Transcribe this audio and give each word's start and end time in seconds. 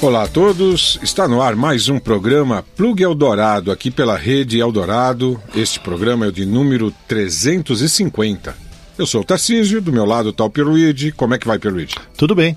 Olá 0.00 0.22
a 0.22 0.28
todos, 0.28 0.96
está 1.02 1.26
no 1.26 1.42
ar 1.42 1.56
mais 1.56 1.88
um 1.88 1.98
programa 1.98 2.64
Plug 2.76 3.02
Eldorado 3.02 3.72
aqui 3.72 3.90
pela 3.90 4.16
Rede 4.16 4.60
Eldorado. 4.60 5.42
Este 5.56 5.80
programa 5.80 6.24
é 6.24 6.28
o 6.28 6.32
de 6.32 6.46
número 6.46 6.94
350. 7.08 8.54
Eu 8.96 9.06
sou 9.06 9.22
o 9.22 9.24
Tarcísio, 9.24 9.80
do 9.80 9.92
meu 9.92 10.04
lado 10.04 10.28
está 10.28 10.44
o 10.44 10.50
Pierluigi. 10.50 11.10
Como 11.10 11.34
é 11.34 11.38
que 11.38 11.48
vai, 11.48 11.58
Pierluigi? 11.58 11.96
Tudo 12.16 12.32
bem. 12.36 12.56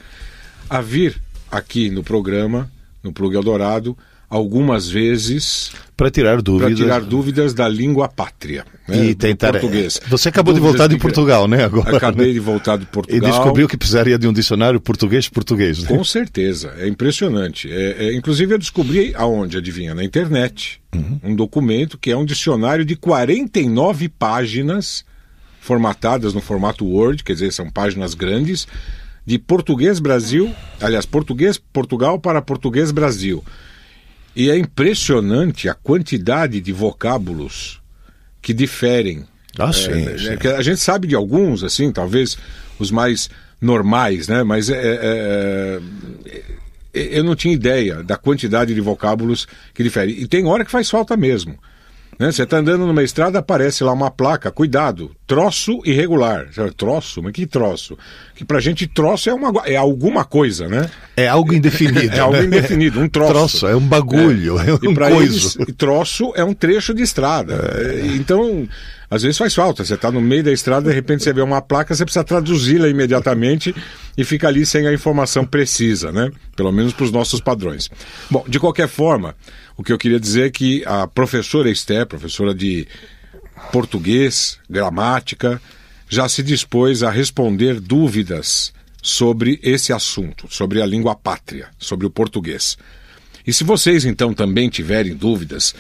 a 0.69 0.81
vir 0.81 1.21
aqui 1.50 1.91
no 1.91 2.03
programa, 2.03 2.71
no 3.03 3.12
Plug 3.12 3.34
Eldorado, 3.34 3.97
algumas 4.28 4.88
vezes 4.88 5.71
para 5.97 6.10
tirar 6.10 6.43
dúvidas. 6.43 6.75
para 6.75 6.84
tirar 6.84 7.00
dúvidas 7.00 7.54
da 7.54 7.69
língua 7.69 8.09
pátria 8.09 8.65
né, 8.87 9.06
e 9.06 9.15
tentar 9.15 9.53
português. 9.53 10.00
Você 10.09 10.28
acabou 10.28 10.53
dúvidas 10.53 10.72
de 10.72 10.78
voltar 10.78 10.94
de 10.94 11.00
Portugal 11.00 11.47
né 11.47 11.65
agora 11.65 11.97
acabei 11.97 12.28
né? 12.28 12.32
de 12.32 12.41
voltar 12.41 12.77
de 12.77 12.87
Portugal. 12.87 13.28
e 13.28 13.32
descobriu 13.32 13.69
que 13.69 13.77
precisaria 13.77 14.19
de 14.19 14.27
um 14.27 14.32
dicionário 14.32 14.81
português 14.81 15.28
português 15.28 15.82
né? 15.82 15.88
com 15.88 16.03
certeza. 16.03 16.75
É 16.78 16.88
impressionante. 16.88 17.71
É, 17.71 18.06
é, 18.06 18.15
inclusive 18.15 18.53
eu 18.54 18.59
descobri 18.59 19.15
aonde 19.15 19.56
adivinha? 19.56 19.94
Na 19.94 20.04
internet. 20.04 20.81
Uhum. 20.94 21.21
um 21.22 21.37
documento 21.37 21.98
que 21.98 22.10
é 22.10 22.16
um 22.16 22.25
dicionário 22.25 22.83
de 22.84 22.97
49 22.97 24.09
páginas 24.09 25.04
formatadas 25.60 26.33
no 26.33 26.41
formato 26.41 26.87
Word 26.87 27.22
quer 27.22 27.34
dizer 27.34 27.53
são 27.53 27.69
páginas 27.69 28.15
grandes 28.15 28.66
de 29.26 29.38
português 29.38 29.98
Brasil, 29.98 30.54
aliás, 30.81 31.04
português 31.04 31.59
Portugal 31.59 32.19
para 32.20 32.41
português 32.41 32.92
Brasil. 32.92 33.44
E 34.37 34.50
é 34.50 34.56
impressionante 34.56 35.69
a 35.69 35.75
quantidade 35.75 36.60
de 36.60 36.72
vocábulos 36.72 37.81
que 38.41 38.54
diferem. 38.54 39.26
Ah, 39.59 39.72
sim, 39.72 39.91
é, 39.91 40.19
sim. 40.19 40.48
É, 40.48 40.56
a 40.56 40.62
gente 40.62 40.81
sabe 40.81 41.09
de 41.09 41.15
alguns, 41.15 41.65
assim, 41.65 41.91
talvez 41.91 42.38
os 42.78 42.91
mais 42.91 43.28
normais, 43.60 44.28
né? 44.28 44.42
Mas 44.44 44.70
é, 44.70 44.76
é, 44.76 45.81
é 46.25 46.41
eu 46.97 47.25
não 47.25 47.34
tinha 47.34 47.53
ideia 47.53 48.03
da 48.03 48.16
quantidade 48.16 48.75
de 48.75 48.81
vocábulos 48.81 49.47
que 49.75 49.82
diferem. 49.82 50.19
E 50.19 50.26
tem 50.26 50.47
hora 50.47 50.65
que 50.65 50.70
faz 50.70 50.88
falta 50.88 51.16
mesmo. 51.16 51.59
Né? 52.19 52.32
Você 52.32 52.44
está 52.44 52.59
andando 52.59 52.87
numa 52.87 53.03
estrada, 53.03 53.38
aparece 53.38 53.84
lá 53.84 53.93
uma 53.93 54.10
placa, 54.10 54.50
cuidado, 54.50 55.10
troço 55.27 55.81
irregular. 55.84 56.49
Troço? 56.77 57.22
Mas 57.22 57.32
que 57.32 57.47
troço? 57.47 57.97
Que 58.34 58.44
pra 58.44 58.59
gente 58.60 58.87
troço 58.87 59.28
é, 59.28 59.34
uma, 59.34 59.53
é 59.66 59.77
alguma 59.77 60.25
coisa, 60.25 60.69
né? 60.69 60.91
É 61.16 61.28
algo 61.28 61.53
indefinido. 61.53 62.15
é, 62.15 62.16
é 62.16 62.21
algo 62.21 62.43
indefinido, 62.43 63.00
um 63.00 63.09
troço. 63.09 63.32
Troço, 63.32 63.66
é 63.66 63.77
um 63.77 63.87
bagulho, 63.87 64.59
é, 64.59 64.71
é 64.71 64.75
um 64.75 64.91
e 64.91 64.94
pra 64.94 65.10
eles, 65.10 65.56
troço 65.77 66.32
é 66.34 66.44
um 66.44 66.54
trecho 66.54 66.94
de 66.94 67.03
estrada. 67.03 67.54
É. 67.77 68.06
Então, 68.16 68.66
às 69.10 69.22
vezes 69.22 69.38
faz 69.38 69.54
falta. 69.54 69.84
Você 69.84 69.94
está 69.94 70.10
no 70.10 70.21
meio 70.21 70.43
da 70.43 70.53
estrada, 70.53 70.88
de 70.88 70.94
repente 70.94 71.22
você 71.22 71.33
vê 71.33 71.41
uma 71.41 71.62
placa, 71.62 71.94
você 71.94 72.04
precisa 72.04 72.25
traduzi-la 72.25 72.88
imediatamente 72.88 73.75
e 74.16 74.25
fica 74.25 74.48
ali 74.48 74.66
sem 74.66 74.87
a 74.87 74.93
informação 74.93 75.44
precisa, 75.44 76.10
né? 76.10 76.31
Pelo 76.56 76.72
menos 76.72 76.93
para 76.93 77.04
os 77.04 77.12
nossos 77.12 77.41
padrões. 77.41 77.88
Bom, 78.31 78.44
de 78.48 78.59
qualquer 78.59 78.88
forma, 78.88 79.34
o 79.76 79.82
que 79.82 79.92
eu 79.92 79.98
queria 79.98 80.19
dizer 80.19 80.47
é 80.47 80.50
que 80.50 80.82
a 80.87 81.06
professora 81.06 81.70
Esther, 81.70 82.06
professora 82.06 82.54
de 82.54 82.87
português, 83.72 84.59
gramática, 84.69 85.60
já 86.09 86.28
se 86.28 86.42
dispôs 86.42 87.03
a 87.03 87.10
responder 87.10 87.81
dúvidas 87.81 88.72
sobre 89.03 89.60
esse 89.62 89.92
assunto, 89.92 90.47
sobre 90.48 90.81
a 90.81 90.86
língua 90.86 91.15
pátria, 91.15 91.69
sobre 91.78 92.06
o 92.06 92.10
português. 92.10 92.76
E 93.47 93.53
se 93.53 93.65
vocês 93.65 94.04
então 94.04 94.32
também 94.34 94.69
tiverem 94.69 95.15
dúvidas 95.15 95.75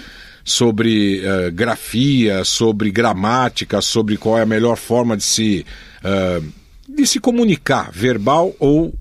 sobre 0.44 1.20
uh, 1.20 1.50
grafia, 1.52 2.44
sobre 2.44 2.90
gramática, 2.90 3.80
sobre 3.80 4.16
qual 4.16 4.38
é 4.38 4.42
a 4.42 4.46
melhor 4.46 4.76
forma 4.76 5.16
de 5.16 5.24
se, 5.24 5.66
uh, 6.04 6.44
de 6.88 7.06
se 7.06 7.18
comunicar, 7.18 7.90
verbal 7.90 8.54
ou 8.60 8.94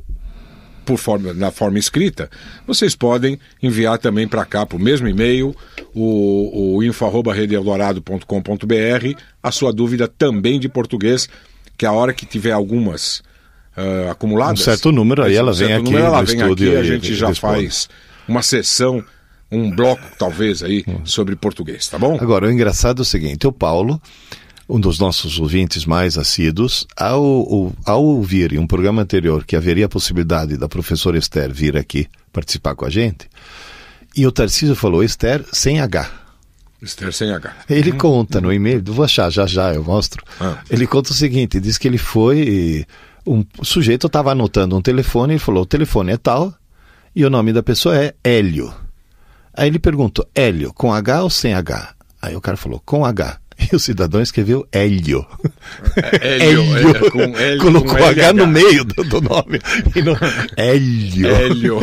por 0.86 0.98
forma, 0.98 1.34
na 1.34 1.52
forma 1.52 1.80
escrita, 1.80 2.30
vocês 2.66 2.96
podem 2.96 3.38
enviar 3.62 3.98
também 3.98 4.26
para 4.28 4.46
cá, 4.46 4.66
para 4.66 4.78
o 4.78 4.80
mesmo 4.80 5.06
e-mail, 5.08 5.56
o, 5.94 6.78
o 6.78 6.84
info.redeeldorado.com.br, 6.84 9.20
a 9.42 9.52
sua 9.52 9.74
dúvida 9.74 10.08
também 10.08 10.60
de 10.60 10.70
português, 10.70 11.28
que 11.78 11.86
a 11.86 11.92
hora 11.92 12.14
que 12.14 12.26
tiver 12.26 12.52
algumas 12.52 13.22
uh, 13.76 14.12
acumuladas... 14.12 14.62
Um 14.62 14.64
certo 14.64 14.92
número, 14.92 15.24
aí 15.24 15.36
ela 15.36 15.52
vem 15.52 15.74
aqui 15.74 15.84
número, 15.84 16.06
ela 16.06 16.22
vem 16.22 16.42
aqui, 16.42 16.76
a 16.76 16.84
gente 16.84 17.16
já 17.16 17.28
responde. 17.28 17.54
faz 17.54 17.90
uma 18.28 18.42
sessão 18.42 19.04
um 19.52 19.70
bloco, 19.70 20.02
talvez, 20.18 20.64
aí, 20.64 20.84
sobre 21.04 21.36
português, 21.36 21.88
tá 21.88 22.00
bom? 22.00 22.18
Agora, 22.20 22.48
o 22.48 22.52
engraçado 22.52 23.00
é 23.00 23.04
o 23.04 23.06
seguinte, 23.06 23.46
o 23.48 23.52
Paulo 23.52 24.02
um 24.68 24.80
dos 24.80 25.00
nossos 25.00 25.40
ouvintes 25.40 25.86
mais 25.86 26.18
assíduos, 26.18 26.88
ao, 26.98 27.74
ao 27.86 28.04
ouvir 28.04 28.54
em 28.54 28.60
um 28.60 28.68
programa 28.68 29.02
anterior 29.02 29.46
que 29.46 29.56
haveria 29.56 29.86
a 29.86 29.90
possibilidade 29.90 30.58
da 30.58 30.68
professora 30.68 31.18
Esther 31.18 31.54
vir 31.54 31.78
aqui 31.78 32.08
participar 32.34 32.76
com 32.76 32.86
a 32.86 32.90
gente, 32.90 33.30
e 34.16 34.26
o 34.26 34.32
Tarcísio 34.32 34.76
falou 34.76 35.04
Esther 35.04 35.46
sem 35.52 35.80
H. 35.80 36.10
Esther 36.82 37.14
sem 37.14 37.32
H. 37.32 37.54
Ele 37.70 37.92
uhum. 37.92 37.98
conta 37.98 38.42
no 38.42 38.52
e-mail, 38.52 38.82
vou 38.86 39.06
achar 39.06 39.30
já 39.30 39.46
já, 39.46 39.74
eu 39.74 39.84
mostro. 39.84 40.24
Ah. 40.40 40.60
Ele 40.70 40.86
conta 40.88 41.12
o 41.12 41.16
seguinte: 41.16 41.60
diz 41.60 41.78
que 41.78 41.88
ele 41.88 41.98
foi. 41.98 42.86
Um 43.28 43.44
sujeito 43.64 44.06
estava 44.06 44.32
anotando 44.32 44.78
um 44.78 44.82
telefone 44.82 45.36
e 45.36 45.40
falou: 45.40 45.64
o 45.64 45.66
telefone 45.66 46.12
é 46.12 46.18
tal 46.18 46.54
e 47.16 47.26
o 47.26 47.30
nome 47.30 47.54
da 47.54 47.64
pessoa 47.64 47.98
é 47.98 48.14
Hélio. 48.24 48.74
Aí 49.54 49.68
ele 49.68 49.80
perguntou: 49.80 50.28
Hélio, 50.36 50.74
com 50.74 50.94
H 50.94 51.24
ou 51.24 51.30
sem 51.30 51.54
H? 51.54 51.96
Aí 52.22 52.36
o 52.36 52.42
cara 52.42 52.58
falou: 52.58 52.82
com 52.86 53.06
H. 53.06 53.40
E 53.58 53.76
o 53.76 53.80
cidadão 53.80 54.22
escreveu 54.22 54.68
Hélio. 54.72 55.26
Hélio. 56.22 56.62
Hélio. 56.76 57.12
Com 57.12 57.22
Hélio 57.22 57.62
Colocou 57.62 57.96
com 57.96 58.04
H 58.04 58.34
no 58.34 58.48
meio 58.48 58.84
do, 58.84 59.04
do 59.04 59.22
nome. 59.22 59.60
No... 59.96 60.18
Hélio. 60.58 61.28
Hélio. 61.28 61.80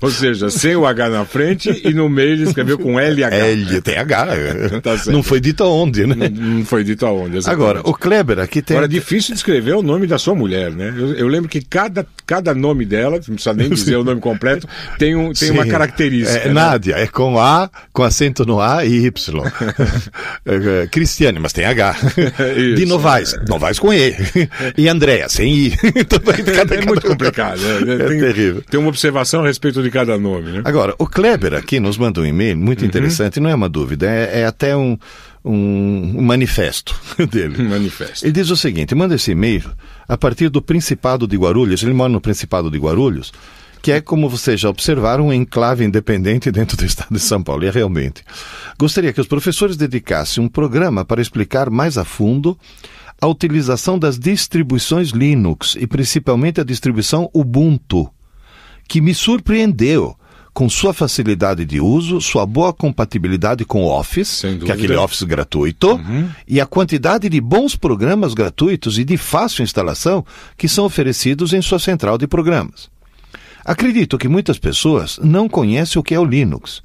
Ou 0.00 0.10
seja, 0.10 0.50
sem 0.50 0.74
o 0.74 0.84
H 0.84 1.08
na 1.08 1.24
frente 1.24 1.82
e 1.84 1.94
no 1.94 2.08
meio 2.08 2.32
ele 2.32 2.44
escreveu 2.44 2.78
com 2.78 2.98
LH. 2.98 3.32
Hélio, 3.32 3.80
tem 3.80 3.96
H. 3.96 4.26
tá 4.82 4.96
não 5.06 5.22
foi 5.22 5.40
dito 5.40 5.62
aonde, 5.62 6.06
né? 6.06 6.28
Não, 6.28 6.46
não 6.58 6.64
foi 6.64 6.82
dito 6.82 7.06
aonde, 7.06 7.38
exatamente. 7.38 7.62
Agora, 7.62 7.80
o 7.84 7.94
Kleber 7.94 8.40
aqui 8.40 8.60
tem... 8.60 8.76
Agora, 8.76 8.90
é 8.90 8.92
difícil 8.92 9.34
de 9.34 9.38
escrever 9.38 9.76
o 9.76 9.82
nome 9.82 10.06
da 10.06 10.18
sua 10.18 10.34
mulher, 10.34 10.72
né? 10.72 10.92
Eu, 10.96 11.14
eu, 11.14 11.28
lembro 11.28 11.48
que 11.48 11.60
cada, 11.60 12.06
cada 12.26 12.54
nome 12.54 12.84
dela, 12.84 13.20
não 13.26 13.34
precisa 13.34 13.54
nem 13.54 13.68
dizer 13.70 13.96
o 13.96 14.04
nome 14.04 14.20
completo, 14.20 14.66
tem, 14.98 15.14
um, 15.14 15.32
tem 15.32 15.50
uma 15.52 15.66
característica. 15.66 16.38
É, 16.38 16.48
né? 16.48 16.54
Nádia, 16.54 16.94
é 16.96 17.06
com 17.06 17.38
A, 17.38 17.70
com 17.92 18.02
acento 18.02 18.44
no 18.44 18.60
A 18.60 18.84
e 18.84 19.06
Y. 19.06 19.42
É, 20.88 20.90
Cristiane, 20.90 21.38
mas 21.38 21.52
tem 21.52 21.64
H. 21.64 21.96
de 22.76 22.86
Novaes, 22.86 23.34
é. 23.34 23.44
Novaes 23.46 23.78
com 23.78 23.92
E. 23.92 24.14
E 24.76 24.88
Andréa, 24.88 25.28
sem 25.28 25.54
I. 25.54 25.74
Então, 25.98 26.20
cada, 26.54 26.74
é 26.74 26.84
muito 26.84 27.06
complicado. 27.06 27.60
É, 27.60 27.92
é 27.92 28.08
tem, 28.08 28.20
terrível. 28.20 28.62
Tem 28.62 28.80
uma 28.80 28.88
observação 28.88 29.42
a 29.42 29.46
respeito 29.46 29.82
de 29.82 29.90
cada 29.90 30.16
nome. 30.16 30.52
Né? 30.52 30.62
Agora, 30.64 30.94
o 30.98 31.06
Kleber 31.06 31.54
aqui 31.54 31.80
nos 31.80 31.98
mandou 31.98 32.24
um 32.24 32.26
e-mail 32.26 32.56
muito 32.56 32.80
uhum. 32.80 32.86
interessante, 32.86 33.40
não 33.40 33.50
é 33.50 33.54
uma 33.54 33.68
dúvida, 33.68 34.06
é, 34.06 34.40
é 34.40 34.46
até 34.46 34.76
um, 34.76 34.96
um, 35.44 36.22
manifesto 36.22 36.94
dele. 37.30 37.62
Um 37.62 37.68
manifesto. 37.68 38.24
Ele 38.24 38.32
diz 38.32 38.50
o 38.50 38.56
seguinte: 38.56 38.94
manda 38.94 39.14
esse 39.14 39.32
e-mail 39.32 39.64
a 40.08 40.16
partir 40.16 40.48
do 40.48 40.62
Principado 40.62 41.26
de 41.26 41.36
Guarulhos, 41.36 41.82
ele 41.82 41.92
mora 41.92 42.10
no 42.10 42.20
Principado 42.20 42.70
de 42.70 42.78
Guarulhos, 42.78 43.32
que 43.82 43.92
é, 43.92 44.00
como 44.00 44.28
vocês 44.28 44.60
já 44.60 44.68
observaram, 44.68 45.28
um 45.28 45.32
enclave 45.32 45.84
independente 45.84 46.50
dentro 46.50 46.76
do 46.76 46.84
estado 46.84 47.12
de 47.12 47.20
São 47.20 47.42
Paulo. 47.42 47.64
E 47.64 47.68
é 47.68 47.70
realmente. 47.70 48.24
Gostaria 48.78 49.12
que 49.12 49.20
os 49.20 49.26
professores 49.26 49.76
dedicassem 49.76 50.42
um 50.42 50.48
programa 50.48 51.04
para 51.04 51.22
explicar 51.22 51.70
mais 51.70 51.96
a 51.96 52.04
fundo 52.04 52.58
a 53.20 53.26
utilização 53.26 53.98
das 53.98 54.18
distribuições 54.18 55.08
Linux 55.10 55.76
e 55.78 55.86
principalmente 55.86 56.60
a 56.60 56.64
distribuição 56.64 57.28
Ubuntu, 57.34 58.08
que 58.88 59.00
me 59.00 59.12
surpreendeu 59.12 60.16
com 60.54 60.68
sua 60.68 60.92
facilidade 60.92 61.64
de 61.64 61.80
uso, 61.80 62.20
sua 62.20 62.44
boa 62.44 62.72
compatibilidade 62.72 63.64
com 63.64 63.84
o 63.84 63.96
Office, 63.96 64.42
que 64.64 64.70
é 64.70 64.74
aquele 64.74 64.96
Office 64.96 65.22
gratuito, 65.22 65.92
uhum. 65.92 66.28
e 66.48 66.60
a 66.60 66.66
quantidade 66.66 67.28
de 67.28 67.40
bons 67.40 67.76
programas 67.76 68.34
gratuitos 68.34 68.98
e 68.98 69.04
de 69.04 69.16
fácil 69.16 69.62
instalação 69.62 70.24
que 70.56 70.66
são 70.66 70.84
oferecidos 70.84 71.52
em 71.52 71.62
sua 71.62 71.78
central 71.78 72.18
de 72.18 72.26
programas. 72.26 72.90
Acredito 73.68 74.16
que 74.16 74.28
muitas 74.28 74.58
pessoas 74.58 75.20
não 75.22 75.46
conhecem 75.46 76.00
o 76.00 76.02
que 76.02 76.14
é 76.14 76.18
o 76.18 76.24
Linux 76.24 76.82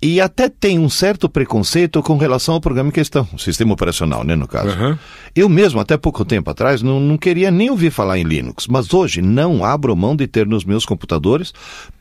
e 0.00 0.22
até 0.22 0.48
tem 0.48 0.78
um 0.78 0.88
certo 0.88 1.28
preconceito 1.28 2.02
com 2.02 2.16
relação 2.16 2.54
ao 2.54 2.62
programa 2.62 2.88
em 2.88 2.92
questão, 2.92 3.28
o 3.30 3.38
sistema 3.38 3.74
operacional, 3.74 4.24
né, 4.24 4.34
no 4.34 4.48
caso. 4.48 4.74
Uhum. 4.74 4.96
Eu 5.36 5.50
mesmo, 5.50 5.80
até 5.80 5.98
pouco 5.98 6.24
tempo 6.24 6.50
atrás, 6.50 6.80
não, 6.80 6.98
não 6.98 7.18
queria 7.18 7.50
nem 7.50 7.68
ouvir 7.68 7.90
falar 7.90 8.18
em 8.18 8.22
Linux, 8.22 8.66
mas 8.68 8.94
hoje 8.94 9.20
não 9.20 9.62
abro 9.62 9.94
mão 9.94 10.16
de 10.16 10.26
ter 10.26 10.46
nos 10.46 10.64
meus 10.64 10.86
computadores, 10.86 11.52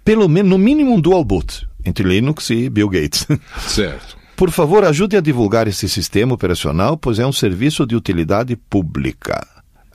pelo 0.05 0.29
menos, 0.29 0.51
no 0.51 0.57
mínimo, 0.57 0.93
um 0.93 1.01
dual 1.01 1.25
boot 1.25 1.67
entre 1.83 2.07
Linux 2.07 2.49
e 2.49 2.69
Bill 2.69 2.87
Gates. 2.87 3.27
Certo. 3.67 4.15
Por 4.37 4.51
favor, 4.51 4.85
ajude 4.85 5.17
a 5.17 5.21
divulgar 5.21 5.67
esse 5.67 5.89
sistema 5.89 6.33
operacional, 6.33 6.95
pois 6.95 7.19
é 7.19 7.27
um 7.27 7.33
serviço 7.33 7.85
de 7.85 7.93
utilidade 7.93 8.55
pública. 8.55 9.45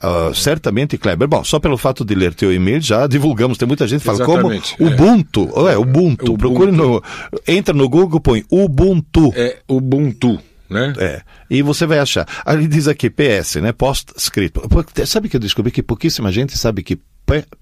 Uh, 0.03 0.35
certamente, 0.35 0.97
Kleber. 0.97 1.27
Bom, 1.29 1.45
só 1.45 1.59
pelo 1.59 1.77
fato 1.77 2.03
de 2.03 2.13
ler 2.13 2.33
teu 2.33 2.51
e-mail 2.51 2.81
já 2.81 3.07
divulgamos. 3.07 3.57
Tem 3.57 3.65
muita 3.65 3.87
gente 3.87 4.01
que 4.01 4.05
fala 4.05 4.17
Exatamente, 4.21 4.75
como 4.75 4.89
é. 4.89 4.93
Ubuntu. 4.93 5.41
É, 5.69 5.77
Ubuntu. 5.77 6.25
Ubuntu. 6.25 6.37
Procure 6.37 6.71
no. 6.71 7.01
Entra 7.47 7.73
no 7.73 7.87
Google, 7.87 8.19
põe 8.19 8.43
Ubuntu. 8.51 9.31
É 9.33 9.59
Ubuntu. 9.65 10.37
Né? 10.69 10.93
É. 10.97 11.21
E 11.49 11.61
você 11.61 11.85
vai 11.85 11.99
achar. 11.99 12.27
Ali 12.45 12.67
diz 12.67 12.87
aqui 12.87 13.09
PS, 13.09 13.55
né? 13.61 13.71
Post-script. 13.71 14.59
Sabe 15.05 15.29
que 15.29 15.37
eu 15.37 15.39
descobri 15.39 15.71
que 15.71 15.83
pouquíssima 15.83 16.31
gente 16.31 16.57
sabe 16.57 16.83
que 16.83 16.99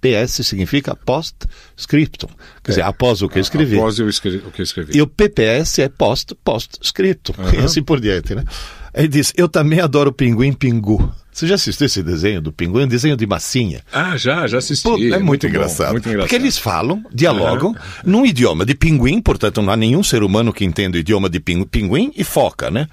PS 0.02 0.46
significa 0.48 0.96
post-scriptum. 0.96 2.28
Quer 2.64 2.72
é. 2.72 2.72
dizer, 2.72 2.82
após 2.82 3.22
o 3.22 3.30
que 3.30 3.38
eu 3.38 3.42
escrevi. 3.42 3.78
Após 3.78 4.00
eu 4.00 4.10
escrevi, 4.10 4.38
o 4.38 4.52
que 4.52 4.62
eu 4.62 4.64
escrevi. 4.64 4.98
E 4.98 5.02
o 5.02 5.08
PPS 5.08 5.80
é 5.80 5.90
post-post-scriptum. 5.90 7.34
Uhum. 7.38 7.62
E 7.62 7.66
assim 7.66 7.84
por 7.84 8.00
diante, 8.00 8.34
né? 8.34 8.44
Ele 8.94 9.08
diz, 9.08 9.34
eu 9.38 9.48
também 9.48 9.80
adoro 9.80 10.12
pinguim 10.12 10.52
pingu. 10.52 11.12
Você 11.32 11.48
já 11.48 11.56
assistiu 11.56 11.86
esse 11.86 12.04
desenho 12.04 12.42
do 12.42 12.52
pinguim? 12.52 12.84
Um 12.84 12.88
desenho 12.88 13.16
de 13.16 13.26
massinha. 13.26 13.82
Ah, 13.92 14.18
já, 14.18 14.46
já 14.48 14.58
assisti. 14.58 14.84
Pô, 14.84 14.96
é, 14.96 15.00
muito, 15.00 15.24
muito, 15.24 15.48
engraçado. 15.48 15.88
Bom, 15.88 15.92
muito, 15.94 16.10
engraçado. 16.10 16.28
Porque 16.28 16.36
eles 16.36 16.58
falam, 16.58 17.04
dialogam, 17.14 17.70
uhum. 17.70 17.76
num 18.04 18.26
idioma 18.26 18.66
de 18.66 18.76
pinguim, 18.76 19.22
portanto 19.22 19.62
não 19.62 19.72
há 19.72 19.78
nenhum 19.78 20.04
ser 20.04 20.24
humano 20.24 20.52
que 20.52 20.66
entenda 20.66 20.98
o 20.98 21.00
idioma 21.00 21.30
de 21.30 21.40
pinguim 21.40 22.12
e 22.18 22.24
foca, 22.24 22.70
né? 22.70 22.88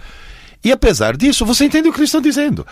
E 0.64 0.70
apesar 0.70 1.16
disso, 1.16 1.44
você 1.44 1.64
entende 1.64 1.88
o 1.88 1.92
que 1.92 1.98
eles 1.98 2.08
estão 2.08 2.20
dizendo. 2.20 2.64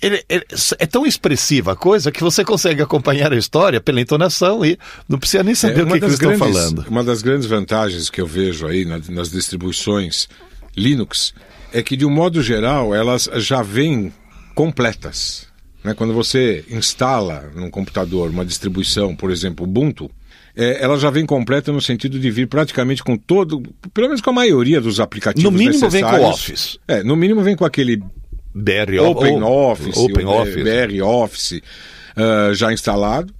Ele, 0.00 0.24
ele, 0.28 0.44
é 0.80 0.86
tão 0.86 1.06
expressiva 1.06 1.72
a 1.72 1.76
coisa 1.76 2.10
que 2.10 2.20
você 2.20 2.44
consegue 2.44 2.82
acompanhar 2.82 3.32
a 3.32 3.36
história 3.36 3.80
pela 3.80 4.00
entonação 4.00 4.64
e 4.64 4.76
não 5.08 5.16
precisa 5.16 5.44
nem 5.44 5.54
saber 5.54 5.80
é, 5.80 5.82
o 5.84 5.86
que, 5.86 5.98
que 6.00 6.04
eles 6.04 6.18
grandes, 6.18 6.40
estão 6.40 6.52
falando. 6.52 6.84
Uma 6.88 7.04
das 7.04 7.22
grandes 7.22 7.46
vantagens 7.46 8.10
que 8.10 8.20
eu 8.20 8.26
vejo 8.26 8.66
aí 8.66 8.84
na, 8.84 9.00
nas 9.10 9.30
distribuições 9.30 10.28
Linux 10.76 11.32
é 11.72 11.82
que, 11.82 11.96
de 11.96 12.04
um 12.04 12.10
modo 12.10 12.42
geral, 12.42 12.94
elas 12.94 13.28
já 13.36 13.62
vêm 13.62 14.12
completas. 14.54 15.46
Né? 15.82 15.94
Quando 15.94 16.12
você 16.12 16.64
instala 16.70 17.50
num 17.54 17.70
computador 17.70 18.30
uma 18.30 18.44
distribuição, 18.44 19.16
por 19.16 19.30
exemplo, 19.30 19.64
Ubuntu, 19.64 20.10
é, 20.54 20.82
ela 20.82 20.98
já 20.98 21.10
vem 21.10 21.24
completa 21.24 21.72
no 21.72 21.80
sentido 21.80 22.18
de 22.18 22.30
vir 22.30 22.46
praticamente 22.46 23.02
com 23.02 23.16
todo, 23.16 23.62
pelo 23.94 24.08
menos 24.08 24.20
com 24.20 24.30
a 24.30 24.34
maioria 24.34 24.80
dos 24.80 25.00
aplicativos 25.00 25.50
No 25.50 25.56
mínimo 25.56 25.88
vem 25.88 26.02
com 26.02 26.10
o 26.10 26.24
Office. 26.24 26.78
É, 26.86 27.02
no 27.02 27.16
mínimo 27.16 27.42
vem 27.42 27.56
com 27.56 27.64
aquele 27.64 27.96
BR 28.54 28.98
Open 29.00 29.42
Office, 29.42 29.96
Open 29.96 30.26
Office. 30.26 30.62
BR 30.62 31.02
Office 31.02 31.52
uh, 31.52 32.54
já 32.54 32.72
instalado. 32.72 33.32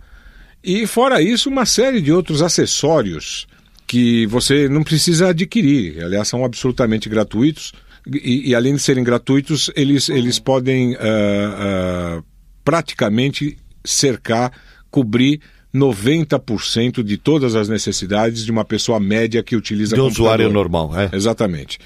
E 0.64 0.87
fora 0.87 1.20
isso, 1.20 1.50
uma 1.50 1.67
série 1.67 2.00
de 2.00 2.12
outros 2.12 2.40
acessórios 2.40 3.46
que 3.87 4.26
você 4.26 4.69
não 4.69 4.82
precisa 4.82 5.28
adquirir. 5.28 6.02
Aliás, 6.02 6.28
são 6.28 6.44
absolutamente 6.44 7.11
gratuitos. 7.11 7.75
E, 8.06 8.50
e, 8.50 8.54
além 8.54 8.75
de 8.75 8.82
serem 8.82 9.04
gratuitos, 9.04 9.70
eles, 9.76 10.08
eles 10.08 10.38
podem 10.38 10.94
uh, 10.94 12.19
uh, 12.19 12.25
praticamente 12.64 13.56
cercar, 13.84 14.52
cobrir 14.90 15.40
90% 15.75 17.02
de 17.02 17.16
todas 17.16 17.54
as 17.54 17.69
necessidades 17.69 18.44
de 18.44 18.50
uma 18.50 18.64
pessoa 18.64 19.00
média 19.00 19.43
que 19.43 19.56
utiliza 19.56 19.94
De 19.94 20.00
um 20.02 20.06
usuário 20.06 20.50
normal, 20.50 20.99
é? 20.99 21.10
Exatamente. 21.12 21.78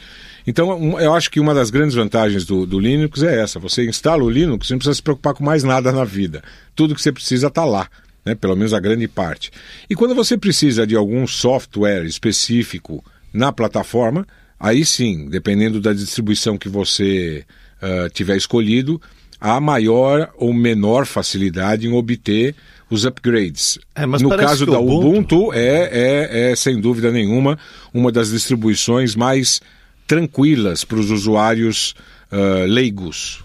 Então, 0.47 0.99
eu 1.01 1.13
acho 1.13 1.31
que 1.31 1.41
uma 1.41 1.53
das 1.53 1.71
grandes 1.71 1.95
vantagens 1.95 2.45
do, 2.45 2.67
do, 2.67 2.79
Linux 2.79 3.23
é 3.23 3.41
essa. 3.41 3.59
Você 3.59 3.85
instala 3.85 4.23
o 4.23 4.31
Linux, 4.31 4.67
você 4.67 4.75
não 4.75 4.79
precisa 4.79 4.95
se 4.95 5.03
preocupar 5.03 5.35
com 5.35 5.45
mais 5.45 5.65
nada 5.65 5.91
na 5.91 6.05
vida. 6.05 6.43
Tudo 6.75 6.95
que 6.95 7.03
você 7.03 7.13
precisa 7.13 7.49
está 7.49 7.65
lá, 7.65 7.89
né? 8.25 8.35
pelo 8.35 8.55
menos 8.55 8.73
a 8.73 8.79
grande 8.79 9.09
parte. 9.09 9.51
E 9.91 9.95
quando 9.95 10.15
você 10.15 10.37
precisa 10.37 10.87
de 10.87 10.95
algum 10.95 11.27
software 11.27 12.05
específico 12.05 13.05
na 13.33 13.53
plataforma, 13.53 14.27
Aí 14.59 14.85
sim, 14.85 15.29
dependendo 15.29 15.81
da 15.81 15.93
distribuição 15.93 16.57
que 16.57 16.69
você 16.69 17.45
uh, 17.83 18.09
tiver 18.11 18.37
escolhido, 18.37 19.01
há 19.41 19.61
maior 19.61 20.31
ou 20.37 20.53
menor 20.53 21.07
facilidade 21.07 21.87
em 21.87 21.93
obter 21.93 22.55
os 22.91 23.05
upgrades. 23.05 23.79
É, 23.95 24.07
no 24.07 24.31
caso 24.31 24.65
da 24.65 24.79
Ubuntu, 24.79 25.09
Ubuntu 25.09 25.53
é, 25.53 25.91
é, 25.93 26.51
é, 26.51 26.57
sem 26.57 26.81
dúvida 26.81 27.11
nenhuma, 27.11 27.59
uma 27.93 28.13
das 28.13 28.31
distribuições 28.31 29.15
mais 29.15 29.61
tranquilas 30.07 30.85
para 30.85 30.99
os 30.99 31.11
usuários 31.11 31.95
uh, 32.31 32.67
leigos. 32.67 33.45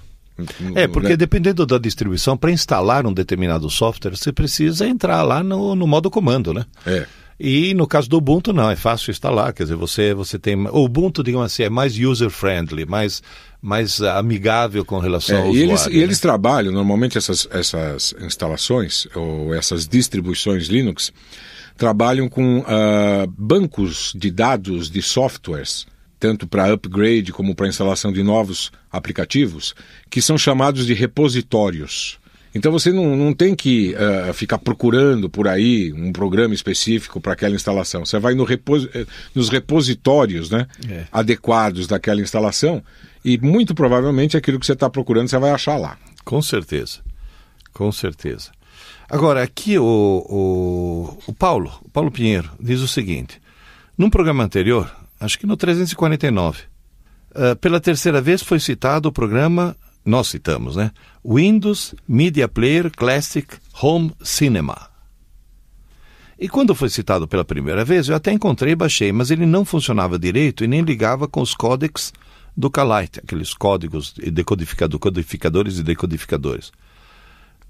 É, 0.76 0.88
porque 0.88 1.16
dependendo 1.16 1.66
da 1.66 1.78
distribuição, 1.78 2.36
para 2.38 2.52
instalar 2.52 3.06
um 3.06 3.14
determinado 3.14 3.70
software, 3.70 4.16
você 4.16 4.32
precisa 4.32 4.88
entrar 4.88 5.22
lá 5.24 5.44
no, 5.44 5.76
no 5.76 5.86
modo 5.86 6.10
comando, 6.10 6.54
né? 6.54 6.66
É. 6.86 7.06
E 7.44 7.74
no 7.74 7.88
caso 7.88 8.08
do 8.08 8.18
Ubuntu, 8.18 8.54
não, 8.54 8.70
é 8.70 8.76
fácil 8.76 9.10
instalar. 9.10 9.52
Quer 9.52 9.64
dizer, 9.64 9.76
você, 9.76 10.14
você 10.14 10.38
tem. 10.38 10.56
O 10.68 10.86
Ubuntu, 10.86 11.24
digamos 11.24 11.48
assim, 11.48 11.64
é 11.64 11.70
mais 11.72 11.98
user-friendly, 11.98 12.86
mais, 12.86 13.24
mais 13.60 14.00
amigável 14.00 14.86
com 14.86 15.00
relação 15.00 15.36
é, 15.36 15.40
ao 15.40 15.46
e 15.48 15.50
usuário. 15.50 15.72
Eles, 15.72 15.88
né? 15.88 15.94
E 15.94 16.04
eles 16.04 16.20
trabalham, 16.20 16.72
normalmente, 16.72 17.18
essas, 17.18 17.48
essas 17.50 18.14
instalações, 18.22 19.08
ou 19.16 19.56
essas 19.56 19.88
distribuições 19.88 20.68
Linux, 20.68 21.12
trabalham 21.76 22.30
com 22.30 22.60
uh, 22.60 23.28
bancos 23.36 24.14
de 24.16 24.30
dados 24.30 24.88
de 24.92 25.02
softwares 25.02 25.88
tanto 26.20 26.46
para 26.46 26.72
upgrade 26.72 27.32
como 27.32 27.56
para 27.56 27.68
instalação 27.68 28.14
de 28.14 28.22
novos 28.22 28.72
aplicativos, 28.92 29.74
que 30.08 30.22
são 30.22 30.38
chamados 30.38 30.86
de 30.86 30.94
repositórios. 30.94 32.20
Então 32.54 32.72
você 32.72 32.92
não, 32.92 33.16
não 33.16 33.34
tem 33.34 33.56
que 33.56 33.96
uh, 33.96 34.34
ficar 34.34 34.58
procurando 34.58 35.30
por 35.30 35.48
aí 35.48 35.94
um 35.94 36.12
programa 36.12 36.54
específico 36.54 37.22
para 37.22 37.34
aquela 37.34 37.56
instalação. 37.56 38.06
Você 38.06 38.20
vai 38.20 38.34
no 38.34 38.44
repos... 38.44 38.88
Eh, 38.94 39.06
nos 39.34 39.50
repositórios 39.50 40.50
né, 40.50 40.68
é. 40.90 41.06
adequados 41.12 41.88
daquela 41.88 42.22
instalação 42.22 42.84
e 43.24 43.38
muito 43.38 43.74
provavelmente 43.74 44.36
aquilo 44.36 44.60
que 44.60 44.66
você 44.66 44.74
está 44.74 44.90
procurando 44.90 45.30
você 45.30 45.38
vai 45.38 45.52
achar 45.52 45.78
lá. 45.78 45.98
Com 46.26 46.42
certeza. 46.42 47.00
Com 47.74 47.92
certeza. 47.92 48.52
Agora, 49.10 49.44
aqui 49.44 49.78
o, 49.78 49.84
o, 49.86 51.18
o 51.28 51.34
Paulo, 51.34 51.72
o 51.84 51.90
Paulo 51.90 52.12
Pinheiro, 52.12 52.50
diz 52.60 52.80
o 52.82 52.88
seguinte: 52.88 53.42
num 53.98 54.10
programa 54.10 54.44
anterior, 54.44 54.90
acho 55.20 55.38
que 55.38 55.46
no 55.46 55.58
349, 55.58 56.62
uh, 57.32 57.56
pela 57.58 57.80
terceira 57.80 58.22
vez 58.22 58.42
foi 58.42 58.60
citado 58.60 59.10
o 59.10 59.12
programa 59.12 59.76
nós 60.06 60.28
citamos, 60.28 60.76
né? 60.76 60.92
Windows 61.26 61.94
Media 62.08 62.48
Player 62.48 62.92
Classic 62.92 63.48
Home 63.82 64.12
Cinema. 64.22 64.90
E 66.40 66.50
quando 66.50 66.74
foi 66.74 66.90
citado 66.90 67.28
pela 67.28 67.46
primeira 67.46 67.86
vez, 67.86 68.10
eu 68.10 68.16
até 68.16 68.32
encontrei 68.32 68.74
e 68.74 68.76
baixei, 68.76 69.12
mas 69.12 69.30
ele 69.30 69.46
não 69.46 69.64
funcionava 69.64 70.18
direito 70.18 70.64
e 70.64 70.68
nem 70.68 70.82
ligava 70.82 71.28
com 71.28 71.40
os 71.40 71.54
códecs 71.54 72.12
do 72.58 72.70
Calite, 72.70 73.20
aqueles 73.20 73.54
códigos 73.54 74.14
decodificador, 74.14 75.00
codificadores 75.00 75.78
e 75.78 75.84
decodificadores. 75.84 76.72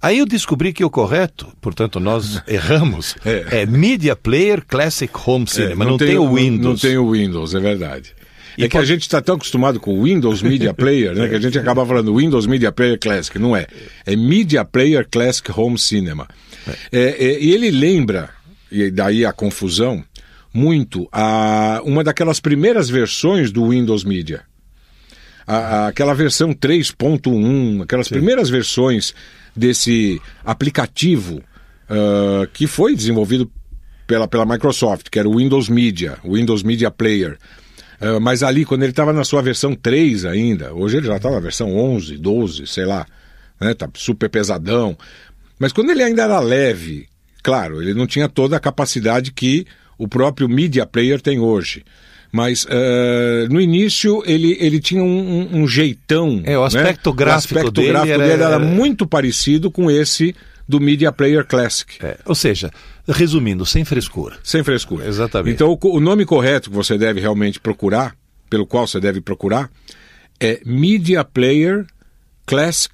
Aí 0.01 0.17
eu 0.17 0.25
descobri 0.25 0.73
que 0.73 0.83
o 0.83 0.89
correto, 0.89 1.47
portanto 1.59 1.99
nós 1.99 2.41
erramos, 2.47 3.15
é. 3.25 3.61
é 3.61 3.65
Media 3.65 4.15
Player 4.15 4.65
Classic 4.65 5.13
Home 5.25 5.45
Cinema, 5.47 5.83
é, 5.83 5.85
não, 5.85 5.91
não, 5.91 5.97
tem, 5.97 6.17
o 6.17 6.33
Windows. 6.33 6.61
Não, 6.61 6.69
não 6.71 6.77
tem 6.77 6.97
o 6.97 7.11
Windows, 7.11 7.53
é 7.53 7.59
verdade. 7.59 8.15
É 8.57 8.67
que 8.67 8.77
a 8.77 8.85
gente 8.85 9.01
está 9.01 9.21
tão 9.21 9.35
acostumado 9.35 9.79
com 9.79 9.97
o 9.97 10.03
Windows 10.03 10.41
Media 10.41 10.73
Player, 10.73 11.13
né? 11.13 11.27
Que 11.27 11.35
a 11.35 11.39
gente 11.39 11.57
acaba 11.57 11.85
falando 11.85 12.15
Windows 12.15 12.45
Media 12.45 12.71
Player 12.71 12.99
Classic. 12.99 13.37
Não 13.39 13.55
é. 13.55 13.67
É 14.05 14.15
Media 14.15 14.65
Player 14.65 15.07
Classic 15.09 15.51
Home 15.57 15.77
Cinema. 15.77 16.27
É. 16.91 16.99
É, 16.99 17.39
e 17.39 17.51
ele 17.53 17.71
lembra, 17.71 18.29
e 18.71 18.91
daí 18.91 19.25
a 19.25 19.33
confusão, 19.33 20.03
muito 20.53 21.07
a 21.11 21.81
uma 21.83 22.03
daquelas 22.03 22.39
primeiras 22.39 22.89
versões 22.89 23.51
do 23.51 23.69
Windows 23.69 24.03
Media. 24.03 24.41
A, 25.47 25.55
a, 25.55 25.87
aquela 25.87 26.13
versão 26.13 26.53
3.1, 26.53 27.83
aquelas 27.83 28.07
Sim. 28.07 28.15
primeiras 28.15 28.49
versões 28.49 29.13
desse 29.55 30.21
aplicativo 30.45 31.41
uh, 31.89 32.47
que 32.53 32.67
foi 32.67 32.95
desenvolvido 32.95 33.51
pela, 34.07 34.27
pela 34.27 34.45
Microsoft, 34.45 35.07
que 35.09 35.19
era 35.19 35.27
o 35.27 35.37
Windows 35.37 35.69
Media, 35.69 36.17
o 36.23 36.35
Windows 36.35 36.63
Media 36.63 36.91
Player. 36.91 37.37
Uh, 38.01 38.19
mas 38.19 38.41
ali, 38.41 38.65
quando 38.65 38.81
ele 38.81 38.91
estava 38.91 39.13
na 39.13 39.23
sua 39.23 39.41
versão 39.41 39.75
3 39.75 40.25
ainda, 40.25 40.73
hoje 40.73 40.97
ele 40.97 41.07
já 41.07 41.17
está 41.17 41.29
na 41.29 41.39
versão 41.39 41.75
11, 41.75 42.17
12, 42.17 42.65
sei 42.65 42.85
lá, 42.85 43.05
né? 43.59 43.73
Tá 43.75 43.87
super 43.93 44.29
pesadão. 44.29 44.97
Mas 45.59 45.71
quando 45.71 45.91
ele 45.91 46.01
ainda 46.01 46.23
era 46.23 46.39
leve, 46.39 47.07
claro, 47.43 47.81
ele 47.81 47.93
não 47.93 48.07
tinha 48.07 48.27
toda 48.27 48.57
a 48.57 48.59
capacidade 48.59 49.31
que 49.31 49.67
o 49.97 50.07
próprio 50.07 50.49
Media 50.49 50.85
Player 50.85 51.21
tem 51.21 51.39
hoje. 51.39 51.83
Mas 52.31 52.63
uh, 52.63 53.47
no 53.51 53.61
início 53.61 54.23
ele, 54.25 54.57
ele 54.59 54.79
tinha 54.79 55.03
um, 55.03 55.49
um, 55.51 55.67
jeitão. 55.67 56.41
É, 56.45 56.57
o 56.57 56.63
aspecto 56.63 57.11
né? 57.11 57.15
gráfico, 57.15 57.53
o 57.53 57.57
aspecto 57.57 57.71
dele, 57.71 57.89
gráfico 57.89 58.13
era... 58.13 58.27
dele 58.27 58.43
era 58.43 58.59
muito 58.59 59.05
parecido 59.05 59.69
com 59.69 59.91
esse 59.91 60.33
do 60.67 60.79
Media 60.79 61.11
Player 61.11 61.45
Classic. 61.45 61.97
É, 62.03 62.17
ou 62.25 62.35
seja, 62.35 62.71
resumindo, 63.07 63.65
sem 63.65 63.83
frescura. 63.85 64.37
Sem 64.43 64.63
frescura. 64.63 65.07
Exatamente. 65.07 65.53
Então 65.53 65.77
o, 65.81 65.95
o 65.95 65.99
nome 65.99 66.25
correto 66.25 66.69
que 66.69 66.75
você 66.75 66.97
deve 66.97 67.19
realmente 67.19 67.59
procurar, 67.59 68.15
pelo 68.49 68.65
qual 68.65 68.87
você 68.87 68.99
deve 68.99 69.21
procurar, 69.21 69.69
é 70.39 70.61
Media 70.65 71.23
Player 71.23 71.85
Classic 72.45 72.93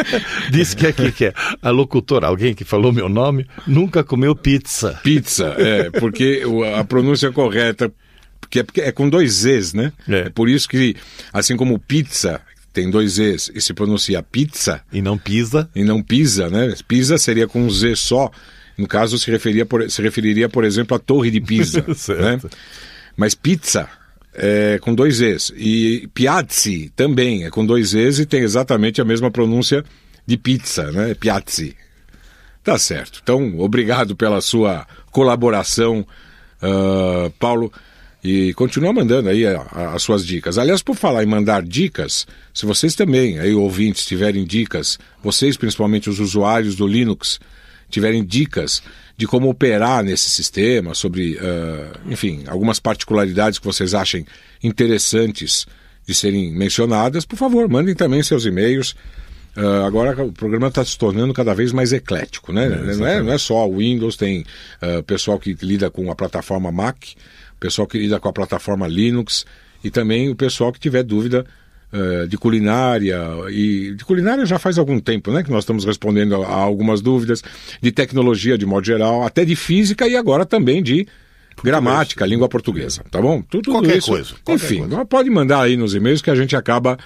Disse 0.50 0.76
que 0.76 0.86
aqui 0.86 1.12
que 1.12 1.24
é 1.26 1.34
a 1.60 1.70
locutora, 1.70 2.26
alguém 2.26 2.54
que 2.54 2.64
falou 2.64 2.92
meu 2.92 3.08
nome, 3.08 3.46
nunca 3.66 4.02
comeu 4.04 4.34
pizza. 4.34 5.00
Pizza, 5.02 5.54
é, 5.58 5.90
porque 5.90 6.42
a 6.76 6.84
pronúncia 6.84 7.30
correta 7.32 7.92
porque 8.40 8.80
é, 8.80 8.88
é 8.88 8.92
com 8.92 9.08
dois 9.08 9.32
Zs, 9.32 9.74
né? 9.74 9.92
É. 10.08 10.18
é. 10.18 10.30
por 10.30 10.48
isso 10.48 10.68
que, 10.68 10.94
assim 11.32 11.56
como 11.56 11.78
pizza 11.78 12.40
tem 12.72 12.90
dois 12.90 13.12
Zs 13.12 13.50
e 13.54 13.60
se 13.60 13.72
pronuncia 13.72 14.22
pizza. 14.22 14.80
E 14.92 15.00
não 15.00 15.16
pisa. 15.16 15.70
E 15.74 15.84
não 15.84 16.02
pisa, 16.02 16.50
né? 16.50 16.74
Pisa 16.86 17.16
seria 17.18 17.46
com 17.46 17.62
um 17.62 17.70
Z 17.70 17.94
só. 17.96 18.30
No 18.76 18.88
caso, 18.88 19.16
se, 19.16 19.30
referia 19.30 19.64
por, 19.64 19.88
se 19.88 20.02
referiria, 20.02 20.48
por 20.48 20.64
exemplo, 20.64 20.96
à 20.96 20.98
Torre 20.98 21.30
de 21.30 21.40
Pisa. 21.40 21.84
né? 22.18 22.40
Mas 23.16 23.34
pizza 23.34 23.88
é 24.34 24.78
com 24.80 24.94
dois 24.94 25.20
Es. 25.20 25.52
E 25.56 26.08
piazzi 26.12 26.90
também 26.94 27.44
é 27.44 27.50
com 27.50 27.64
dois 27.64 27.94
Es 27.94 28.18
e 28.18 28.26
tem 28.26 28.40
exatamente 28.40 29.00
a 29.00 29.04
mesma 29.04 29.30
pronúncia 29.30 29.84
de 30.26 30.36
pizza, 30.36 30.90
né? 30.90 31.14
Piazzi. 31.14 31.76
Tá 32.62 32.78
certo. 32.78 33.20
Então, 33.22 33.58
obrigado 33.60 34.16
pela 34.16 34.40
sua 34.40 34.86
colaboração, 35.10 36.06
uh, 36.62 37.30
Paulo. 37.38 37.72
E 38.22 38.54
continua 38.54 38.90
mandando 38.90 39.28
aí 39.28 39.46
a, 39.46 39.60
a, 39.70 39.94
as 39.94 40.02
suas 40.02 40.26
dicas. 40.26 40.56
Aliás, 40.56 40.82
por 40.82 40.96
falar 40.96 41.22
em 41.22 41.26
mandar 41.26 41.62
dicas, 41.62 42.26
se 42.54 42.64
vocês 42.64 42.94
também, 42.94 43.38
aí 43.38 43.52
ouvintes, 43.52 44.06
tiverem 44.06 44.46
dicas, 44.46 44.98
vocês 45.22 45.58
principalmente 45.58 46.08
os 46.08 46.20
usuários 46.20 46.74
do 46.74 46.86
Linux, 46.86 47.38
tiverem 47.90 48.24
dicas 48.24 48.82
de 49.16 49.26
como 49.26 49.48
operar 49.48 50.02
nesse 50.02 50.28
sistema, 50.28 50.94
sobre, 50.94 51.36
uh, 51.36 52.10
enfim, 52.10 52.44
algumas 52.46 52.80
particularidades 52.80 53.58
que 53.58 53.64
vocês 53.64 53.94
achem 53.94 54.26
interessantes 54.62 55.66
de 56.06 56.14
serem 56.14 56.52
mencionadas, 56.52 57.24
por 57.24 57.36
favor, 57.36 57.68
mandem 57.68 57.94
também 57.94 58.22
seus 58.22 58.44
e-mails. 58.44 58.94
Uh, 59.56 59.84
agora 59.86 60.20
o 60.24 60.32
programa 60.32 60.66
está 60.66 60.84
se 60.84 60.98
tornando 60.98 61.32
cada 61.32 61.54
vez 61.54 61.72
mais 61.72 61.92
eclético, 61.92 62.52
né? 62.52 62.66
É, 62.66 62.96
não, 62.96 63.06
é, 63.06 63.22
não 63.22 63.32
é 63.32 63.38
só 63.38 63.68
o 63.68 63.78
Windows, 63.78 64.16
tem 64.16 64.44
uh, 64.82 65.02
pessoal 65.04 65.38
que 65.38 65.56
lida 65.62 65.88
com 65.90 66.10
a 66.10 66.14
plataforma 66.14 66.72
Mac, 66.72 66.96
pessoal 67.60 67.86
que 67.86 67.98
lida 67.98 68.18
com 68.18 68.28
a 68.28 68.32
plataforma 68.32 68.88
Linux 68.88 69.46
e 69.82 69.90
também 69.90 70.28
o 70.28 70.34
pessoal 70.34 70.72
que 70.72 70.80
tiver 70.80 71.04
dúvida 71.04 71.46
eh, 71.96 72.26
de 72.26 72.36
culinária, 72.36 73.20
e 73.50 73.94
de 73.94 74.04
culinária 74.04 74.44
já 74.44 74.58
faz 74.58 74.78
algum 74.78 74.98
tempo, 74.98 75.30
né, 75.30 75.44
que 75.44 75.50
nós 75.52 75.62
estamos 75.62 75.84
respondendo 75.84 76.34
a, 76.42 76.48
a 76.48 76.54
algumas 76.54 77.00
dúvidas, 77.00 77.40
de 77.80 77.92
tecnologia 77.92 78.58
de 78.58 78.66
modo 78.66 78.84
geral, 78.84 79.22
até 79.22 79.44
de 79.44 79.54
física 79.54 80.08
e 80.08 80.16
agora 80.16 80.44
também 80.44 80.82
de 80.82 81.06
gramática, 81.62 82.26
língua 82.26 82.48
portuguesa, 82.48 83.04
tá 83.08 83.22
bom? 83.22 83.40
Tudo 83.42 83.70
qualquer 83.70 83.98
isso. 83.98 84.10
coisa. 84.10 84.34
Qualquer 84.44 84.64
Enfim, 84.64 84.88
coisa. 84.88 85.04
pode 85.04 85.30
mandar 85.30 85.62
aí 85.62 85.76
nos 85.76 85.94
e-mails 85.94 86.20
que 86.20 86.30
a 86.30 86.34
gente 86.34 86.56
acaba 86.56 86.98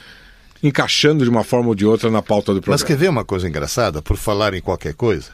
encaixando 0.63 1.23
de 1.23 1.29
uma 1.29 1.45
forma 1.45 1.69
ou 1.69 1.75
de 1.75 1.85
outra 1.85 2.11
na 2.11 2.23
pauta 2.23 2.55
do 2.55 2.63
programa. 2.63 2.73
Mas 2.73 2.83
quer 2.83 2.97
ver 2.97 3.11
uma 3.11 3.27
coisa 3.27 3.47
engraçada, 3.47 4.01
por 4.01 4.17
falar 4.17 4.55
em 4.55 4.63
qualquer 4.63 4.95
coisa? 4.95 5.33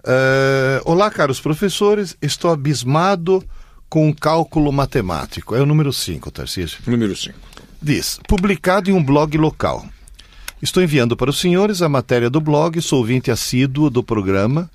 Uh, 0.00 0.82
olá, 0.84 1.08
caros 1.08 1.40
professores, 1.40 2.16
estou 2.20 2.50
abismado 2.50 3.44
com 3.88 4.08
o 4.08 4.14
cálculo 4.14 4.72
matemático. 4.72 5.54
É 5.54 5.60
o 5.60 5.66
número 5.66 5.92
5, 5.92 6.32
Tarcísio. 6.32 6.78
Número 6.84 7.14
5. 7.14 7.38
Diz: 7.82 8.20
publicado 8.28 8.88
em 8.90 8.92
um 8.92 9.02
blog 9.02 9.36
local. 9.36 9.84
Estou 10.62 10.80
enviando 10.80 11.16
para 11.16 11.30
os 11.30 11.40
senhores 11.40 11.82
a 11.82 11.88
matéria 11.88 12.30
do 12.30 12.40
blog, 12.40 12.80
sou 12.80 13.00
ouvinte 13.00 13.28
assíduo 13.28 13.90
do 13.90 14.04
programa. 14.04 14.70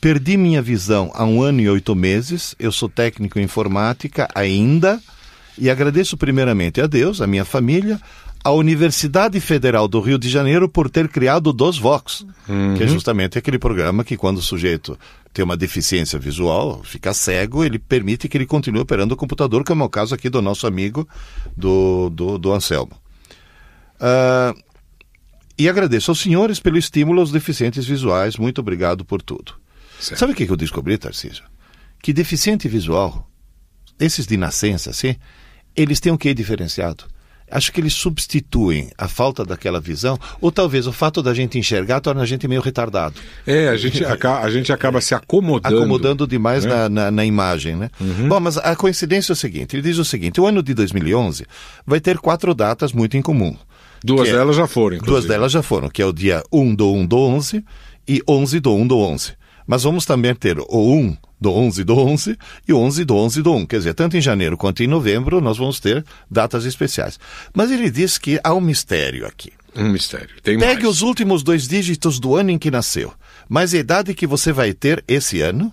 Perdi 0.00 0.38
minha 0.38 0.62
visão 0.62 1.10
há 1.14 1.26
um 1.26 1.42
ano 1.42 1.60
e 1.60 1.68
oito 1.68 1.94
meses. 1.94 2.54
Eu 2.58 2.72
sou 2.72 2.88
técnico 2.88 3.38
em 3.38 3.42
informática 3.42 4.26
ainda 4.34 4.98
e 5.58 5.68
agradeço 5.68 6.16
primeiramente 6.16 6.80
a 6.80 6.86
Deus, 6.86 7.20
a 7.20 7.26
minha 7.26 7.44
família, 7.44 8.00
a 8.42 8.52
Universidade 8.52 9.40
Federal 9.40 9.88
do 9.88 10.00
Rio 10.00 10.18
de 10.18 10.28
Janeiro 10.28 10.68
por 10.68 10.88
ter 10.88 11.08
criado 11.08 11.48
o 11.48 11.52
DosVox, 11.52 12.24
uhum. 12.48 12.74
que 12.74 12.84
é 12.84 12.86
justamente 12.86 13.38
aquele 13.38 13.58
programa 13.58 14.04
que 14.04 14.16
quando 14.16 14.38
o 14.38 14.42
sujeito 14.42 14.98
tem 15.32 15.44
uma 15.44 15.56
deficiência 15.56 16.18
visual, 16.18 16.82
fica 16.84 17.12
cego, 17.12 17.64
ele 17.64 17.78
permite 17.78 18.28
que 18.28 18.36
ele 18.36 18.46
continue 18.46 18.80
operando 18.80 19.14
o 19.14 19.16
computador, 19.16 19.64
como 19.64 19.82
é 19.82 19.86
o 19.86 19.90
caso 19.90 20.14
aqui 20.14 20.28
do 20.28 20.40
nosso 20.40 20.66
amigo 20.66 21.06
do, 21.56 22.10
do, 22.10 22.38
do 22.38 22.52
Anselmo. 22.52 22.92
Uh, 23.96 24.58
e 25.58 25.68
agradeço 25.68 26.10
aos 26.10 26.20
senhores 26.20 26.60
pelo 26.60 26.78
estímulo 26.78 27.20
aos 27.20 27.32
deficientes 27.32 27.84
visuais. 27.84 28.36
Muito 28.36 28.60
obrigado 28.60 29.04
por 29.04 29.20
tudo. 29.20 29.54
Certo. 29.98 30.20
Sabe 30.20 30.32
o 30.32 30.36
que 30.36 30.48
eu 30.48 30.56
descobri, 30.56 30.96
Tarcísio? 30.96 31.44
Que 32.00 32.12
deficiente 32.12 32.68
visual, 32.68 33.28
esses 33.98 34.24
de 34.24 34.36
nascença, 34.36 34.90
assim, 34.90 35.16
eles 35.74 35.98
têm 35.98 36.12
o 36.12 36.18
que 36.18 36.32
diferenciado? 36.32 37.04
Acho 37.50 37.72
que 37.72 37.80
eles 37.80 37.94
substituem 37.94 38.90
a 38.96 39.08
falta 39.08 39.44
daquela 39.44 39.80
visão, 39.80 40.18
ou 40.40 40.52
talvez 40.52 40.86
o 40.86 40.92
fato 40.92 41.22
da 41.22 41.34
gente 41.34 41.58
enxergar 41.58 42.00
torna 42.00 42.22
a 42.22 42.26
gente 42.26 42.46
meio 42.46 42.60
retardado. 42.60 43.20
É, 43.46 43.68
a 43.68 43.76
gente, 43.76 44.04
a, 44.04 44.16
a 44.40 44.50
gente 44.50 44.72
acaba 44.72 45.00
se 45.00 45.14
acomodando. 45.14 45.76
Acomodando 45.76 46.26
demais 46.26 46.64
né? 46.64 46.74
na, 46.74 46.88
na, 46.88 47.10
na, 47.10 47.24
imagem, 47.24 47.76
né? 47.76 47.90
Uhum. 48.00 48.28
Bom, 48.28 48.40
mas 48.40 48.56
a 48.58 48.74
coincidência 48.76 49.32
é 49.32 49.34
o 49.34 49.36
seguinte, 49.36 49.76
ele 49.76 49.82
diz 49.82 49.98
o 49.98 50.04
seguinte, 50.04 50.40
o 50.40 50.46
ano 50.46 50.62
de 50.62 50.74
2011 50.74 51.46
vai 51.86 52.00
ter 52.00 52.18
quatro 52.18 52.54
datas 52.54 52.92
muito 52.92 53.16
em 53.16 53.22
comum. 53.22 53.56
Duas 54.02 54.28
delas 54.28 54.56
já 54.56 54.66
foram, 54.66 54.96
inclusive. 54.96 55.20
Duas 55.20 55.24
delas 55.26 55.52
já 55.52 55.62
foram, 55.62 55.88
que 55.88 56.00
é 56.00 56.06
o 56.06 56.12
dia 56.12 56.42
1 56.52 56.74
do 56.74 56.92
1 56.92 57.06
do 57.06 57.18
11 57.18 57.64
e 58.06 58.22
11 58.28 58.60
do 58.60 58.74
1 58.74 58.86
do 58.86 58.98
11. 58.98 59.32
Mas 59.66 59.82
vamos 59.82 60.06
também 60.06 60.34
ter 60.34 60.58
o 60.58 60.92
1 60.94 61.16
do 61.40 61.50
11 61.52 61.84
do 61.84 61.96
11 61.96 62.38
e 62.66 62.72
11 62.72 63.04
do 63.04 63.16
11 63.16 63.42
do 63.42 63.52
1. 63.54 63.66
Quer 63.66 63.78
dizer, 63.78 63.94
tanto 63.94 64.16
em 64.16 64.20
janeiro 64.20 64.56
quanto 64.56 64.82
em 64.82 64.86
novembro 64.86 65.40
nós 65.40 65.58
vamos 65.58 65.80
ter 65.80 66.04
datas 66.30 66.64
especiais. 66.64 67.18
Mas 67.54 67.70
ele 67.70 67.90
diz 67.90 68.18
que 68.18 68.40
há 68.42 68.54
um 68.54 68.60
mistério 68.60 69.26
aqui. 69.26 69.52
Um 69.76 69.90
mistério. 69.90 70.28
Tem 70.42 70.58
Pegue 70.58 70.82
mais. 70.84 70.96
os 70.96 71.02
últimos 71.02 71.42
dois 71.42 71.68
dígitos 71.68 72.18
do 72.18 72.34
ano 72.34 72.50
em 72.50 72.58
que 72.58 72.70
nasceu, 72.70 73.12
mais 73.48 73.72
a 73.74 73.78
idade 73.78 74.14
que 74.14 74.26
você 74.26 74.52
vai 74.52 74.72
ter 74.72 75.04
esse 75.06 75.40
ano, 75.40 75.72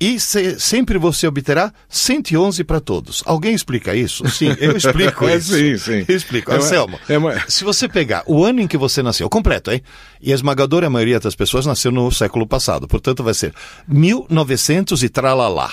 e 0.00 0.18
se, 0.18 0.58
sempre 0.58 0.96
você 0.96 1.26
obterá 1.26 1.72
111 1.88 2.64
para 2.64 2.80
todos. 2.80 3.22
Alguém 3.26 3.52
explica 3.54 3.94
isso? 3.94 4.26
Sim, 4.30 4.56
eu 4.58 4.74
explico 4.76 5.26
É, 5.28 5.36
isso. 5.36 5.54
sim, 5.54 5.76
sim. 5.76 6.04
Eu 6.08 6.16
explico. 6.16 6.50
É 6.50 6.56
Anselmo, 6.56 6.98
é 7.08 7.18
uma- 7.18 7.38
se 7.50 7.62
você 7.64 7.86
pegar 7.86 8.22
o 8.26 8.42
ano 8.44 8.60
em 8.62 8.66
que 8.66 8.78
você 8.78 9.02
nasceu, 9.02 9.28
completo, 9.28 9.70
hein? 9.70 9.82
E 10.20 10.32
a 10.32 10.34
esmagadora 10.34 10.88
maioria 10.88 11.20
das 11.20 11.34
pessoas 11.34 11.66
nasceu 11.66 11.92
no 11.92 12.10
século 12.10 12.46
passado, 12.46 12.88
portanto 12.88 13.22
vai 13.22 13.34
ser 13.34 13.52
1900 13.86 15.02
e 15.02 15.08
tralalá. 15.08 15.70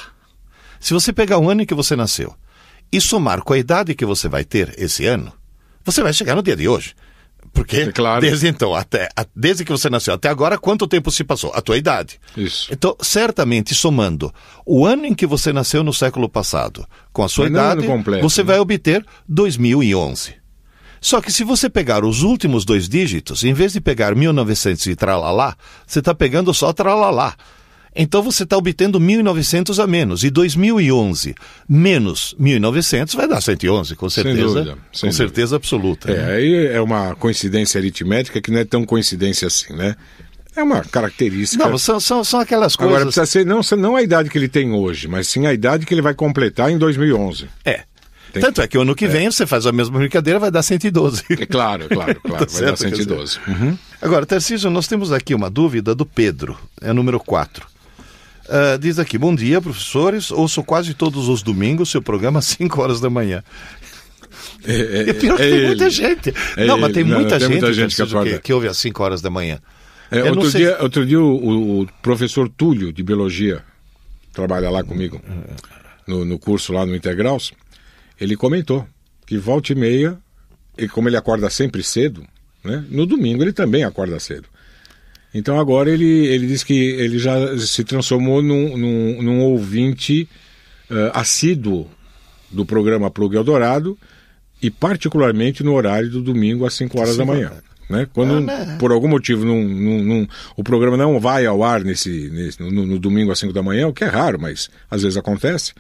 Se 0.79 0.93
você 0.93 1.11
pegar 1.13 1.37
o 1.39 1.49
ano 1.49 1.61
em 1.61 1.65
que 1.65 1.73
você 1.73 1.95
nasceu 1.95 2.35
e 2.91 2.99
somar 3.01 3.41
com 3.41 3.53
a 3.53 3.57
idade 3.57 3.95
que 3.95 4.05
você 4.05 4.27
vai 4.29 4.43
ter 4.43 4.75
esse 4.77 5.05
ano, 5.05 5.31
você 5.83 6.03
vai 6.03 6.11
chegar 6.13 6.35
no 6.35 6.43
dia 6.43 6.55
de 6.55 6.67
hoje. 6.67 6.93
Porque 7.53 7.77
É 7.77 7.91
claro. 7.91 8.21
desde 8.21 8.47
então, 8.47 8.73
até, 8.75 9.09
desde 9.35 9.65
que 9.65 9.71
você 9.71 9.89
nasceu 9.89 10.13
até 10.13 10.29
agora, 10.29 10.57
quanto 10.57 10.87
tempo 10.87 11.09
se 11.11 11.23
passou? 11.23 11.51
A 11.53 11.61
tua 11.61 11.77
idade. 11.77 12.19
Isso. 12.35 12.67
Então, 12.71 12.95
certamente, 13.01 13.73
somando 13.73 14.33
o 14.65 14.85
ano 14.85 15.05
em 15.05 15.13
que 15.13 15.25
você 15.25 15.51
nasceu 15.51 15.83
no 15.83 15.93
século 15.93 16.29
passado 16.29 16.85
com 17.11 17.23
a 17.23 17.29
sua 17.29 17.45
Mas 17.45 17.51
idade, 17.53 17.87
completo, 17.87 18.21
você 18.27 18.41
né? 18.41 18.47
vai 18.47 18.59
obter 18.59 19.05
2011. 19.27 20.35
Só 20.99 21.21
que 21.21 21.31
se 21.31 21.43
você 21.43 21.69
pegar 21.69 22.03
os 22.03 22.23
últimos 22.23 22.65
dois 22.65 22.89
dígitos, 22.89 23.43
em 23.43 23.53
vez 23.53 23.73
de 23.73 23.81
pegar 23.81 24.15
1900 24.15 24.87
e 24.87 24.95
tralalá, 24.95 25.55
você 25.85 25.99
está 25.99 26.13
pegando 26.13 26.53
só 26.53 26.73
tralalá. 26.73 27.35
Então 27.97 28.21
você 28.21 28.43
está 28.43 28.55
obtendo 28.55 28.99
1900 28.99 29.79
a 29.79 29.87
menos. 29.87 30.23
E 30.23 30.29
2011 30.29 31.35
menos 31.67 32.35
1900 32.37 33.15
vai 33.15 33.27
dar 33.27 33.41
111, 33.41 33.95
com 33.95 34.09
certeza. 34.09 34.41
dúvida, 34.41 34.71
com 34.71 34.97
sem 34.97 35.11
certeza 35.11 35.55
absoluta. 35.55 36.11
É, 36.11 36.15
né? 36.15 36.31
aí 36.33 36.67
é 36.67 36.79
uma 36.79 37.15
coincidência 37.15 37.79
aritmética 37.79 38.39
que 38.39 38.51
não 38.51 38.59
é 38.59 38.65
tão 38.65 38.85
coincidência 38.85 39.47
assim, 39.47 39.73
né? 39.73 39.95
É 40.55 40.63
uma 40.63 40.81
característica. 40.81 41.67
Não, 41.67 41.77
são, 41.77 41.99
são, 41.99 42.23
são 42.23 42.39
aquelas 42.39 42.75
coisas. 42.75 42.95
Agora 42.95 43.05
precisa 43.05 43.25
ser 43.27 43.45
não, 43.45 43.61
não 43.77 43.95
a 43.95 44.01
idade 44.01 44.29
que 44.29 44.37
ele 44.37 44.47
tem 44.47 44.71
hoje, 44.71 45.07
mas 45.07 45.27
sim 45.27 45.45
a 45.45 45.53
idade 45.53 45.85
que 45.85 45.93
ele 45.93 46.01
vai 46.01 46.15
completar 46.15 46.71
em 46.71 46.77
2011. 46.77 47.47
É. 47.63 47.83
Tem 48.33 48.41
Tanto 48.41 48.61
é 48.61 48.67
que 48.67 48.77
o 48.77 48.81
ano 48.81 48.95
que 48.95 49.07
vem 49.07 49.29
você 49.29 49.45
faz 49.45 49.65
a 49.65 49.71
mesma 49.71 49.99
brincadeira, 49.99 50.39
vai 50.39 50.51
dar 50.51 50.63
112. 50.63 51.23
É 51.29 51.45
claro, 51.45 51.85
é 51.85 51.87
claro, 51.87 52.19
claro. 52.21 52.45
Tá 52.45 52.51
vai 52.51 52.61
dar 52.65 52.75
certo, 52.75 52.89
quer 52.89 52.97
112. 52.97 53.39
Uhum. 53.47 53.77
Agora, 54.01 54.25
Tarcísio, 54.25 54.69
nós 54.69 54.87
temos 54.87 55.11
aqui 55.11 55.33
uma 55.33 55.49
dúvida 55.49 55.93
do 55.93 56.05
Pedro, 56.05 56.57
é 56.81 56.91
número 56.91 57.19
4. 57.19 57.76
Diz 58.79 58.99
aqui, 58.99 59.17
bom 59.17 59.33
dia, 59.35 59.61
professores. 59.61 60.31
Ouço 60.31 60.63
quase 60.63 60.93
todos 60.93 61.27
os 61.27 61.41
domingos 61.43 61.89
seu 61.89 62.01
programa 62.01 62.39
às 62.39 62.45
5 62.45 62.81
horas 62.81 62.99
da 63.01 63.09
manhã. 63.09 63.43
É, 64.65 64.71
é, 64.73 65.09
E 65.09 65.13
pior 65.13 65.35
que 65.37 65.43
é 65.43 65.49
tem 65.49 65.65
muita 65.67 65.83
ele. 65.85 65.89
gente. 65.91 66.33
É 66.55 66.65
não, 66.65 66.77
mas 66.77 66.85
ele. 66.85 66.93
tem 66.95 67.03
Não, 67.03 67.19
muita 67.19 67.31
tem 67.39 67.39
gente, 67.41 67.51
muita 67.51 67.73
gente 67.73 67.91
que 67.91 67.97
Tarcísio, 67.97 68.07
que, 68.07 68.27
acorda. 68.27 68.39
que 68.41 68.53
ouve 68.53 68.67
às 68.67 68.77
5 68.77 69.03
horas 69.03 69.21
da 69.21 69.29
manhã. 69.29 69.59
É, 70.09 70.21
não 70.23 70.29
outro, 70.29 70.49
sei 70.51 70.61
dia, 70.61 70.77
outro 70.81 71.05
dia 71.05 71.19
o, 71.19 71.81
o- 71.81 71.87
professor 72.01 72.47
Túlio, 72.47 72.93
de 72.93 73.03
Biologia, 73.03 73.61
trabalha 74.31 74.69
lá 74.69 74.83
comigo, 74.83 75.21
no, 76.07 76.23
no 76.23 76.39
curso 76.39 76.71
lá 76.71 76.85
no 76.85 76.95
Integrals, 76.95 77.51
ele 78.19 78.37
comentou 78.37 78.87
que 79.25 79.37
volta 79.37 79.73
e 79.73 79.75
meia, 79.75 80.17
e 80.77 80.87
como 80.87 81.09
ele 81.09 81.17
acorda 81.17 81.49
sempre 81.49 81.83
cedo, 81.83 82.23
né, 82.63 82.85
no 82.89 83.05
domingo 83.05 83.43
ele 83.43 83.51
também 83.51 83.83
acorda 83.83 84.17
cedo. 84.19 84.47
Então 85.37 85.59
agora 85.59 85.89
ele, 85.89 86.05
ele 86.27 86.47
diz 86.47 86.63
que 86.63 86.73
ele 86.73 87.19
já 87.19 87.57
se 87.59 87.83
transformou 87.83 88.41
num, 88.41 88.75
num, 88.77 89.21
num 89.21 89.41
ouvinte 89.41 90.27
eh, 90.89 91.11
assíduo 91.13 91.87
do 92.49 92.65
programa 92.65 93.11
Plug 93.11 93.35
Eldorado 93.35 93.97
e 94.61 94.71
particularmente 94.71 95.63
no 95.63 95.73
horário 95.73 96.09
do 96.09 96.21
domingo 96.21 96.65
às 96.65 96.73
5 96.73 96.99
horas 96.99 97.17
da 97.17 97.25
manhã. 97.25 97.51
Né? 97.89 98.07
Quando, 98.13 98.49
Ah, 98.49 98.75
por 98.79 98.91
algum 98.91 99.07
motivo, 99.07 99.45
não, 99.45 99.61
não- 99.63 100.03
não- 100.03 100.27
o 100.57 100.63
programa 100.63 100.97
não 100.97 101.19
vai 101.19 101.45
ao 101.45 101.63
ar 101.63 101.83
nesse, 101.83 102.29
nesse- 102.33 102.61
no, 102.61 102.85
no 102.85 102.99
domingo 102.99 103.31
às 103.31 103.39
5 103.39 103.53
da 103.53 103.61
manhã, 103.61 103.87
o 103.87 103.93
que 103.93 104.03
é 104.03 104.07
raro, 104.07 104.39
mas 104.41 104.69
às 104.89 105.03
vezes 105.03 105.17
acontece, 105.17 105.73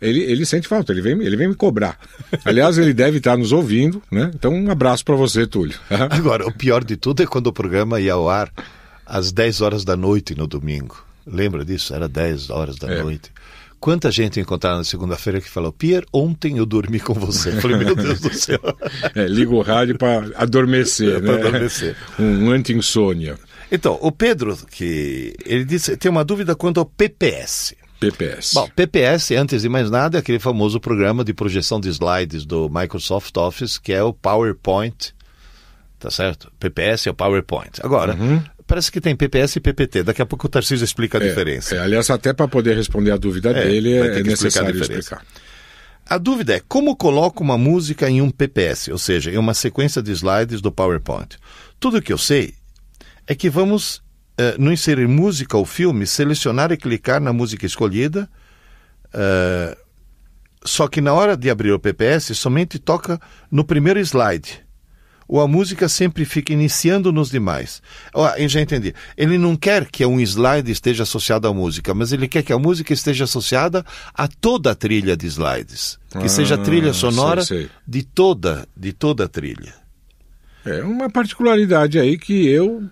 ele, 0.00 0.20
ele 0.20 0.44
sente 0.44 0.68
falta, 0.68 0.92
ele 0.92 1.00
vem, 1.00 1.12
ele 1.22 1.36
vem 1.36 1.48
me 1.48 1.54
cobrar. 1.54 1.98
Aliás, 2.44 2.76
ele 2.78 2.92
deve 2.92 3.18
estar 3.18 3.36
nos 3.36 3.52
ouvindo, 3.52 4.02
né? 4.10 4.30
Então, 4.34 4.52
um 4.54 4.70
abraço 4.70 5.04
para 5.04 5.14
você, 5.16 5.46
Túlio. 5.46 5.76
Agora, 6.10 6.46
o 6.46 6.52
pior 6.52 6.84
de 6.84 6.96
tudo 6.96 7.22
é 7.22 7.26
quando 7.26 7.46
o 7.48 7.52
programa 7.52 8.00
ia 8.00 8.12
ao 8.12 8.28
ar 8.28 8.48
às 9.12 9.30
10 9.30 9.60
horas 9.60 9.84
da 9.84 9.96
noite 9.96 10.34
no 10.34 10.46
domingo. 10.46 11.04
Lembra 11.26 11.64
disso? 11.64 11.94
Era 11.94 12.08
10 12.08 12.50
horas 12.50 12.76
da 12.76 12.90
É. 12.92 13.02
noite. 13.02 13.30
Quanta 13.78 14.10
gente 14.12 14.38
encontraram 14.40 14.78
na 14.78 14.84
segunda-feira 14.84 15.40
que 15.40 15.48
falou: 15.50 15.72
Pierre, 15.72 16.06
ontem 16.12 16.56
eu 16.58 16.64
dormi 16.64 16.98
com 17.00 17.14
você. 17.14 17.50
Eu 17.50 17.60
falei: 17.60 17.76
Meu 17.78 17.94
Deus 17.96 18.20
do 18.20 18.32
céu. 18.34 18.60
É, 19.14 19.26
liga 19.26 19.52
o 19.52 19.60
rádio 19.60 19.98
para 19.98 20.30
adormecer, 20.36 21.20
né? 21.20 21.36
pra 21.36 21.48
adormecer. 21.48 21.96
Um 22.18 22.50
anti-insônia. 22.50 23.36
Então, 23.70 23.98
o 24.00 24.12
Pedro, 24.12 24.56
que 24.70 25.34
ele 25.44 25.64
disse, 25.64 25.96
tem 25.96 26.10
uma 26.10 26.24
dúvida 26.24 26.54
quanto 26.54 26.78
ao 26.78 26.86
PPS. 26.86 27.74
PPS. 27.98 28.54
Bom, 28.54 28.68
PPS, 28.74 29.32
antes 29.32 29.62
de 29.62 29.68
mais 29.68 29.90
nada, 29.90 30.18
é 30.18 30.20
aquele 30.20 30.38
famoso 30.38 30.78
programa 30.80 31.24
de 31.24 31.32
projeção 31.32 31.80
de 31.80 31.88
slides 31.88 32.44
do 32.44 32.68
Microsoft 32.68 33.36
Office, 33.36 33.78
que 33.78 33.92
é 33.92 34.02
o 34.02 34.12
PowerPoint. 34.12 35.14
Tá 35.98 36.10
certo? 36.10 36.52
PPS 36.58 37.06
é 37.06 37.10
o 37.10 37.14
PowerPoint. 37.14 37.80
Agora, 37.82 38.16
parece 38.72 38.90
que 38.90 39.02
tem 39.02 39.14
PPS 39.14 39.56
e 39.56 39.60
PPT. 39.60 40.02
Daqui 40.02 40.22
a 40.22 40.26
pouco 40.26 40.46
o 40.46 40.48
Tarcísio 40.48 40.82
explica 40.82 41.18
a. 41.18 41.22
É, 41.22 41.28
diferença. 41.28 41.74
é, 41.74 41.78
aliás, 41.78 42.08
até 42.08 42.32
para 42.32 42.48
poder 42.48 42.74
responder 42.74 43.10
a 43.10 43.18
dúvida 43.18 43.50
É, 43.50 43.64
dele, 43.64 43.98
é, 43.98 44.22
que 44.22 44.30
explicar 44.30 44.60
a 44.60 44.72
necessário 44.72 44.80
explicar. 44.80 45.22
A 46.06 46.16
dúvida 46.16 46.54
é 46.54 46.60
como 46.66 46.96
coloco 46.96 47.44
uma 47.44 47.58
música 47.58 48.08
em 48.08 48.22
um 48.22 48.30
PPS, 48.30 48.88
ou 48.88 48.96
seja, 48.96 49.30
em 49.30 49.36
uma 49.36 49.52
sequência 49.52 50.02
de 50.02 50.10
slides 50.12 50.62
do 50.62 50.72
PowerPoint. 50.72 51.36
Tudo 51.78 52.00
que 52.00 52.12
eu 52.12 52.16
sei 52.16 52.54
é 53.26 53.34
que 53.34 53.50
vamos, 53.50 54.02
eh, 54.38 54.54
no 54.58 54.72
inserir 54.72 55.06
música 55.06 55.56
ou 55.56 55.66
filme, 55.66 56.06
selecionar 56.06 56.72
e 56.72 56.76
clicar 56.78 57.20
na 57.20 57.32
música 57.32 57.66
escolhida, 57.66 58.28
eh, 59.12 59.76
só 60.64 60.88
que 60.88 61.02
na 61.02 61.12
hora 61.12 61.36
de 61.36 61.50
abrir 61.50 61.72
o 61.72 61.78
PPS 61.78 62.34
somente 62.34 62.78
toca 62.78 63.20
no 63.50 63.64
primeiro 63.64 64.00
slide. 64.00 64.64
Ou 65.28 65.40
a 65.40 65.48
música 65.48 65.88
sempre 65.88 66.24
fica 66.24 66.52
iniciando 66.52 67.12
nos 67.12 67.30
demais. 67.30 67.82
Eu 68.36 68.48
já 68.48 68.60
entendi. 68.60 68.94
Ele 69.16 69.38
não 69.38 69.56
quer 69.56 69.86
que 69.90 70.04
um 70.04 70.20
slide 70.20 70.70
esteja 70.70 71.04
associado 71.04 71.48
à 71.48 71.54
música, 71.54 71.94
mas 71.94 72.12
ele 72.12 72.28
quer 72.28 72.42
que 72.42 72.52
a 72.52 72.58
música 72.58 72.92
esteja 72.92 73.24
associada 73.24 73.84
a 74.14 74.26
toda 74.28 74.72
a 74.72 74.74
trilha 74.74 75.16
de 75.16 75.26
slides. 75.26 75.98
Que 76.10 76.18
Ah, 76.18 76.28
seja 76.28 76.58
trilha 76.58 76.92
sonora 76.92 77.44
sei, 77.44 77.58
sei. 77.62 77.70
de 77.86 78.02
toda, 78.02 78.66
de 78.76 78.92
toda 78.92 79.24
a 79.24 79.28
trilha. 79.28 79.74
É 80.64 80.82
uma 80.82 81.10
particularidade 81.10 81.98
aí 81.98 82.16
que 82.18 82.46
eu, 82.48 82.82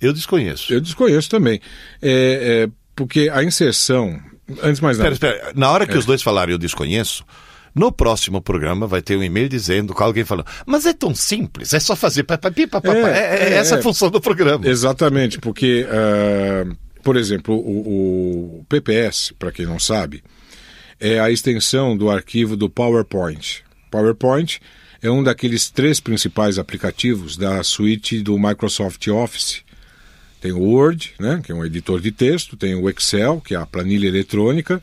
Eu 0.00 0.12
desconheço. 0.12 0.72
eu 0.72 0.80
desconheço 0.80 1.28
também. 1.30 1.60
É, 2.02 2.66
é, 2.66 2.68
porque 2.94 3.30
a 3.32 3.42
inserção. 3.42 4.20
Antes 4.62 4.80
mais 4.80 4.96
nada. 4.98 5.10
Espera, 5.12 5.34
espera. 5.36 5.52
Na 5.56 5.70
hora 5.70 5.86
que 5.86 5.94
É. 5.94 5.98
os 5.98 6.04
dois 6.06 6.22
falaram 6.22 6.52
eu 6.52 6.58
desconheço, 6.58 7.24
no 7.76 7.92
próximo 7.92 8.40
programa 8.40 8.86
vai 8.86 9.02
ter 9.02 9.18
um 9.18 9.22
e-mail 9.22 9.50
dizendo 9.50 9.92
com 9.92 10.02
alguém 10.02 10.24
falando, 10.24 10.46
mas 10.64 10.86
é 10.86 10.94
tão 10.94 11.14
simples, 11.14 11.74
é 11.74 11.78
só 11.78 11.94
fazer 11.94 12.22
papapi, 12.22 12.66
papapá. 12.66 12.96
É, 12.96 13.02
É, 13.02 13.50
é 13.50 13.52
é, 13.52 13.52
essa 13.52 13.74
é. 13.74 13.78
a 13.78 13.82
função 13.82 14.08
do 14.08 14.18
programa. 14.18 14.66
Exatamente, 14.66 15.38
porque, 15.38 15.86
ah, 15.90 16.66
por 17.02 17.16
exemplo, 17.16 17.54
o, 17.54 18.60
o 18.60 18.64
PPS, 18.66 19.34
para 19.38 19.52
quem 19.52 19.66
não 19.66 19.78
sabe, 19.78 20.24
é 20.98 21.20
a 21.20 21.30
extensão 21.30 21.94
do 21.94 22.10
arquivo 22.10 22.56
do 22.56 22.70
PowerPoint. 22.70 23.62
PowerPoint 23.90 24.58
é 25.02 25.10
um 25.10 25.22
daqueles 25.22 25.68
três 25.68 26.00
principais 26.00 26.58
aplicativos 26.58 27.36
da 27.36 27.62
suíte 27.62 28.22
do 28.22 28.38
Microsoft 28.38 29.06
Office. 29.08 29.62
Tem 30.40 30.52
o 30.52 30.60
Word, 30.60 31.12
né, 31.20 31.42
que 31.44 31.52
é 31.52 31.54
um 31.54 31.64
editor 31.64 32.00
de 32.00 32.10
texto, 32.10 32.56
tem 32.56 32.74
o 32.74 32.88
Excel, 32.88 33.42
que 33.44 33.54
é 33.54 33.58
a 33.58 33.66
planilha 33.66 34.08
eletrônica, 34.08 34.82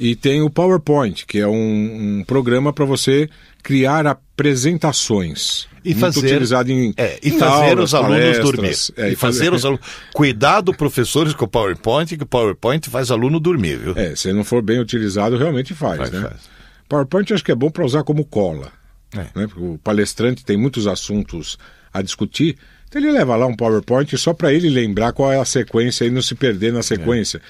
e 0.00 0.16
tem 0.16 0.40
o 0.40 0.48
PowerPoint, 0.48 1.26
que 1.26 1.38
é 1.38 1.46
um, 1.46 2.20
um 2.20 2.24
programa 2.24 2.72
para 2.72 2.86
você 2.86 3.28
criar 3.62 4.06
apresentações. 4.06 5.68
E 5.84 5.90
Muito 5.90 6.00
fazer, 6.00 6.26
utilizado 6.26 6.70
em, 6.70 6.92
é, 6.96 7.18
e 7.22 7.30
fazer 7.30 7.44
aulas, 7.70 7.84
os 7.84 7.94
alunos 7.94 8.18
palestras, 8.18 8.50
dormir. 8.50 8.76
é, 8.96 9.12
e 9.12 9.16
fazer 9.16 9.52
os 9.52 9.64
alunos. 9.64 9.84
Cuidado, 10.12 10.74
professores, 10.74 11.32
com 11.34 11.44
o 11.44 11.48
PowerPoint, 11.48 12.16
que 12.16 12.22
o 12.22 12.26
PowerPoint 12.26 12.88
faz 12.90 13.10
aluno 13.10 13.38
dormir, 13.40 13.76
viu? 13.78 13.92
É, 13.96 14.14
se 14.16 14.32
não 14.32 14.44
for 14.44 14.60
bem 14.62 14.78
utilizado, 14.78 15.36
realmente 15.38 15.74
faz, 15.74 15.96
Faz, 15.98 16.10
né? 16.10 16.20
faz. 16.22 16.40
PowerPoint 16.88 17.32
acho 17.32 17.44
que 17.44 17.52
é 17.52 17.54
bom 17.54 17.70
para 17.70 17.84
usar 17.84 18.02
como 18.02 18.24
cola. 18.24 18.72
É. 19.14 19.18
Né? 19.34 19.46
Porque 19.46 19.60
o 19.60 19.78
palestrante 19.82 20.44
tem 20.44 20.56
muitos 20.56 20.86
assuntos 20.86 21.58
a 21.92 22.02
discutir, 22.02 22.56
então 22.88 23.00
ele 23.00 23.12
leva 23.12 23.36
lá 23.36 23.46
um 23.46 23.54
PowerPoint 23.54 24.16
só 24.18 24.34
para 24.34 24.52
ele 24.52 24.68
lembrar 24.68 25.12
qual 25.12 25.32
é 25.32 25.38
a 25.38 25.44
sequência 25.44 26.04
e 26.04 26.10
não 26.10 26.20
se 26.20 26.34
perder 26.34 26.72
na 26.72 26.82
sequência. 26.82 27.40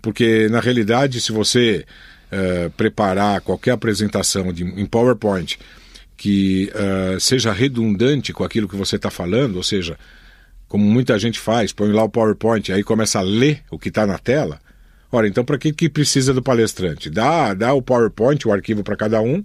Porque, 0.00 0.48
na 0.48 0.60
realidade, 0.60 1.20
se 1.20 1.32
você 1.32 1.84
eh, 2.32 2.70
preparar 2.76 3.40
qualquer 3.40 3.72
apresentação 3.72 4.52
de, 4.52 4.62
em 4.62 4.86
PowerPoint 4.86 5.58
que 6.16 6.70
uh, 6.74 7.18
seja 7.18 7.50
redundante 7.50 8.32
com 8.32 8.44
aquilo 8.44 8.68
que 8.68 8.76
você 8.76 8.96
está 8.96 9.10
falando, 9.10 9.56
ou 9.56 9.62
seja, 9.62 9.98
como 10.68 10.84
muita 10.84 11.18
gente 11.18 11.40
faz, 11.40 11.72
põe 11.72 11.90
lá 11.90 12.04
o 12.04 12.08
PowerPoint, 12.08 12.70
aí 12.70 12.84
começa 12.84 13.18
a 13.18 13.22
ler 13.22 13.62
o 13.70 13.78
que 13.78 13.88
está 13.88 14.06
na 14.06 14.18
tela. 14.18 14.60
Ora, 15.10 15.26
então 15.26 15.44
para 15.44 15.58
que, 15.58 15.72
que 15.72 15.88
precisa 15.88 16.34
do 16.34 16.42
palestrante? 16.42 17.10
Dá, 17.10 17.52
dá 17.54 17.72
o 17.72 17.82
PowerPoint, 17.82 18.46
o 18.46 18.52
arquivo 18.52 18.84
para 18.84 18.96
cada 18.96 19.20
um, 19.20 19.42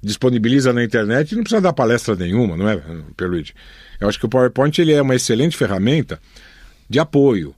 disponibiliza 0.00 0.72
na 0.72 0.82
internet 0.82 1.32
e 1.32 1.34
não 1.34 1.42
precisa 1.42 1.60
dar 1.60 1.72
palestra 1.72 2.16
nenhuma, 2.16 2.56
não 2.56 2.68
é, 2.68 2.80
Perluigi? 3.16 3.52
Eu 4.00 4.08
acho 4.08 4.18
que 4.18 4.26
o 4.26 4.28
PowerPoint 4.28 4.80
ele 4.80 4.92
é 4.92 5.02
uma 5.02 5.16
excelente 5.16 5.56
ferramenta 5.56 6.18
de 6.88 6.98
apoio. 6.98 7.54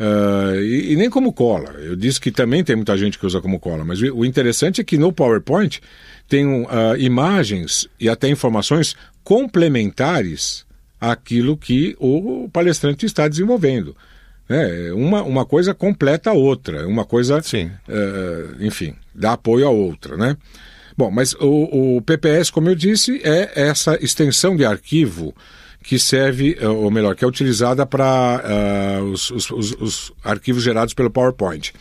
Uh, 0.00 0.58
e, 0.62 0.92
e, 0.92 0.96
nem 0.96 1.10
como 1.10 1.30
cola. 1.30 1.74
Eu 1.78 1.94
disse 1.94 2.18
que 2.18 2.30
também 2.30 2.64
tem 2.64 2.74
muita 2.74 2.96
gente 2.96 3.18
que 3.18 3.26
usa 3.26 3.38
como 3.38 3.60
cola, 3.60 3.84
mas 3.84 4.00
o, 4.00 4.16
o 4.16 4.24
interessante 4.24 4.80
é 4.80 4.84
que 4.84 4.96
no 4.96 5.12
PowerPoint 5.12 5.78
tem 6.26 6.46
uh, 6.46 6.96
imagens 6.98 7.86
e 8.00 8.08
até 8.08 8.26
informações 8.26 8.96
complementares 9.22 10.64
àquilo 10.98 11.54
que 11.54 11.94
o 11.98 12.48
palestrante 12.50 13.04
está 13.04 13.28
desenvolvendo. 13.28 13.94
É, 14.48 14.90
uma, 14.94 15.22
uma 15.22 15.44
coisa 15.44 15.74
completa 15.74 16.30
a 16.30 16.32
outra, 16.32 16.88
uma 16.88 17.04
coisa, 17.04 17.42
Sim. 17.42 17.70
Uh, 17.86 18.56
enfim, 18.64 18.94
dá 19.14 19.34
apoio 19.34 19.66
à 19.66 19.70
outra, 19.70 20.16
né? 20.16 20.34
Bom, 20.96 21.10
mas 21.10 21.34
o, 21.34 21.96
o 21.96 22.02
PPS, 22.02 22.50
como 22.50 22.70
eu 22.70 22.74
disse, 22.74 23.20
é 23.22 23.52
essa 23.54 24.02
extensão 24.02 24.56
de 24.56 24.64
arquivo 24.64 25.34
que 25.82 25.98
serve, 25.98 26.56
ou 26.64 26.90
melhor, 26.90 27.14
que 27.16 27.24
é 27.24 27.28
utilizada 27.28 27.86
para 27.86 29.00
uh, 29.00 29.04
os, 29.04 29.30
os, 29.30 29.50
os, 29.50 30.12
arquivos 30.22 30.62
gerados 30.62 30.92
pelo 30.94 31.10
PowerPoint. 31.10 31.72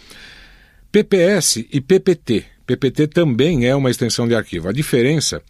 PPS 0.91 1.65
e 1.71 1.81
PPT. 1.81 2.45
PPT 2.65 3.07
também 3.07 3.67
é 3.67 3.75
uma 3.75 3.89
extensão 3.89 4.27
de 4.27 4.35
arquivo. 4.35 4.69
A 4.69 4.71
diferença 4.71 5.41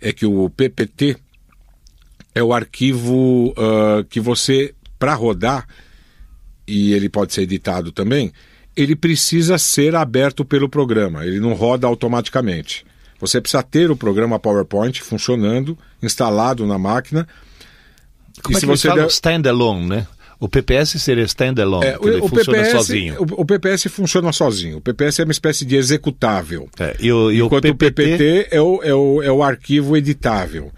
é 0.00 0.12
que 0.12 0.24
o 0.24 0.48
PPT 0.50 1.16
é 2.34 2.42
o 2.42 2.52
arquivo 2.52 3.48
uh, 3.50 4.04
que 4.08 4.20
você, 4.20 4.74
para 4.98 5.14
rodar, 5.14 5.66
e 6.66 6.92
ele 6.92 7.08
pode 7.08 7.32
ser 7.32 7.42
editado 7.42 7.90
também, 7.90 8.32
ele 8.76 8.94
precisa 8.94 9.58
ser 9.58 9.96
aberto 9.96 10.44
pelo 10.44 10.68
programa, 10.68 11.26
ele 11.26 11.40
não 11.40 11.52
roda 11.52 11.86
automaticamente. 11.86 12.86
Você 13.18 13.40
precisa 13.40 13.62
ter 13.62 13.90
o 13.90 13.96
programa 13.96 14.38
PowerPoint 14.38 15.02
funcionando, 15.02 15.76
instalado 16.00 16.64
na 16.64 16.78
máquina. 16.78 17.26
Como 18.42 18.56
e 18.56 18.58
é 18.58 18.60
se 18.60 18.66
você 18.66 18.92
der... 18.92 19.06
standalone, 19.06 19.86
né? 19.86 20.06
O 20.40 20.48
PPS 20.48 21.00
seria 21.00 21.24
standalone, 21.24 21.84
é, 21.84 21.98
ele 22.00 22.20
o 22.20 22.28
funciona 22.28 22.58
PPS, 22.58 22.70
sozinho. 22.70 23.16
O, 23.18 23.42
o, 23.42 23.44
PPS 23.44 23.88
funciona 23.88 24.32
sozinho. 24.32 24.76
O 24.76 24.80
PPS 24.80 25.18
é 25.18 25.24
uma 25.24 25.32
espécie 25.32 25.64
de 25.64 25.74
executável. 25.74 26.68
É, 26.78 26.96
e 27.00 27.12
o, 27.12 27.32
e 27.32 27.40
enquanto 27.40 27.64
o 27.68 27.74
PPT, 27.74 28.02
o 28.02 28.16
PPT 28.16 28.48
é, 28.52 28.60
o, 28.60 28.82
é, 28.82 28.94
o, 28.94 29.22
é 29.22 29.32
o 29.32 29.42
arquivo 29.42 29.96
editável. 29.96 30.70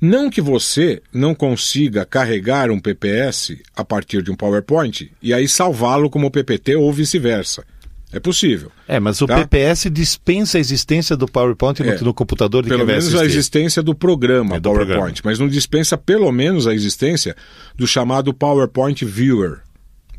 Não 0.00 0.30
que 0.30 0.40
você 0.40 1.00
não 1.12 1.34
consiga 1.34 2.06
carregar 2.06 2.70
um 2.70 2.80
PPS 2.80 3.56
a 3.76 3.84
partir 3.84 4.22
de 4.22 4.30
um 4.32 4.34
PowerPoint 4.34 5.12
e 5.22 5.32
aí 5.32 5.46
salvá-lo 5.46 6.10
como 6.10 6.30
PPT 6.30 6.74
ou 6.74 6.92
vice-versa. 6.92 7.64
É 8.12 8.20
possível. 8.20 8.70
É, 8.86 9.00
mas 9.00 9.20
o 9.22 9.26
tá? 9.26 9.36
PPS 9.36 9.90
dispensa 9.90 10.58
a 10.58 10.60
existência 10.60 11.16
do 11.16 11.26
PowerPoint 11.26 11.82
no, 11.82 11.90
é, 11.90 12.00
no 12.00 12.12
computador 12.12 12.62
de 12.62 12.68
Pelo 12.68 12.84
menos 12.84 13.06
assistir. 13.06 13.22
a 13.22 13.24
existência 13.24 13.82
do 13.82 13.94
programa 13.94 14.56
é, 14.56 14.60
do 14.60 14.68
PowerPoint, 14.68 14.86
programa. 14.86 15.20
mas 15.24 15.38
não 15.38 15.48
dispensa 15.48 15.96
pelo 15.96 16.30
menos 16.30 16.66
a 16.66 16.74
existência 16.74 17.34
do 17.74 17.86
chamado 17.86 18.34
PowerPoint 18.34 19.02
Viewer. 19.04 19.60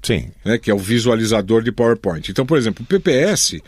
Sim. 0.02 0.32
Né, 0.44 0.58
que 0.58 0.70
é 0.70 0.74
o 0.74 0.78
visualizador 0.78 1.62
de 1.62 1.72
PowerPoint. 1.72 2.30
Então, 2.30 2.46
por 2.46 2.58
exemplo, 2.58 2.84
o 2.84 2.88
PPS 2.88 3.62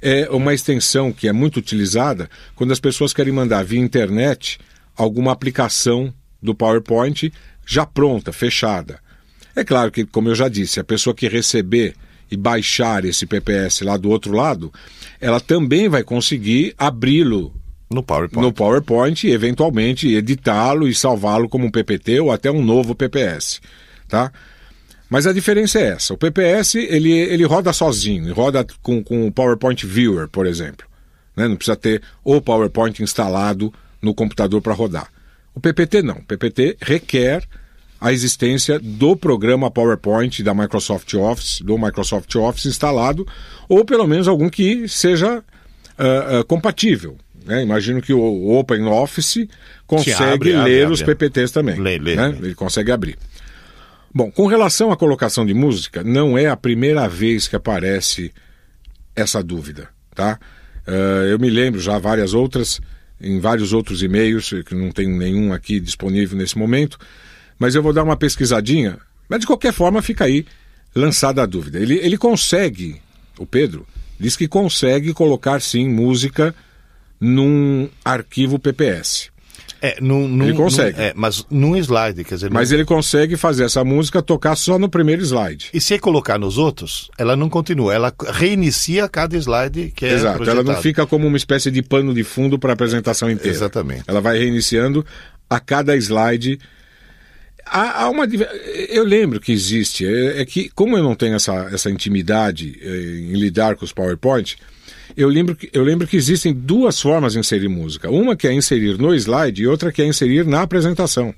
é 0.00 0.28
uma 0.30 0.54
extensão 0.54 1.12
que 1.12 1.28
é 1.28 1.32
muito 1.32 1.58
utilizada 1.58 2.30
quando 2.54 2.72
as 2.72 2.80
pessoas 2.80 3.12
querem 3.12 3.32
mandar 3.32 3.64
via 3.64 3.80
internet 3.80 4.58
alguma 4.96 5.32
aplicação 5.32 6.12
do 6.42 6.54
PowerPoint 6.54 7.32
já 7.66 7.84
pronta, 7.84 8.32
fechada. 8.32 8.98
É 9.56 9.64
claro 9.64 9.90
que, 9.90 10.04
como 10.04 10.28
eu 10.28 10.34
já 10.34 10.48
disse, 10.48 10.80
a 10.80 10.84
pessoa 10.84 11.14
que 11.14 11.28
receber 11.28 11.94
e 12.30 12.36
baixar 12.36 13.04
esse 13.04 13.26
PPS 13.26 13.82
lá 13.82 13.96
do 13.96 14.10
outro 14.10 14.32
lado, 14.32 14.72
ela 15.20 15.40
também 15.40 15.88
vai 15.88 16.02
conseguir 16.02 16.74
abri-lo 16.78 17.54
no 17.90 18.02
PowerPoint. 18.02 18.44
no 18.44 18.52
PowerPoint 18.52 19.26
e 19.26 19.30
eventualmente 19.30 20.08
editá-lo 20.08 20.88
e 20.88 20.94
salvá-lo 20.94 21.48
como 21.48 21.66
um 21.66 21.70
PPT 21.70 22.20
ou 22.20 22.32
até 22.32 22.50
um 22.50 22.62
novo 22.62 22.94
PPS, 22.94 23.60
tá? 24.08 24.32
Mas 25.08 25.26
a 25.26 25.32
diferença 25.32 25.78
é 25.78 25.88
essa. 25.90 26.14
O 26.14 26.18
PPS 26.18 26.76
ele, 26.76 27.12
ele 27.12 27.44
roda 27.44 27.72
sozinho, 27.72 28.32
roda 28.34 28.66
com, 28.82 29.02
com 29.02 29.26
o 29.26 29.32
PowerPoint 29.32 29.86
Viewer, 29.86 30.28
por 30.28 30.46
exemplo. 30.46 30.86
Né? 31.36 31.46
Não 31.46 31.56
precisa 31.56 31.76
ter 31.76 32.02
o 32.24 32.40
PowerPoint 32.40 33.02
instalado 33.02 33.72
no 34.00 34.14
computador 34.14 34.60
para 34.60 34.72
rodar. 34.72 35.08
O 35.54 35.60
PPT 35.60 36.02
não. 36.02 36.16
O 36.16 36.24
PPT 36.24 36.76
requer 36.80 37.44
a 38.00 38.12
existência 38.12 38.78
do 38.78 39.16
programa 39.16 39.70
PowerPoint 39.70 40.42
da 40.42 40.52
Microsoft 40.54 41.12
Office, 41.14 41.60
do 41.60 41.78
Microsoft 41.78 42.34
Office 42.34 42.66
instalado, 42.66 43.26
ou 43.68 43.84
pelo 43.84 44.06
menos 44.06 44.28
algum 44.28 44.48
que 44.48 44.86
seja 44.88 45.38
uh, 45.38 46.40
uh, 46.40 46.44
compatível. 46.44 47.16
Né? 47.44 47.62
Imagino 47.62 48.00
que 48.00 48.12
o 48.12 48.50
OpenOffice 48.58 49.48
consegue 49.86 50.32
abre, 50.32 50.52
ler 50.52 50.82
abre, 50.84 50.94
os 50.94 51.02
abre. 51.02 51.14
PPTs 51.14 51.52
também. 51.52 51.78
Lê, 51.78 51.98
lê, 51.98 52.16
né? 52.16 52.36
Ele 52.42 52.54
consegue 52.54 52.90
abrir. 52.90 53.18
Bom, 54.14 54.30
com 54.30 54.46
relação 54.46 54.92
à 54.92 54.96
colocação 54.96 55.44
de 55.44 55.52
música, 55.52 56.02
não 56.04 56.38
é 56.38 56.46
a 56.46 56.56
primeira 56.56 57.08
vez 57.08 57.48
que 57.48 57.56
aparece 57.56 58.32
essa 59.14 59.42
dúvida, 59.42 59.88
tá? 60.14 60.38
Uh, 60.86 61.24
eu 61.30 61.38
me 61.38 61.50
lembro 61.50 61.80
já 61.80 61.98
várias 61.98 62.32
outras, 62.32 62.80
em 63.20 63.40
vários 63.40 63.72
outros 63.72 64.02
e-mails, 64.02 64.50
que 64.66 64.74
não 64.74 64.90
tem 64.90 65.08
nenhum 65.08 65.52
aqui 65.52 65.80
disponível 65.80 66.38
nesse 66.38 66.56
momento, 66.56 66.98
mas 67.58 67.74
eu 67.74 67.82
vou 67.82 67.92
dar 67.92 68.02
uma 68.02 68.16
pesquisadinha. 68.16 68.98
Mas 69.28 69.40
de 69.40 69.46
qualquer 69.46 69.72
forma 69.72 70.02
fica 70.02 70.24
aí 70.24 70.46
lançada 70.94 71.42
a 71.42 71.46
dúvida. 71.46 71.78
Ele, 71.78 71.94
ele 71.98 72.16
consegue, 72.16 73.00
o 73.38 73.46
Pedro, 73.46 73.86
diz 74.18 74.36
que 74.36 74.46
consegue 74.46 75.12
colocar 75.12 75.60
sim 75.60 75.88
música 75.88 76.54
num 77.20 77.88
arquivo 78.04 78.58
PPS. 78.58 79.32
É, 79.80 79.98
num, 80.00 80.26
num, 80.26 80.44
ele 80.46 80.54
consegue. 80.54 80.96
Num, 80.96 81.04
é, 81.04 81.12
mas 81.14 81.44
num 81.50 81.76
slide, 81.76 82.24
quer 82.24 82.36
dizer. 82.36 82.50
Mas 82.50 82.72
ele 82.72 82.86
consegue 82.86 83.36
fazer 83.36 83.64
essa 83.64 83.84
música 83.84 84.22
tocar 84.22 84.56
só 84.56 84.78
no 84.78 84.88
primeiro 84.88 85.22
slide. 85.22 85.68
E 85.74 85.80
se 85.80 85.98
colocar 85.98 86.38
nos 86.38 86.56
outros, 86.56 87.10
ela 87.18 87.36
não 87.36 87.50
continua, 87.50 87.92
ela 87.92 88.10
reinicia 88.32 89.06
cada 89.10 89.36
slide 89.36 89.92
que 89.94 90.06
é 90.06 90.14
Exato, 90.14 90.36
projetado. 90.36 90.66
ela 90.66 90.74
não 90.74 90.80
fica 90.80 91.06
como 91.06 91.26
uma 91.26 91.36
espécie 91.36 91.70
de 91.70 91.82
pano 91.82 92.14
de 92.14 92.24
fundo 92.24 92.58
para 92.58 92.70
a 92.70 92.74
apresentação 92.74 93.30
inteira. 93.30 93.54
Exatamente. 93.54 94.04
Ela 94.06 94.22
vai 94.22 94.38
reiniciando 94.38 95.04
a 95.50 95.60
cada 95.60 95.94
slide 95.96 96.58
Há, 97.66 98.04
há, 98.04 98.10
uma. 98.10 98.26
Eu 98.88 99.04
lembro 99.04 99.40
que 99.40 99.52
existe. 99.52 100.06
É, 100.06 100.42
é, 100.42 100.44
que, 100.44 100.68
como 100.70 100.96
eu 100.96 101.02
não 101.02 101.14
tenho 101.14 101.34
essa, 101.34 101.68
essa 101.72 101.90
intimidade 101.90 102.78
é, 102.82 102.88
em 102.88 103.32
lidar 103.32 103.76
com 103.76 103.84
os 103.84 103.92
PowerPoint, 103.92 104.56
eu 105.16 105.28
lembro, 105.28 105.56
que, 105.56 105.70
eu 105.72 105.82
lembro 105.82 106.06
que 106.06 106.16
existem 106.16 106.52
duas 106.52 107.00
formas 107.00 107.34
de 107.34 107.38
inserir 107.38 107.68
música. 107.68 108.10
Uma 108.10 108.36
que 108.36 108.46
é 108.46 108.52
inserir 108.52 108.98
no 108.98 109.14
slide 109.14 109.62
e 109.62 109.66
outra 109.66 109.92
que 109.92 110.02
é 110.02 110.06
inserir 110.06 110.46
na 110.46 110.62
apresentação. 110.62 111.34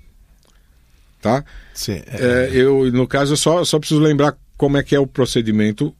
Tá? 1.21 1.45
Sim. 1.75 2.03
É... 2.07 2.51
eu, 2.53 2.91
no 2.93 3.07
caso, 3.07 3.33
eu 3.33 3.37
só, 3.37 3.65
só 3.65 3.79
preciso 3.79 4.01
lembrar 4.01 4.37
como 4.57 4.77
é 4.77 4.83
que 4.83 4.95
é 4.95 5.01
o 5.01 5.07
procedimento 5.07 5.95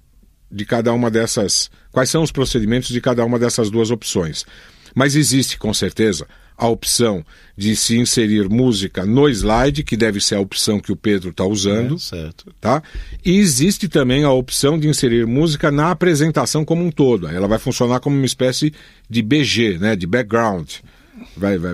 de 0.51 0.65
cada 0.65 0.93
uma 0.93 1.11
dessas. 1.11 1.71
Quais 1.93 2.11
são 2.11 2.23
os 2.23 2.33
procedimentos 2.33 2.89
de 2.89 3.01
cada 3.01 3.25
uma 3.25 3.39
dessas 3.39 3.71
duas 3.71 3.91
opções. 3.91 4.45
Mas 4.95 5.15
existe, 5.15 5.59
com 5.59 5.75
certeza, 5.75 6.27
a 6.57 6.67
opção 6.69 7.25
de 7.57 7.75
se 7.77 7.97
inserir 7.97 8.49
música 8.49 9.05
no 9.05 9.29
slide, 9.29 9.83
que 9.83 9.97
deve 9.97 10.21
ser 10.21 10.37
a 10.37 10.41
opção 10.41 10.81
que 10.81 10.93
o 10.93 10.97
Pedro 10.97 11.31
está 11.31 11.45
usando. 11.45 11.97
É, 11.97 11.99
certo. 11.99 12.53
Tá? 12.61 12.83
E 13.25 13.39
existe 13.39 13.89
também 13.89 14.25
a 14.25 14.31
opção 14.31 14.79
de 14.79 14.89
inserir 14.89 15.27
música 15.27 15.71
na 15.71 15.91
apresentação 15.91 16.65
como 16.65 16.85
um 16.85 16.91
todo. 16.91 17.29
Ela 17.29 17.49
vai 17.49 17.59
funcionar 17.59 18.01
como 18.01 18.17
uma 18.17 18.27
espécie 18.27 18.73
de 19.09 19.23
BG, 19.23 19.79
né? 19.79 19.97
de 19.97 20.07
background. 20.07 20.69
Vai, 21.35 21.57
vai, 21.57 21.73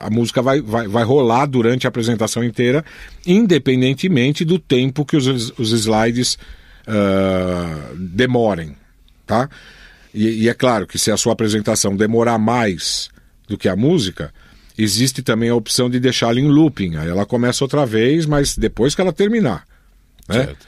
a 0.00 0.08
música 0.08 0.40
vai, 0.40 0.60
vai, 0.60 0.86
vai 0.86 1.04
rolar 1.04 1.46
durante 1.46 1.86
a 1.86 1.88
apresentação 1.88 2.44
inteira, 2.44 2.84
independentemente 3.26 4.44
do 4.44 4.56
tempo 4.56 5.04
que 5.04 5.16
os, 5.16 5.52
os 5.58 5.72
slides 5.72 6.38
uh, 6.86 7.96
demorem. 7.96 8.76
Tá? 9.26 9.48
E, 10.14 10.44
e, 10.44 10.48
é 10.48 10.54
claro 10.54 10.86
que 10.86 10.98
se 10.98 11.10
a 11.10 11.16
sua 11.16 11.32
apresentação 11.32 11.96
demorar 11.96 12.38
mais 12.38 13.10
do 13.52 13.58
que 13.58 13.68
a 13.68 13.76
música, 13.76 14.32
existe 14.76 15.22
também 15.22 15.50
a 15.50 15.54
opção 15.54 15.90
de 15.90 16.00
deixá-la 16.00 16.40
em 16.40 16.48
looping. 16.48 16.96
Aí 16.96 17.08
ela 17.08 17.26
começa 17.26 17.62
outra 17.62 17.84
vez, 17.84 18.24
mas 18.24 18.56
depois 18.56 18.94
que 18.94 19.00
ela 19.00 19.12
terminar. 19.12 19.66
Né? 20.28 20.46
Certo. 20.46 20.66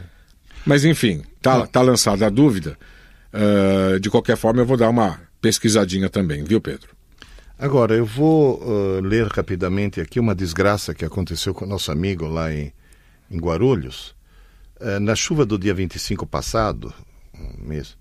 Mas 0.66 0.84
enfim, 0.84 1.22
tá, 1.40 1.66
tá 1.66 1.80
lançada 1.80 2.26
a 2.26 2.30
dúvida. 2.30 2.78
Uh, 3.32 3.98
de 3.98 4.10
qualquer 4.10 4.36
forma, 4.36 4.60
eu 4.60 4.66
vou 4.66 4.76
dar 4.76 4.90
uma 4.90 5.18
pesquisadinha 5.40 6.08
também, 6.08 6.44
viu, 6.44 6.60
Pedro? 6.60 6.94
Agora, 7.58 7.94
eu 7.94 8.04
vou 8.04 8.60
uh, 8.62 9.00
ler 9.00 9.26
rapidamente 9.28 10.00
aqui 10.00 10.20
uma 10.20 10.34
desgraça 10.34 10.94
que 10.94 11.04
aconteceu 11.04 11.54
com 11.54 11.66
nosso 11.66 11.90
amigo 11.90 12.26
lá 12.26 12.52
em, 12.52 12.72
em 13.30 13.38
Guarulhos. 13.38 14.14
Uh, 14.78 15.00
na 15.00 15.14
chuva 15.14 15.46
do 15.46 15.58
dia 15.58 15.72
25 15.72 16.26
passado, 16.26 16.92
um 17.34 17.66
mês, 17.66 17.96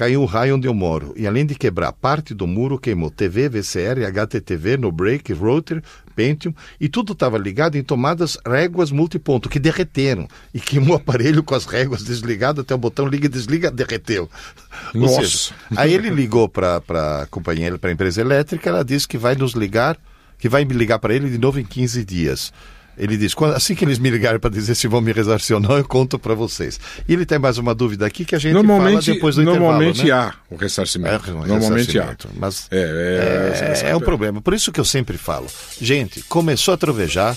caiu 0.00 0.22
um 0.22 0.24
raio 0.24 0.56
onde 0.56 0.66
eu 0.66 0.72
moro 0.72 1.12
e 1.14 1.26
além 1.26 1.44
de 1.44 1.54
quebrar 1.54 1.92
parte 1.92 2.32
do 2.32 2.46
muro, 2.46 2.78
queimou 2.78 3.10
TV, 3.10 3.50
VCR, 3.50 4.02
HTTV, 4.06 4.78
no 4.78 4.90
break, 4.90 5.30
router, 5.34 5.82
Pentium 6.16 6.54
e 6.80 6.88
tudo 6.88 7.12
estava 7.12 7.36
ligado 7.36 7.76
em 7.76 7.82
tomadas 7.82 8.38
réguas 8.46 8.90
multiponto 8.90 9.46
que 9.50 9.58
derreteram 9.58 10.26
e 10.54 10.58
queimou 10.58 10.96
o 10.96 10.98
aparelho 10.98 11.42
com 11.42 11.54
as 11.54 11.66
réguas 11.66 12.02
desligadas 12.02 12.64
até 12.64 12.74
o 12.74 12.78
botão 12.78 13.06
liga 13.06 13.26
e 13.26 13.28
desliga, 13.28 13.70
derreteu. 13.70 14.26
Nossa. 14.94 15.20
Seja, 15.20 15.54
aí 15.76 15.92
ele 15.92 16.08
ligou 16.08 16.48
para 16.48 16.78
a 16.78 17.26
companhia, 17.26 17.76
para 17.76 17.90
a 17.90 17.92
empresa 17.92 18.22
elétrica, 18.22 18.70
ela 18.70 18.82
disse 18.82 19.06
que 19.06 19.18
vai 19.18 19.34
nos 19.34 19.52
ligar, 19.52 19.98
que 20.38 20.48
vai 20.48 20.64
me 20.64 20.72
ligar 20.72 20.98
para 20.98 21.14
ele 21.14 21.28
de 21.28 21.36
novo 21.36 21.60
em 21.60 21.64
15 21.64 22.02
dias. 22.06 22.54
Ele 22.96 23.16
diz: 23.16 23.34
assim 23.54 23.74
que 23.74 23.84
eles 23.84 23.98
me 23.98 24.10
ligarem 24.10 24.38
para 24.38 24.50
dizer 24.50 24.74
se 24.74 24.86
vão 24.86 25.00
me 25.00 25.12
ressarcir 25.12 25.56
ou 25.56 25.62
não, 25.62 25.76
eu 25.76 25.84
conto 25.84 26.18
para 26.18 26.34
vocês. 26.34 26.78
E 27.08 27.12
ele 27.12 27.24
tem 27.24 27.38
mais 27.38 27.58
uma 27.58 27.74
dúvida 27.74 28.06
aqui 28.06 28.24
que 28.24 28.34
a 28.34 28.38
gente 28.38 28.52
normalmente, 28.52 29.06
fala 29.06 29.14
depois 29.14 29.36
do 29.36 29.42
Normalmente 29.42 30.02
intervalo, 30.02 30.26
né? 30.26 30.32
há 30.50 30.54
o 30.54 30.56
ressarcimento. 30.56 31.30
É, 31.30 31.32
um 31.32 31.46
normalmente 31.46 31.92
ressarcimento, 31.92 32.28
há. 32.28 32.38
Mas 32.38 32.68
É, 32.70 33.82
é, 33.84 33.90
é, 33.90 33.96
um 33.96 34.00
problema. 34.00 34.40
Por 34.40 34.54
isso 34.54 34.70
que 34.70 34.80
eu 34.80 34.84
sempre 34.84 35.16
falo. 35.16 35.46
Gente, 35.80 36.22
começou 36.22 36.74
a 36.74 36.76
trovejar. 36.76 37.36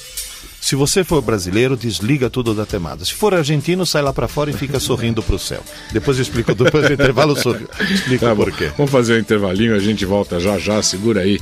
Se 0.60 0.76
você 0.76 1.04
for 1.04 1.22
brasileiro, 1.22 1.76
desliga 1.76 2.30
tudo 2.30 2.54
da 2.54 2.66
tomada. 2.66 3.04
Se 3.04 3.14
for 3.14 3.34
argentino, 3.34 3.86
sai 3.86 4.02
lá 4.02 4.14
para 4.14 4.30
fora 4.30 4.50
e 4.50 4.54
fica 4.54 4.80
sorrindo 4.80 5.22
para 5.22 5.36
o 5.36 5.40
céu. 5.40 5.62
Depois 5.92 6.18
eu 6.18 6.22
explico, 6.22 6.56
depois 6.56 6.88
do 6.88 6.94
intervalo, 6.94 7.36
sorri. 7.38 7.68
explico 7.92 8.26
Tá 8.26 8.34
por 8.34 8.50
quê. 8.50 8.72
Vamos 8.78 8.90
fazer 8.90 9.16
um 9.16 9.20
intervalinho, 9.20 9.76
a 9.76 9.80
gente 9.80 10.06
volta 10.06 10.40
já 10.40 10.58
já, 10.58 10.82
segura 10.82 11.20
aí. 11.20 11.38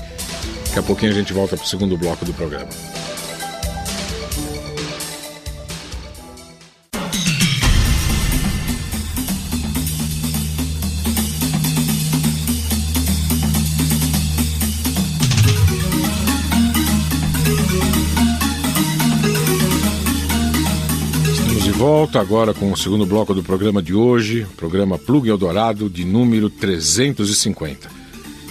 Daqui 0.66 0.80
a 0.80 0.84
pouquinho 0.84 1.12
a 1.12 1.16
gente 1.16 1.34
volta 1.34 1.56
para 1.56 1.66
o 1.66 1.68
segundo 1.68 1.96
bloco 1.98 2.26
do 2.26 2.34
programa. 2.34 2.70
Volta 21.82 22.22
agora 22.22 22.54
com 22.54 22.72
o 22.72 22.78
segundo 22.78 23.08
bloco 23.08 23.34
do 23.34 23.42
programa 23.42 23.82
de 23.82 23.92
hoje, 23.92 24.46
programa 24.56 25.00
Plug 25.00 25.28
Eldorado 25.28 25.90
de 25.90 26.06
número 26.06 26.48
350. 26.48 27.90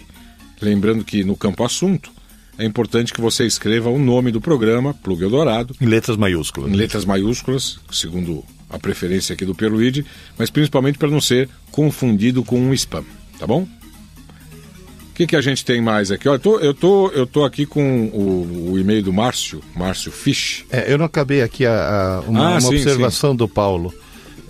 Lembrando 0.60 1.04
que 1.04 1.22
no 1.22 1.36
campo 1.36 1.62
assunto 1.62 2.10
é 2.58 2.64
importante 2.64 3.12
que 3.12 3.20
você 3.20 3.46
escreva 3.46 3.90
o 3.90 3.98
nome 4.00 4.32
do 4.32 4.40
programa, 4.40 4.92
Plug 4.92 5.22
Eldorado, 5.22 5.76
Em 5.80 5.86
letras 5.86 6.16
maiúsculas. 6.16 6.72
em 6.72 6.74
letras 6.74 7.04
maiúsculas, 7.04 7.78
segundo 7.92 8.44
a 8.74 8.78
preferência 8.78 9.32
aqui 9.34 9.44
do 9.44 9.54
Peluide, 9.54 10.04
mas 10.38 10.50
principalmente 10.50 10.98
para 10.98 11.08
não 11.08 11.20
ser 11.20 11.48
confundido 11.70 12.42
com 12.44 12.58
um 12.58 12.72
spam, 12.74 13.04
tá 13.38 13.46
bom? 13.46 13.62
O 13.62 15.14
que, 15.14 15.28
que 15.28 15.36
a 15.36 15.40
gente 15.40 15.64
tem 15.64 15.80
mais 15.80 16.10
aqui? 16.10 16.28
Ó, 16.28 16.34
eu, 16.34 16.38
tô, 16.40 16.58
eu, 16.58 16.74
tô, 16.74 17.08
eu 17.10 17.24
tô 17.26 17.44
aqui 17.44 17.64
com 17.64 18.06
o, 18.06 18.72
o 18.72 18.78
e-mail 18.78 19.00
do 19.02 19.12
Márcio, 19.12 19.62
Márcio 19.76 20.10
Fisch. 20.10 20.64
É, 20.70 20.92
eu 20.92 20.98
não 20.98 21.04
acabei 21.04 21.40
aqui 21.40 21.64
a, 21.64 21.72
a- 21.72 22.20
uma, 22.28 22.46
Ah, 22.48 22.50
uma 22.54 22.60
sim, 22.60 22.68
observação 22.68 23.34
do 23.36 23.46
Paulo. 23.48 23.94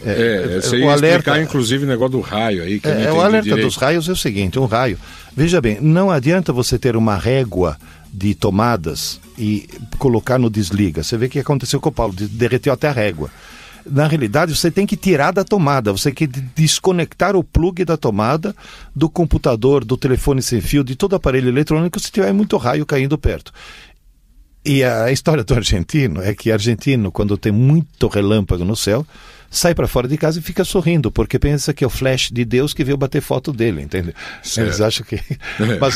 É, 0.06 0.60
você 0.62 0.76
o 0.76 0.78
ia 0.80 0.92
alerta- 0.92 1.06
explicar 1.30 1.42
inclusive 1.42 1.84
o 1.84 1.86
negócio 1.88 2.12
do 2.12 2.20
raio 2.20 2.62
aí, 2.62 2.80
que 2.80 2.88
não 2.88 2.94
É, 3.00 3.12
o 3.12 3.20
alerta 3.20 3.44
direito. 3.48 3.66
dos 3.66 3.76
raios 3.76 4.08
é 4.08 4.12
o 4.12 4.16
seguinte, 4.16 4.58
um 4.58 4.64
raio. 4.66 4.98
Veja 5.36 5.60
bem, 5.60 5.78
não 5.82 6.10
adianta 6.10 6.50
você 6.52 6.78
ter 6.78 6.96
uma 6.96 7.16
régua 7.16 7.76
de 8.12 8.34
tomadas 8.34 9.20
e 9.38 9.66
colocar 9.98 10.38
no 10.38 10.48
desliga. 10.48 11.02
Você 11.02 11.16
vê 11.18 11.26
o 11.26 11.28
que 11.30 11.38
aconteceu 11.40 11.78
com 11.80 11.88
o 11.90 11.92
Paulo, 11.92 12.14
de- 12.14 12.26
derreteu 12.28 12.72
até 12.72 12.88
a 12.88 12.92
régua. 12.92 13.30
Na 13.86 14.06
realidade, 14.06 14.56
você 14.56 14.70
tem 14.70 14.86
que 14.86 14.96
tirar 14.96 15.32
da 15.32 15.44
tomada, 15.44 15.92
você 15.92 16.10
tem 16.10 16.26
que 16.26 16.40
desconectar 16.54 17.36
o 17.36 17.44
plug 17.44 17.84
da 17.84 17.96
tomada 17.96 18.54
do 18.94 19.08
computador, 19.10 19.84
do 19.84 19.96
telefone 19.96 20.40
sem 20.40 20.60
fio, 20.60 20.82
de 20.82 20.96
todo 20.96 21.14
aparelho 21.16 21.48
eletrônico 21.48 22.00
se 22.00 22.10
tiver 22.10 22.32
muito 22.32 22.56
raio 22.56 22.86
caindo 22.86 23.18
perto. 23.18 23.52
E 24.64 24.82
a 24.82 25.12
história 25.12 25.44
do 25.44 25.54
argentino 25.54 26.22
é 26.22 26.34
que 26.34 26.50
argentino, 26.50 27.12
quando 27.12 27.36
tem 27.36 27.52
muito 27.52 28.08
relâmpago 28.08 28.64
no 28.64 28.74
céu, 28.74 29.06
sai 29.56 29.74
para 29.74 29.86
fora 29.86 30.08
de 30.08 30.16
casa 30.18 30.38
e 30.38 30.42
fica 30.42 30.64
sorrindo, 30.64 31.10
porque 31.12 31.38
pensa 31.38 31.72
que 31.72 31.84
é 31.84 31.86
o 31.86 31.90
flash 31.90 32.30
de 32.30 32.44
Deus 32.44 32.74
que 32.74 32.82
veio 32.84 32.96
bater 32.96 33.22
foto 33.22 33.52
dele, 33.52 33.80
entende? 33.82 34.14
Certo. 34.42 34.66
Eles 34.68 34.80
acham 34.80 35.06
que. 35.06 35.20
Mas, 35.80 35.94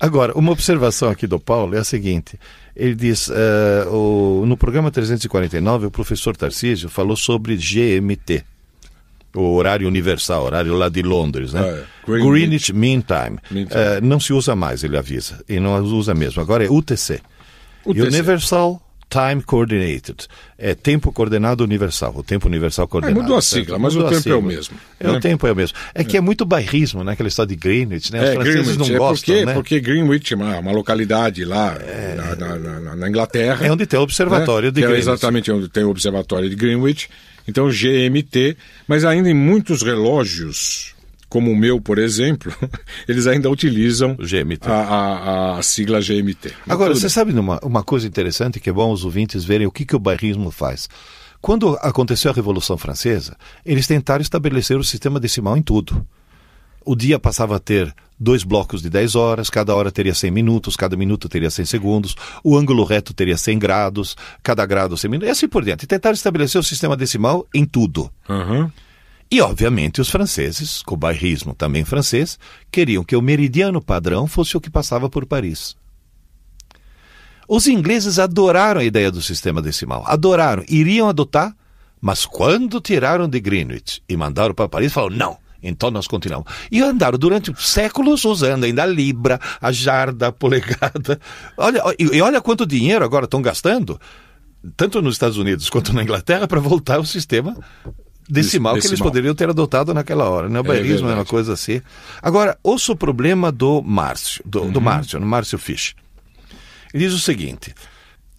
agora, 0.00 0.32
uma 0.36 0.52
observação 0.52 1.10
aqui 1.10 1.26
do 1.26 1.38
Paulo 1.40 1.74
é 1.74 1.78
a 1.78 1.84
seguinte: 1.84 2.38
ele 2.76 2.94
diz, 2.94 3.28
eh, 3.30 3.86
o- 3.88 4.44
no 4.46 4.56
programa 4.56 4.90
349, 4.90 5.86
o 5.86 5.90
professor 5.90 6.36
Tarcísio 6.36 6.88
falou 6.88 7.16
sobre 7.16 7.56
GMT. 7.56 8.44
O 9.34 9.54
horário 9.54 9.88
universal, 9.88 10.44
horário 10.44 10.74
lá 10.74 10.90
de 10.90 11.00
Londres, 11.02 11.54
né? 11.54 11.60
Ah, 11.62 11.66
é. 11.66 11.84
Greenwich. 12.06 12.30
Greenwich 12.30 12.72
Mean 12.74 13.00
Time. 13.00 13.38
Mean 13.50 13.64
Time. 13.66 13.80
Eh, 13.80 14.00
não 14.02 14.20
se 14.20 14.32
usa 14.32 14.54
mais, 14.54 14.84
ele 14.84 14.96
avisa. 14.98 15.42
E 15.48 15.58
não 15.58 15.82
usa 15.82 16.12
mesmo. 16.14 16.42
Agora 16.42 16.64
é 16.64 16.70
UTC. 16.70 17.18
UTC. 17.84 18.06
Universal 18.08 18.80
Time 19.12 19.42
Coordinated. 19.42 20.26
É 20.56 20.74
tempo 20.74 21.12
coordenado 21.12 21.62
universal. 21.62 22.14
O 22.16 22.22
tempo 22.22 22.46
universal 22.48 22.88
coordenado. 22.88 23.20
mudou 23.20 23.36
a 23.36 23.42
sigla, 23.42 23.78
mas 23.78 23.94
Mudou 23.94 24.08
o 24.08 24.12
a 24.12 24.16
tempo 24.16 24.28
é 24.30 24.34
o 24.36 24.42
mesmo, 24.42 24.76
É, 24.98 25.06
né? 25.06 25.12
o 25.12 25.20
tempo 25.20 25.46
é 25.46 25.52
o 25.52 25.56
mesmo. 25.56 25.76
É 25.94 26.02
que 26.02 26.16
é 26.16 26.20
muito 26.20 26.46
bairrismo, 26.46 27.04
né? 27.04 27.12
Aquela 27.12 27.28
história 27.28 27.48
de 27.50 27.56
Greenwich, 27.56 28.10
né? 28.10 28.22
Os 28.22 28.28
É, 28.30 28.34
franceses 28.34 28.60
Greenwich, 28.76 28.78
não 28.90 28.96
é 28.96 28.98
gostam, 28.98 29.34
porque, 29.34 29.44
né? 29.46 29.54
porque 29.54 29.80
Greenwich 29.80 30.32
é 30.32 30.36
uma, 30.36 30.58
uma 30.58 30.72
localidade 30.72 31.44
lá 31.44 31.76
na, 32.16 32.36
na- 32.36 32.58
na- 32.80 32.96
na 32.96 33.08
Inglaterra. 33.08 33.66
É 33.66 33.70
onde 33.70 33.84
tem 33.86 33.98
o 34.00 34.02
observatório 34.02 34.68
né? 34.68 34.72
de 34.72 34.80
que 34.80 34.84
é 34.84 34.88
Greenwich. 34.88 35.08
exatamente 35.10 35.52
onde 35.52 35.68
tem 35.68 35.84
o 35.84 35.90
observatório 35.90 36.48
de 36.48 36.56
Greenwich. 36.56 37.10
Então, 37.46 37.68
GMT. 37.70 38.56
Mas 38.88 39.04
ainda 39.04 39.28
em 39.28 39.34
muitos 39.34 39.82
relógios, 39.82 40.94
como 41.32 41.50
o 41.50 41.56
meu, 41.56 41.80
por 41.80 41.98
exemplo, 41.98 42.52
eles 43.08 43.26
ainda 43.26 43.48
utilizam 43.48 44.14
GMT. 44.16 44.68
A, 44.68 44.74
a- 44.74 45.58
a 45.58 45.62
sigla 45.62 45.98
GMT. 45.98 46.52
Mas 46.66 46.74
Agora, 46.74 46.94
você 46.94 47.00
bem. 47.02 47.08
sabe 47.08 47.32
uma, 47.32 47.58
uma 47.64 47.82
coisa 47.82 48.06
interessante 48.06 48.60
que 48.60 48.68
é 48.68 48.72
bom 48.72 48.92
os 48.92 49.02
ouvintes 49.02 49.42
verem 49.42 49.66
o 49.66 49.70
que, 49.72 49.86
que 49.86 49.96
o 49.96 49.98
bairrismo 49.98 50.50
faz. 50.50 50.90
Quando 51.40 51.74
aconteceu 51.80 52.30
a 52.30 52.34
Revolução 52.34 52.76
Francesa, 52.76 53.34
eles 53.64 53.86
tentaram 53.86 54.20
estabelecer 54.20 54.76
o 54.76 54.84
sistema 54.84 55.18
decimal 55.18 55.56
em 55.56 55.62
tudo. 55.62 56.06
O 56.84 56.94
dia 56.94 57.18
passava 57.18 57.56
a 57.56 57.58
ter 57.58 57.94
dois 58.20 58.44
blocos 58.44 58.82
de 58.82 58.90
10 58.90 59.14
horas, 59.14 59.48
cada 59.48 59.74
hora 59.74 59.90
teria 59.90 60.14
100 60.14 60.30
minutos, 60.30 60.76
cada 60.76 60.96
minuto 60.96 61.30
teria 61.30 61.48
100 61.50 61.64
segundos, 61.64 62.14
o 62.44 62.56
ângulo 62.58 62.84
reto 62.84 63.14
teria 63.14 63.38
100 63.38 63.58
graus, 63.58 64.16
cada 64.42 64.66
grado 64.66 64.96
100 64.98 65.10
minutos, 65.10 65.28
e 65.28 65.32
assim 65.32 65.48
por 65.48 65.64
diante. 65.64 65.86
Tentaram 65.86 66.14
estabelecer 66.14 66.60
o 66.60 66.62
sistema 66.64 66.94
decimal 66.94 67.46
em 67.54 67.64
tudo. 67.64 68.10
Aham. 68.28 68.70
E, 69.32 69.40
obviamente, 69.40 69.98
os 69.98 70.10
franceses, 70.10 70.82
com 70.82 70.94
o 70.94 70.98
bairrismo 70.98 71.54
também 71.54 71.86
francês, 71.86 72.38
queriam 72.70 73.02
que 73.02 73.16
o 73.16 73.22
meridiano 73.22 73.80
padrão 73.80 74.26
fosse 74.26 74.58
o 74.58 74.60
que 74.60 74.68
passava 74.68 75.08
por 75.08 75.24
Paris. 75.24 75.74
Os 77.48 77.66
ingleses 77.66 78.18
adoraram 78.18 78.82
a 78.82 78.84
ideia 78.84 79.10
do 79.10 79.22
sistema 79.22 79.62
decimal, 79.62 80.04
adoraram, 80.06 80.62
iriam 80.68 81.08
adotar, 81.08 81.56
mas 81.98 82.26
quando 82.26 82.78
tiraram 82.78 83.26
de 83.26 83.40
Greenwich 83.40 84.02
e 84.06 84.18
mandaram 84.18 84.54
para 84.54 84.68
Paris, 84.68 84.92
falaram, 84.92 85.16
não, 85.16 85.38
então 85.62 85.90
nós 85.90 86.06
continuamos. 86.06 86.52
E 86.70 86.82
andaram 86.82 87.16
durante 87.16 87.54
séculos 87.56 88.26
usando 88.26 88.64
ainda 88.64 88.82
a 88.82 88.86
libra, 88.86 89.40
a 89.62 89.72
jarda, 89.72 90.26
a 90.26 90.32
polegada. 90.32 91.18
Olha, 91.56 91.82
e, 91.98 92.20
olha 92.20 92.42
quanto 92.42 92.66
dinheiro 92.66 93.02
agora 93.02 93.24
estão 93.24 93.40
gastando, 93.40 93.98
tanto 94.76 95.00
nos 95.00 95.14
Estados 95.14 95.38
Unidos 95.38 95.70
quanto 95.70 95.94
na 95.94 96.02
Inglaterra, 96.02 96.46
para 96.46 96.60
voltar 96.60 96.96
ao 96.96 97.06
sistema 97.06 97.56
decimal, 98.32 98.78
que 98.78 98.86
eles 98.86 99.00
poderiam 99.00 99.34
ter 99.34 99.48
adotado 99.48 99.92
naquela 99.92 100.28
hora. 100.28 100.48
Né? 100.48 100.58
O 100.58 100.62
bairrismo 100.62 101.06
é, 101.06 101.10
uma 101.10 101.16
verdade. 101.16 101.30
coisa 101.30 101.52
assim. 101.52 101.82
Agora, 102.20 102.58
ouça 102.62 102.92
o 102.92 102.96
problema 102.96 103.52
do 103.52 103.82
Márcio, 103.82 104.42
do, 104.46 104.70
do 104.70 104.80
Márcio, 104.80 105.20
no 105.20 105.26
Márcio 105.26 105.58
Fisch. 105.58 105.94
Ele 106.92 107.04
diz 107.04 107.12
o 107.12 107.18
seguinte: 107.18 107.74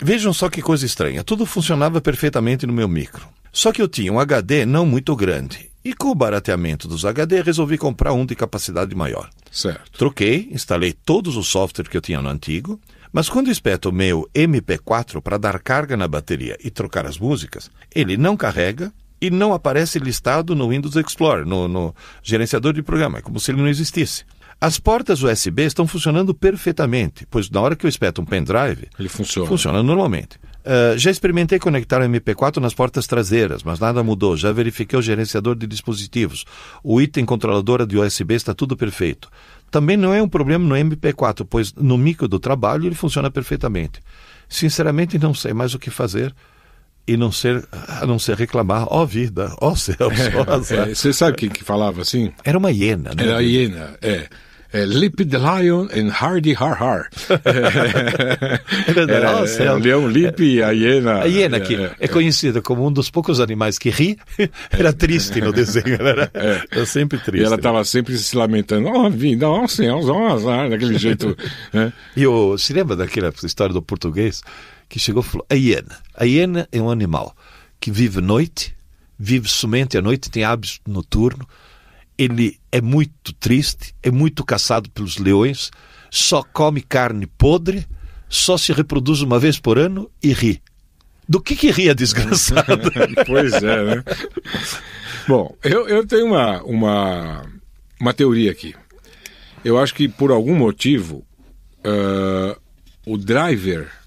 vejam 0.02 0.34
só 0.34 0.50
que 0.50 0.62
coisa 0.62 0.86
estranha. 0.86 1.24
Tudo 1.24 1.46
funcionava 1.46 2.02
perfeitamente 2.02 2.66
no 2.66 2.74
meu 2.74 2.88
micro. 2.88 3.28
Só 3.52 3.72
que 3.72 3.82
eu 3.82 3.88
tinha 3.88 4.12
um 4.12 4.20
HD 4.20 4.66
não 4.66 4.86
muito 4.86 5.16
grande. 5.16 5.72
E 5.86 5.94
com 5.94 6.08
o 6.08 6.16
barateamento 6.16 6.88
dos 6.88 7.06
HD, 7.06 7.42
resolvi 7.42 7.78
comprar 7.78 8.14
um 8.14 8.26
de 8.26 8.36
capacidade 8.36 8.96
maior. 8.96 9.30
Certo. 9.52 9.92
Troquei, 9.92 10.50
instalei 10.52 10.94
todos 10.94 11.36
os 11.36 11.48
softwares 11.48 11.92
que 11.92 11.98
eu 11.98 12.02
tinha 12.02 12.22
no 12.22 12.30
antigo, 12.30 12.80
mas 13.12 13.30
quando 13.30 13.52
espeto 13.52 13.90
o 13.90 13.94
meu 13.94 14.28
MP4 14.34 15.22
para 15.22 15.38
dar 15.38 15.60
carga 15.60 15.96
na 15.96 16.08
bateria 16.08 16.58
e 16.64 16.72
trocar 16.72 17.06
as 17.06 17.20
músicas, 17.20 17.70
ele 17.94 18.18
não 18.18 18.36
carrega 18.36 18.92
e 19.24 19.30
não 19.30 19.54
aparece 19.54 20.00
listado 20.00 20.54
no 20.54 20.68
Windows 20.68 20.98
Explorer, 20.98 21.46
no, 21.46 21.66
no 21.66 21.96
gerenciador 22.22 22.74
de 22.74 22.84
programa, 22.84 23.20
é 23.20 23.22
como 23.22 23.40
se 23.40 23.52
ele 23.52 23.62
não 23.62 23.70
existisse. 23.70 24.26
As 24.60 24.78
portas 24.78 25.24
USB 25.24 25.64
estão 25.64 25.88
funcionando 25.88 26.34
perfeitamente, 26.34 27.26
pois 27.32 27.50
na 27.50 27.62
hora 27.62 27.74
que 27.74 27.86
eu 27.86 27.90
espeto 27.90 28.22
um 28.22 28.26
pendrive, 28.26 28.90
Ele 29.00 29.08
funciona. 29.08 29.48
funciona 29.48 29.82
normalmente. 29.82 30.38
Uh, 30.66 30.98
já 30.98 31.10
experimentei 31.10 31.58
conectar 31.58 32.02
o 32.02 32.04
MP4 32.04 32.58
nas 32.58 32.74
portas 32.74 33.08
traseiras, 33.08 33.64
mas 33.64 33.80
nada 33.80 34.04
mudou. 34.04 34.36
Já 34.36 34.52
verifiquei 34.52 35.00
o 35.00 35.02
gerenciador 35.02 35.56
de 35.56 35.68
dispositivos. 35.68 36.44
O 36.84 37.02
item 37.02 37.24
controladora 37.24 37.88
de 37.88 37.98
USB 37.98 38.36
está 38.36 38.54
tudo 38.54 38.76
perfeito. 38.76 39.30
Também 39.72 39.96
não 39.96 40.14
é 40.14 40.22
um 40.22 40.28
problema 40.28 40.66
no 40.66 40.76
MP4, 40.76 41.48
pois 41.50 41.74
no 41.74 41.98
micro 41.98 42.28
do 42.28 42.40
trabalho 42.40 42.88
ele 42.88 42.96
funciona 42.96 43.32
perfeitamente. 43.32 44.02
Sinceramente, 44.50 45.18
não 45.18 45.34
sei 45.34 45.54
mais 45.54 45.74
o 45.74 45.80
que 45.80 45.90
fazer 45.90 46.36
e 47.08 47.18
não 47.18 47.32
ser, 47.32 47.64
a 47.72 48.06
não 48.06 48.18
ser 48.18 48.38
reclamar, 48.38 48.88
ó 48.90 49.04
oh, 49.04 49.06
vida, 49.06 49.54
ó 49.60 49.70
oh, 49.70 49.74
ó 49.74 50.58
oh, 50.58 50.74
é, 50.74 50.96
Você 50.96 51.12
sabe 51.12 51.38
quem 51.38 51.50
que 51.50 51.64
falava 51.64 52.02
assim? 52.02 52.32
Era 52.44 52.58
uma 52.58 52.72
hiena, 52.72 53.12
né? 53.16 53.24
Era 53.24 53.38
a 53.38 53.42
hiena, 53.42 53.96
é. 54.02 54.28
É, 54.74 54.86
Lip 54.86 55.24
the 55.24 55.38
Lion 55.38 55.88
and 55.96 56.10
Hardy 56.10 56.56
Har 56.56 56.82
Har. 56.82 57.08
Era, 58.88 59.42
oh, 59.42 59.46
é, 59.46 59.72
o 59.72 59.78
leão 59.78 60.08
Lip 60.08 60.44
e 60.44 60.64
a 60.64 60.72
hiena. 60.72 61.20
A 61.22 61.26
hiena, 61.26 61.60
que 61.60 61.76
é, 61.76 61.92
é, 62.00 62.08
conhecida 62.08 62.60
como 62.60 62.88
um 62.88 62.92
dos 62.92 63.08
poucos 63.12 63.40
animais 63.40 63.78
que 63.78 63.92
ri, 63.92 64.18
era 64.72 64.92
triste 64.92 65.40
no 65.42 65.54
desenho, 65.54 65.94
era, 66.02 66.32
é. 66.34 66.60
era 66.72 66.86
sempre 66.88 67.20
triste. 67.20 67.44
E 67.44 67.46
ela 67.46 67.58
estava 67.58 67.86
sempre 67.86 68.18
se 68.18 68.36
lamentando, 68.36 68.88
ó 68.88 69.06
oh, 69.06 69.10
vida, 69.12 69.48
ó 69.48 69.64
oh, 69.64 69.68
céus, 69.68 70.10
ó 70.10 70.34
azar, 70.34 70.68
daquele 70.72 70.98
jeito. 70.98 71.38
Né? 71.72 71.94
E 72.18 72.26
o, 72.26 72.58
se 72.58 72.74
lembra 72.74 72.96
daquela 72.96 73.32
história 73.44 73.74
do 73.74 73.82
português? 73.82 74.42
Que 74.94 75.00
chegou 75.00 75.24
e 75.24 75.26
falou: 75.26 75.46
a 75.50 75.56
hiena. 75.56 75.98
A 76.14 76.24
hiena 76.24 76.70
é 76.72 76.80
um 76.80 76.92
animal 76.92 77.36
que 77.80 77.90
vive 77.90 78.22
noite, 78.22 78.76
vive 79.18 79.50
somente 79.50 79.98
à 79.98 80.02
noite, 80.04 80.30
tem 80.30 80.44
hábito 80.44 80.80
noturno. 80.88 81.48
Ele 82.16 82.60
é 82.72 82.80
muito 82.80 83.34
triste, 83.34 83.96
é 84.04 84.12
muito 84.12 84.46
caçado 84.46 84.92
pelos 84.92 85.18
leões, 85.18 85.72
só 86.12 86.44
come 86.44 86.80
carne 86.80 87.26
podre, 87.26 87.88
só 88.30 88.56
se 88.56 88.72
reproduz 88.72 89.22
uma 89.22 89.40
vez 89.40 89.60
por 89.60 89.80
ano 89.80 90.12
e 90.22 90.32
ri. 90.32 90.62
Do 91.28 91.42
que 91.42 91.56
que 91.56 91.72
ri 91.72 91.90
a 91.90 91.96
desgraçado? 91.96 92.92
pois 93.26 93.52
é, 93.54 93.96
né? 93.96 94.04
Bom, 95.28 95.58
eu, 95.64 95.88
eu 95.88 96.06
tenho 96.06 96.28
uma, 96.28 96.62
uma, 96.62 97.46
uma 98.00 98.14
teoria 98.14 98.52
aqui. 98.52 98.76
Eu 99.66 99.80
acho 99.80 99.96
que 99.96 100.08
por 100.08 100.30
algum 100.30 100.54
motivo 100.54 101.26
uh, 101.84 102.56
o 103.08 103.18
driver 103.18 104.03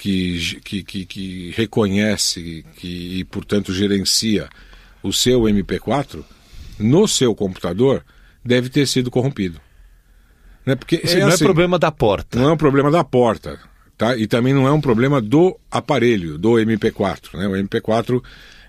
que, 0.00 0.60
que, 0.64 0.82
que, 0.82 1.04
que 1.04 1.50
reconhece 1.54 2.64
que, 2.76 3.18
e, 3.18 3.24
portanto, 3.24 3.74
gerencia 3.74 4.48
o 5.02 5.12
seu 5.12 5.42
MP4 5.42 6.24
no 6.78 7.06
seu 7.06 7.34
computador 7.34 8.02
deve 8.42 8.70
ter 8.70 8.86
sido 8.86 9.10
corrompido. 9.10 9.60
Né? 10.64 10.74
Porque 10.74 11.02
é, 11.04 11.20
não 11.20 11.28
é 11.28 11.34
assim, 11.34 11.44
é 11.44 11.46
problema 11.46 11.78
da 11.78 11.92
porta. 11.92 12.38
Não 12.38 12.48
é 12.48 12.52
um 12.52 12.56
problema 12.56 12.90
da 12.90 13.04
porta. 13.04 13.60
Tá? 13.98 14.16
E 14.16 14.26
também 14.26 14.54
não 14.54 14.66
é 14.66 14.72
um 14.72 14.80
problema 14.80 15.20
do 15.20 15.58
aparelho, 15.70 16.38
do 16.38 16.52
MP4. 16.52 17.36
Né? 17.38 17.46
O 17.46 17.52
MP4 17.52 18.22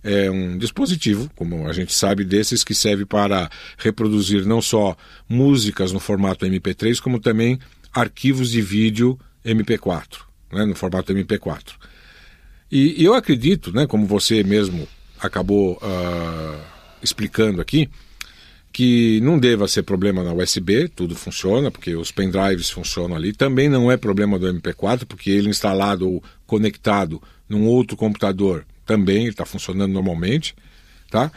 é 0.04 0.30
um 0.30 0.58
dispositivo, 0.58 1.32
como 1.34 1.65
a 1.70 1.72
gente 1.72 1.94
sabe, 1.94 2.26
desses 2.26 2.62
que 2.62 2.76
serve 2.76 3.06
para 3.06 3.50
reproduzir 3.78 4.46
não 4.46 4.62
só 4.62 4.98
músicas 5.30 5.94
no 5.94 6.00
formato 6.02 6.46
MP3, 6.46 7.00
como 7.00 7.22
também 7.22 7.58
arquivos 7.94 8.52
de 8.52 8.62
vídeo 8.62 9.17
MP4 9.46 10.31
né, 10.52 10.66
no 10.66 10.76
formato 10.76 11.14
MP4. 11.14 11.74
E, 12.72 13.02
e, 13.02 13.06
eu 13.06 13.14
acredito, 13.14 13.74
né, 13.74 13.86
como 13.86 14.06
você 14.06 14.44
mesmo 14.44 14.88
acabou 15.20 15.74
uh, 15.74 16.62
explicando 17.04 17.62
aqui, 17.62 17.90
que 18.72 19.20
não 19.22 19.38
deva 19.38 19.68
ser 19.68 19.84
problema 19.84 20.24
na 20.24 20.34
USB, 20.34 20.88
tudo 20.88 21.14
funciona, 21.16 21.70
porque 21.70 21.94
os 21.96 22.12
pendrives 22.12 22.70
funcionam 22.70 23.18
ali. 23.18 23.34
Também 23.34 23.68
não 23.68 23.92
é 23.92 23.98
problema 23.98 24.40
do 24.40 24.48
MP4, 24.48 25.06
porque 25.06 25.30
ele 25.30 25.50
instalado 25.50 26.10
ou 26.10 26.24
conectado 26.48 27.22
num 27.50 27.68
outro 27.68 27.98
computador 27.98 28.66
também 28.86 29.28
está 29.28 29.46
funcionando 29.46 29.92
normalmente. 29.92 30.56
Tá? 31.10 31.30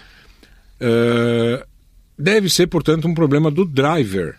Uh, 0.81 1.65
deve 2.17 2.49
ser, 2.49 2.69
portanto, 2.69 3.09
um 3.09 3.15
problema 3.15 3.51
do 3.51 3.65
driver 3.65 4.37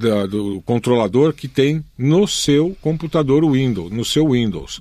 da, 0.00 0.26
do 0.26 0.62
controlador 0.62 1.32
que 1.32 1.46
tem 1.46 1.84
no 1.96 2.26
seu 2.26 2.76
computador 2.80 3.44
Windows, 3.50 3.92
no 3.92 4.04
seu 4.04 4.30
Windows. 4.30 4.80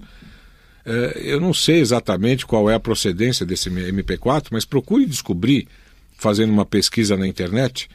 É, 0.85 1.21
eu 1.23 1.39
não 1.39 1.53
sei 1.53 1.79
exatamente 1.79 2.45
qual 2.45 2.69
é 2.69 2.73
a 2.73 2.79
procedência 2.79 3.45
desse 3.45 3.69
MP4, 3.69 4.47
mas 4.51 4.65
procure 4.65 5.05
descobrir, 5.05 5.67
fazendo 6.17 6.51
uma 6.51 6.65
pesquisa 6.65 7.17
na 7.17 7.27
internet, 7.27 7.89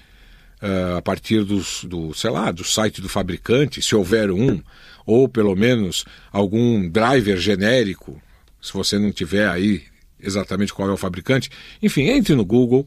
uh, 0.62 0.98
a 0.98 1.02
partir 1.02 1.44
dos, 1.44 1.84
do, 1.84 2.14
sei 2.14 2.30
lá, 2.30 2.50
do 2.50 2.62
site 2.62 3.00
do 3.00 3.08
fabricante, 3.08 3.82
se 3.82 3.94
houver 3.94 4.30
um, 4.30 4.62
ou 5.06 5.28
pelo 5.28 5.56
menos 5.56 6.04
algum 6.30 6.88
driver 6.88 7.38
genérico, 7.38 8.20
se 8.60 8.72
você 8.72 8.98
não 8.98 9.10
tiver 9.10 9.48
aí 9.48 9.82
exatamente 10.20 10.72
qual 10.72 10.88
é 10.88 10.92
o 10.92 10.96
fabricante. 10.96 11.50
Enfim, 11.82 12.02
entre 12.02 12.34
no 12.34 12.44
Google, 12.44 12.87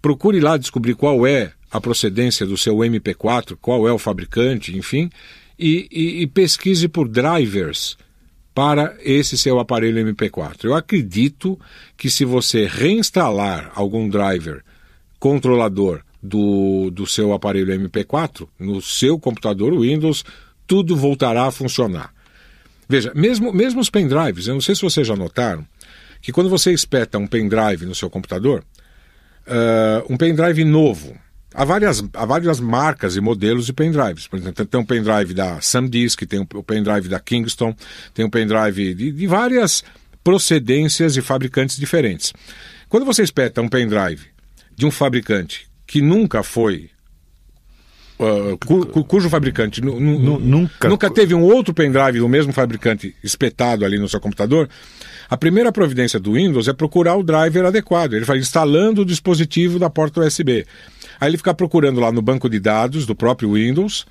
procure 0.00 0.40
lá 0.40 0.56
descobrir 0.56 0.94
qual 0.94 1.26
é 1.26 1.52
a 1.70 1.80
procedência 1.80 2.44
do 2.44 2.56
seu 2.56 2.76
MP4, 2.76 3.56
qual 3.60 3.86
é 3.86 3.92
o 3.92 3.98
fabricante, 3.98 4.76
enfim, 4.76 5.10
e, 5.58 5.86
e, 5.90 6.22
e 6.22 6.26
pesquise 6.26 6.88
por 6.88 7.08
drivers 7.08 7.96
para 8.54 8.96
esse 9.00 9.38
seu 9.38 9.58
aparelho 9.60 10.04
MP4. 10.04 10.64
Eu 10.64 10.74
acredito 10.74 11.58
que 11.96 12.10
se 12.10 12.24
você 12.24 12.66
reinstalar 12.66 13.70
algum 13.74 14.08
driver 14.08 14.62
controlador 15.18 16.02
do, 16.22 16.90
do 16.90 17.06
seu 17.06 17.32
aparelho 17.32 17.72
MP4 17.72 18.48
no 18.58 18.82
seu 18.82 19.18
computador 19.18 19.78
Windows, 19.78 20.24
tudo 20.66 20.96
voltará 20.96 21.46
a 21.46 21.50
funcionar. 21.50 22.12
Veja, 22.88 23.12
mesmo, 23.14 23.52
mesmo 23.52 23.80
os 23.80 23.88
pendrives, 23.88 24.48
eu 24.48 24.54
não 24.54 24.60
sei 24.60 24.74
se 24.74 24.82
vocês 24.82 25.06
já 25.06 25.14
notaram, 25.14 25.64
que 26.20 26.32
quando 26.32 26.50
você 26.50 26.72
espeta 26.72 27.18
um 27.18 27.26
pendrive 27.26 27.86
no 27.86 27.94
seu 27.94 28.10
computador, 28.10 28.64
uh, 29.50 30.12
um 30.12 30.16
pendrive 30.16 30.64
novo, 30.64 31.18
Há 31.52 31.64
várias, 31.64 32.02
há 32.14 32.24
várias 32.24 32.60
marcas 32.60 33.16
e 33.16 33.20
modelos 33.20 33.66
de 33.66 33.72
pendrives. 33.72 34.28
Por 34.28 34.38
exemplo, 34.38 34.64
tem 34.64 34.80
um 34.80 34.84
pendrive 34.84 35.34
da 35.34 35.60
SanDisk, 35.60 36.22
tem 36.22 36.38
o 36.38 36.42
um 36.42 36.62
pendrive 36.62 37.08
da 37.08 37.18
Kingston, 37.18 37.74
tem 38.14 38.24
um 38.24 38.30
pendrive 38.30 38.94
de, 38.94 39.10
de 39.10 39.26
várias 39.26 39.82
procedências 40.22 41.16
e 41.16 41.20
fabricantes 41.20 41.76
diferentes. 41.76 42.32
Quando 42.88 43.04
você 43.04 43.24
espeta 43.24 43.60
um 43.60 43.68
pendrive 43.68 44.26
de 44.76 44.86
um 44.86 44.92
fabricante 44.92 45.66
que 45.86 46.00
nunca 46.00 46.44
foi 46.44 46.90
Uh, 48.20 48.58
cu, 48.58 48.84
cu, 48.84 49.02
cujo 49.02 49.30
fabricante 49.30 49.80
nunca... 49.80 50.88
nunca 50.90 51.10
teve 51.10 51.34
um 51.34 51.42
outro 51.42 51.72
pendrive 51.72 52.18
do 52.18 52.28
mesmo 52.28 52.52
fabricante 52.52 53.16
espetado 53.24 53.82
ali 53.82 53.98
no 53.98 54.06
seu 54.10 54.20
computador, 54.20 54.68
a 55.30 55.38
primeira 55.38 55.72
providência 55.72 56.20
do 56.20 56.34
Windows 56.34 56.68
é 56.68 56.74
procurar 56.74 57.16
o 57.16 57.22
driver 57.22 57.64
adequado. 57.64 58.12
Ele 58.12 58.26
vai 58.26 58.36
instalando 58.36 59.00
o 59.00 59.06
dispositivo 59.06 59.78
da 59.78 59.88
porta 59.88 60.20
USB. 60.20 60.66
Aí 61.18 61.30
ele 61.30 61.38
fica 61.38 61.54
procurando 61.54 61.98
lá 61.98 62.12
no 62.12 62.20
banco 62.20 62.46
de 62.50 62.60
dados 62.60 63.06
do 63.06 63.14
próprio 63.14 63.54
Windows, 63.54 64.04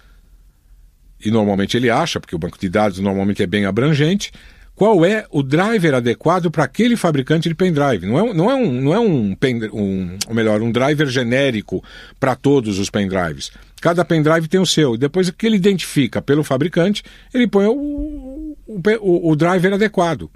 e 1.23 1.29
normalmente 1.29 1.77
ele 1.77 1.91
acha, 1.91 2.19
porque 2.19 2.35
o 2.35 2.39
banco 2.39 2.57
de 2.59 2.67
dados 2.67 2.97
normalmente 2.99 3.43
é 3.43 3.47
bem 3.47 3.65
abrangente, 3.65 4.31
qual 4.73 5.03
é 5.03 5.25
o 5.29 5.43
driver 5.43 5.93
adequado 5.93 6.49
para 6.49 6.63
aquele 6.63 6.95
fabricante 6.95 7.49
de 7.49 7.53
pendrive. 7.53 8.07
Não 8.07 8.17
é, 8.17 8.33
não 8.33 8.49
é, 8.49 8.55
um, 8.55 8.71
não 8.71 8.93
é 8.93 8.99
um, 8.99 9.35
um 9.73 10.17
ou 10.25 10.33
melhor, 10.33 10.61
um 10.61 10.71
driver 10.71 11.07
genérico 11.07 11.83
para 12.17 12.33
todos 12.33 12.79
os 12.79 12.89
pendrives. 12.89 13.51
Cada 13.79 14.03
pendrive 14.03 14.47
tem 14.47 14.59
o 14.59 14.65
seu. 14.65 14.95
E 14.95 14.97
depois 14.97 15.29
que 15.29 15.45
ele 15.45 15.55
identifica 15.55 16.21
pelo 16.21 16.43
fabricante, 16.43 17.03
ele 17.33 17.47
põe 17.47 17.65
o, 17.65 18.57
o, 18.67 19.31
o 19.31 19.35
driver 19.35 19.73
adequado. 19.73 20.29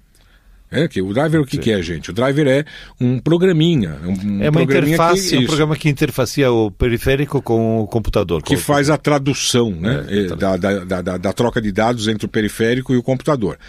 É, 0.73 0.87
que 0.87 0.99
o 1.03 1.13
driver 1.13 1.39
o 1.39 1.45
que, 1.45 1.59
que, 1.59 1.71
é, 1.71 1.79
gente? 1.83 2.09
O 2.09 2.13
driver 2.13 2.47
é 2.47 2.65
um 2.99 3.19
programinha. 3.19 3.95
Um 4.03 4.41
é 4.41 4.49
uma 4.49 4.63
interface, 4.63 5.29
que, 5.29 5.43
um 5.43 5.45
programa 5.45 5.75
que 5.75 5.87
interfacia 5.87 6.51
o 6.51 6.71
periférico 6.71 7.43
com 7.43 7.81
o 7.81 7.87
computador. 7.87 8.41
Que 8.41 8.57
faz 8.57 8.89
a 8.89 8.97
tradução 8.97 9.69
né, 9.69 10.03
é, 10.09 10.19
é 10.19 10.35
da, 10.35 10.57
da, 10.57 11.01
da, 11.01 11.17
da, 11.17 11.33
troca 11.33 11.61
de 11.61 11.71
dados 11.71 12.07
entre 12.07 12.25
o 12.25 12.29
periférico 12.29 12.91
e 12.91 12.97
o 12.97 13.03
computador. 13.03 13.59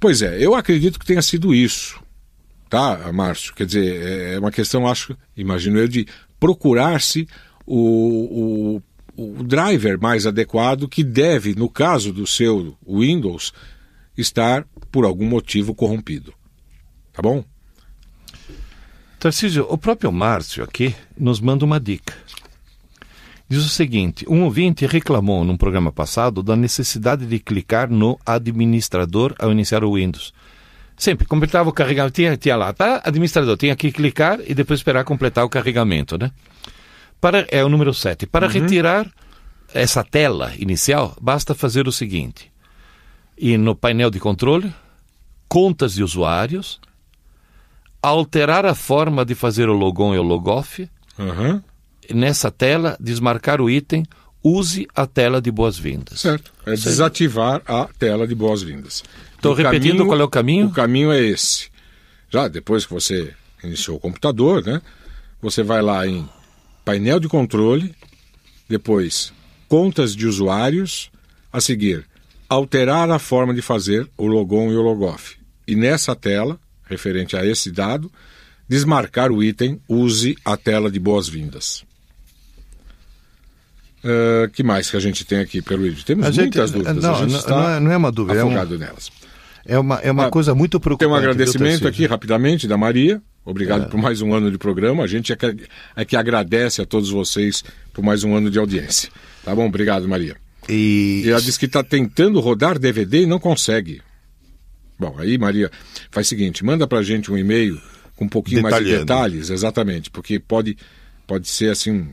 Pois 0.00 0.20
é, 0.20 0.44
eu 0.44 0.56
acredito 0.56 0.98
que 0.98 1.06
tenha 1.06 1.22
sido 1.22 1.54
isso. 1.54 2.00
Tá, 2.68 3.12
Márcio? 3.12 3.54
Quer 3.54 3.66
dizer, 3.66 4.02
é, 4.02 4.34
é 4.34 4.38
uma 4.40 4.50
questão, 4.50 4.88
acho, 4.88 5.16
imagino 5.36 5.78
eu, 5.78 5.86
de 5.86 6.04
procurar-se 6.40 7.28
o, 7.68 8.80
o, 9.16 9.38
o 9.38 9.42
driver 9.42 10.00
mais 10.00 10.26
adequado 10.26 10.88
que 10.88 11.04
deve, 11.04 11.54
no 11.54 11.68
caso 11.68 12.12
do 12.12 12.26
seu 12.26 12.76
Windows, 12.88 13.52
estar 14.16 14.66
por 14.90 15.04
algum 15.04 15.26
motivo 15.26 15.74
corrompido. 15.74 16.32
Tá 17.12 17.20
bom? 17.20 17.44
Tarcísio, 19.18 19.66
o 19.68 19.76
próprio 19.76 20.10
Márcio 20.10 20.64
aqui 20.64 20.94
nos 21.18 21.40
manda 21.40 21.64
uma 21.64 21.78
dica. 21.78 22.14
Diz 23.48 23.64
o 23.64 23.68
seguinte: 23.68 24.24
um 24.28 24.44
ouvinte 24.44 24.86
reclamou 24.86 25.44
num 25.44 25.56
programa 25.56 25.90
passado 25.90 26.42
da 26.42 26.54
necessidade 26.54 27.26
de 27.26 27.38
clicar 27.38 27.90
no 27.90 28.18
administrador 28.24 29.34
ao 29.38 29.50
iniciar 29.50 29.84
o 29.84 29.94
Windows. 29.94 30.32
Sempre 30.96 31.26
completava 31.26 31.68
o 31.68 31.72
carregamento, 31.72 32.14
tinha, 32.14 32.36
tinha 32.36 32.56
lá, 32.56 32.72
tá? 32.72 33.00
Administrador, 33.04 33.56
tinha 33.56 33.76
que 33.76 33.92
clicar 33.92 34.40
e 34.46 34.54
depois 34.54 34.80
esperar 34.80 35.04
completar 35.04 35.44
o 35.44 35.48
carregamento, 35.48 36.18
né? 36.18 36.30
Para, 37.20 37.46
é 37.50 37.64
o 37.64 37.68
número 37.68 37.92
7. 37.92 38.26
Para 38.26 38.46
uhum. 38.46 38.52
retirar 38.52 39.10
essa 39.74 40.04
tela 40.04 40.52
inicial, 40.58 41.16
basta 41.20 41.54
fazer 41.54 41.88
o 41.88 41.92
seguinte: 41.92 42.50
ir 43.36 43.58
no 43.58 43.74
painel 43.74 44.10
de 44.10 44.20
controle, 44.20 44.72
contas 45.48 45.94
de 45.94 46.02
usuários, 46.02 46.80
alterar 48.02 48.64
a 48.64 48.74
forma 48.74 49.24
de 49.24 49.34
fazer 49.34 49.68
o 49.68 49.74
logon 49.74 50.14
e 50.14 50.18
o 50.18 50.22
logoff. 50.22 50.88
Uhum. 51.18 51.60
Nessa 52.14 52.50
tela, 52.50 52.96
desmarcar 52.98 53.60
o 53.60 53.68
item, 53.68 54.04
use 54.42 54.86
a 54.94 55.06
tela 55.06 55.42
de 55.42 55.50
boas-vindas. 55.50 56.20
Certo. 56.20 56.52
É 56.64 56.70
certo. 56.70 56.84
desativar 56.84 57.62
a 57.66 57.88
tela 57.98 58.26
de 58.26 58.34
boas-vindas. 58.34 59.02
Estou 59.34 59.52
repetindo 59.52 59.98
caminho, 59.98 60.06
qual 60.06 60.20
é 60.20 60.24
o 60.24 60.28
caminho? 60.28 60.66
O 60.68 60.72
caminho 60.72 61.12
é 61.12 61.20
esse. 61.20 61.70
Já 62.30 62.48
depois 62.48 62.86
que 62.86 62.92
você 62.92 63.34
iniciou 63.62 63.96
o 63.96 64.00
computador, 64.00 64.64
né? 64.64 64.80
Você 65.40 65.62
vai 65.62 65.82
lá 65.82 66.06
em 66.06 66.28
painel 66.88 67.20
de 67.20 67.28
controle, 67.28 67.94
depois 68.66 69.30
contas 69.68 70.16
de 70.16 70.26
usuários, 70.26 71.10
a 71.52 71.60
seguir 71.60 72.06
alterar 72.48 73.10
a 73.10 73.18
forma 73.18 73.52
de 73.52 73.60
fazer 73.60 74.08
o 74.16 74.26
logon 74.26 74.72
e 74.72 74.74
o 74.74 74.80
logoff. 74.80 75.36
E 75.66 75.76
nessa 75.76 76.16
tela, 76.16 76.58
referente 76.86 77.36
a 77.36 77.44
esse 77.44 77.70
dado, 77.70 78.10
desmarcar 78.66 79.30
o 79.30 79.42
item 79.42 79.78
use 79.86 80.34
a 80.42 80.56
tela 80.56 80.90
de 80.90 80.98
boas-vindas. 80.98 81.84
Uh, 84.02 84.48
que 84.54 84.62
mais 84.62 84.90
que 84.90 84.96
a 84.96 85.00
gente 85.00 85.26
tem 85.26 85.40
aqui, 85.40 85.60
Peruíde? 85.60 86.06
Temos 86.06 86.24
a 86.24 86.32
muitas 86.32 86.70
gente, 86.70 86.84
dúvidas. 86.84 87.04
Não, 87.04 87.26
não, 87.26 87.40
não, 87.48 87.68
é, 87.68 87.80
não 87.80 87.92
é 87.92 87.96
uma 87.98 88.10
dúvida. 88.10 88.40
Afogado 88.40 88.72
é 88.72 88.76
um, 88.78 88.80
nelas. 88.80 89.12
É 89.68 89.78
uma, 89.78 89.96
é 89.96 90.10
uma 90.10 90.26
ah, 90.28 90.30
coisa 90.30 90.54
muito 90.54 90.80
preocupante. 90.80 91.10
Tem 91.10 91.14
um 91.14 91.14
agradecimento 91.14 91.86
aqui, 91.86 92.06
rapidamente, 92.06 92.66
da 92.66 92.78
Maria. 92.78 93.20
Obrigado 93.44 93.84
é. 93.84 93.86
por 93.86 94.00
mais 94.00 94.22
um 94.22 94.32
ano 94.32 94.50
de 94.50 94.56
programa. 94.56 95.04
A 95.04 95.06
gente 95.06 95.30
é 95.30 95.36
que, 95.36 95.56
é 95.94 96.04
que 96.06 96.16
agradece 96.16 96.80
a 96.80 96.86
todos 96.86 97.10
vocês 97.10 97.62
por 97.92 98.02
mais 98.02 98.24
um 98.24 98.34
ano 98.34 98.50
de 98.50 98.58
audiência. 98.58 99.10
Tá 99.44 99.54
bom? 99.54 99.66
Obrigado, 99.66 100.08
Maria. 100.08 100.36
E, 100.70 101.22
ela 101.26 101.40
diz 101.40 101.58
que 101.58 101.66
está 101.66 101.84
tentando 101.84 102.40
rodar 102.40 102.78
DVD 102.78 103.24
e 103.24 103.26
não 103.26 103.38
consegue. 103.38 104.00
Bom, 104.98 105.14
aí, 105.18 105.36
Maria, 105.36 105.70
faz 106.10 106.26
o 106.26 106.30
seguinte: 106.30 106.64
manda 106.64 106.86
para 106.86 107.00
a 107.00 107.02
gente 107.02 107.30
um 107.30 107.36
e-mail 107.36 107.78
com 108.16 108.24
um 108.24 108.28
pouquinho 108.28 108.62
mais 108.62 108.82
de 108.82 108.84
detalhes, 108.84 109.50
exatamente, 109.50 110.10
porque 110.10 110.40
pode, 110.40 110.78
pode 111.26 111.46
ser 111.46 111.70
assim. 111.70 112.08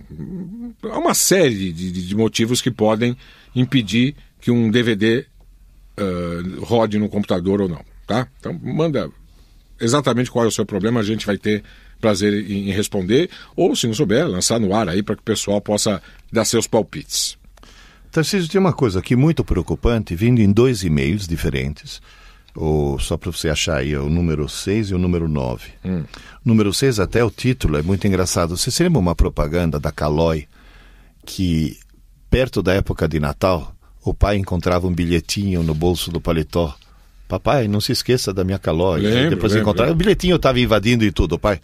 Há 0.84 1.00
uma 1.00 1.14
série 1.14 1.72
de, 1.72 1.90
de 1.90 2.16
motivos 2.16 2.62
que 2.62 2.70
podem 2.70 3.16
impedir 3.56 4.14
que 4.42 4.52
um 4.52 4.70
DVD 4.70 5.26
uh, 6.00 6.64
rode 6.64 6.98
no 6.98 7.10
computador 7.10 7.62
ou 7.62 7.70
não, 7.70 7.84
tá? 8.06 8.28
Então, 8.40 8.58
manda 8.62 9.10
exatamente 9.80 10.32
qual 10.32 10.46
é 10.46 10.48
o 10.48 10.52
seu 10.52 10.66
problema, 10.66 11.00
a 11.00 11.04
gente 11.04 11.26
vai 11.26 11.38
ter 11.38 11.64
prazer 12.00 12.34
em 12.50 12.72
responder, 12.72 13.30
ou 13.56 13.76
se 13.76 13.88
não 13.88 13.94
souber, 13.94 14.28
lançar 14.28 14.60
no 14.60 14.74
ar 14.76 14.88
aí 14.90 15.02
para 15.02 15.16
que 15.16 15.22
o 15.22 15.26
pessoal 15.26 15.60
possa 15.62 16.02
dar 16.32 16.46
seus 16.46 16.68
palpites. 16.68 17.38
Tarcísio, 18.12 18.50
tem 18.50 18.62
uma 18.62 18.74
coisa 18.74 19.00
aqui 19.00 19.16
muito 19.16 19.44
preocupante, 19.44 20.16
vindo 20.16 20.42
em 20.42 20.52
dois 20.52 20.84
e-mails 20.84 21.28
diferentes. 21.28 22.02
Ou, 22.56 22.98
só 22.98 23.18
para 23.18 23.30
você 23.30 23.50
achar 23.50 23.78
aí, 23.78 23.96
o 23.98 24.08
número 24.08 24.48
6 24.48 24.92
e 24.92 24.96
o 24.96 24.98
número 24.98 25.28
9. 25.28 25.72
Hum. 25.84 26.04
Número 26.44 26.74
6, 26.74 27.02
até 27.02 27.22
o 27.22 27.30
título 27.30 27.78
é 27.78 27.82
muito 27.82 28.08
engraçado. 28.08 28.56
Você 28.56 28.72
se 28.72 28.82
lembra 28.82 29.00
uma 29.00 29.16
propaganda 29.16 29.78
da 29.78 29.92
Caloi 29.92 30.48
que, 31.26 31.78
perto 32.30 32.64
da 32.64 32.74
época 32.74 33.10
de 33.10 33.20
Natal, 33.20 33.76
o 34.06 34.14
pai 34.14 34.38
encontrava 34.38 34.88
um 34.88 34.94
bilhetinho 34.94 35.64
no 35.64 35.74
bolso 35.74 36.12
do 36.12 36.22
paletó. 36.22 36.74
Papai, 37.28 37.68
não 37.68 37.82
se 37.82 37.92
esqueça 37.92 38.32
da 38.32 38.44
minha 38.44 38.60
Caloi. 38.60 39.02
Lembro, 39.02 39.32
depois 39.32 39.52
lembro, 39.52 39.70
encontrava. 39.70 39.92
O 39.92 39.96
bilhetinho 39.96 40.36
estava 40.36 40.60
invadindo 40.60 41.04
e 41.04 41.12
tudo, 41.12 41.40
pai. 41.40 41.60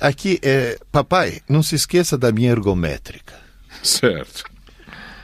Aqui 0.00 0.38
é, 0.40 0.78
papai, 0.92 1.40
não 1.48 1.62
se 1.62 1.74
esqueça 1.74 2.16
da 2.16 2.30
minha 2.30 2.50
ergométrica. 2.50 3.34
Certo 3.82 4.44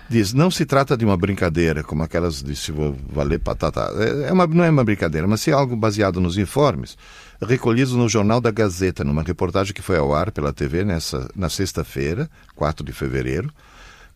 diz: 0.08 0.32
não 0.32 0.50
se 0.50 0.64
trata 0.64 0.96
de 0.96 1.04
uma 1.04 1.16
brincadeira, 1.16 1.82
como 1.82 2.02
aquelas 2.02 2.42
de 2.42 2.54
se 2.56 2.72
valer 2.72 3.38
patata. 3.38 3.90
É, 3.96 4.28
é 4.28 4.32
uma, 4.32 4.46
não 4.46 4.64
é 4.64 4.70
uma 4.70 4.84
brincadeira, 4.84 5.26
mas 5.26 5.40
se 5.40 5.50
é 5.50 5.54
algo 5.54 5.76
baseado 5.76 6.20
nos 6.20 6.38
informes 6.38 6.96
recolhidos 7.40 7.92
no 7.92 8.08
Jornal 8.08 8.40
da 8.40 8.50
Gazeta, 8.50 9.04
numa 9.04 9.22
reportagem 9.22 9.74
que 9.74 9.82
foi 9.82 9.98
ao 9.98 10.14
ar 10.14 10.30
pela 10.30 10.52
TV 10.52 10.84
nessa, 10.84 11.28
na 11.36 11.50
sexta-feira, 11.50 12.30
4 12.54 12.84
de 12.84 12.92
fevereiro, 12.92 13.50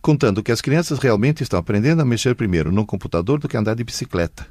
contando 0.01 0.43
que 0.43 0.53
as 0.53 0.61
crianças 0.61 0.99
realmente 0.99 1.43
estão 1.43 1.59
aprendendo 1.59 2.03
a 2.03 2.05
mexer 2.05 2.35
primeiro 2.35 2.73
no 2.73 2.87
computador 2.87 3.39
do 3.39 3.49
que 3.49 3.57
andar 3.57 3.75
de 3.75 3.85
bicicleta 3.85 4.47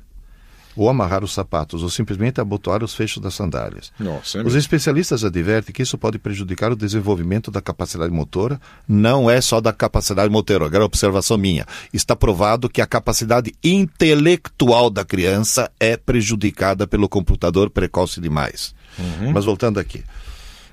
ou 0.75 0.87
amarrar 0.87 1.25
os 1.25 1.33
sapatos, 1.33 1.83
ou 1.83 1.89
simplesmente 1.89 2.39
abotoar 2.39 2.83
os 2.83 2.93
fechos 2.93 3.21
das 3.21 3.33
sandálias. 3.33 3.91
Nossa, 3.99 4.39
é 4.39 4.43
os 4.43 4.55
especialistas 4.55 5.25
advertem 5.25 5.73
que 5.73 5.81
isso 5.81 5.97
pode 5.97 6.17
prejudicar 6.17 6.71
o 6.71 6.75
desenvolvimento 6.75 7.51
da 7.51 7.61
capacidade 7.61 8.13
motora. 8.13 8.61
Não 8.87 9.29
é 9.29 9.41
só 9.41 9.59
da 9.59 9.73
capacidade 9.73 10.31
motora, 10.31 10.65
agora 10.65 10.83
é 10.83 10.85
observação 10.85 11.37
minha. 11.37 11.65
Está 11.91 12.15
provado 12.15 12.69
que 12.69 12.81
a 12.81 12.85
capacidade 12.87 13.53
intelectual 13.61 14.89
da 14.89 15.03
criança 15.03 15.69
é 15.79 15.97
prejudicada 15.97 16.87
pelo 16.87 17.09
computador 17.09 17.69
precoce 17.69 18.21
demais. 18.21 18.73
Uhum. 18.97 19.33
Mas 19.33 19.43
voltando 19.43 19.79
aqui. 19.81 20.03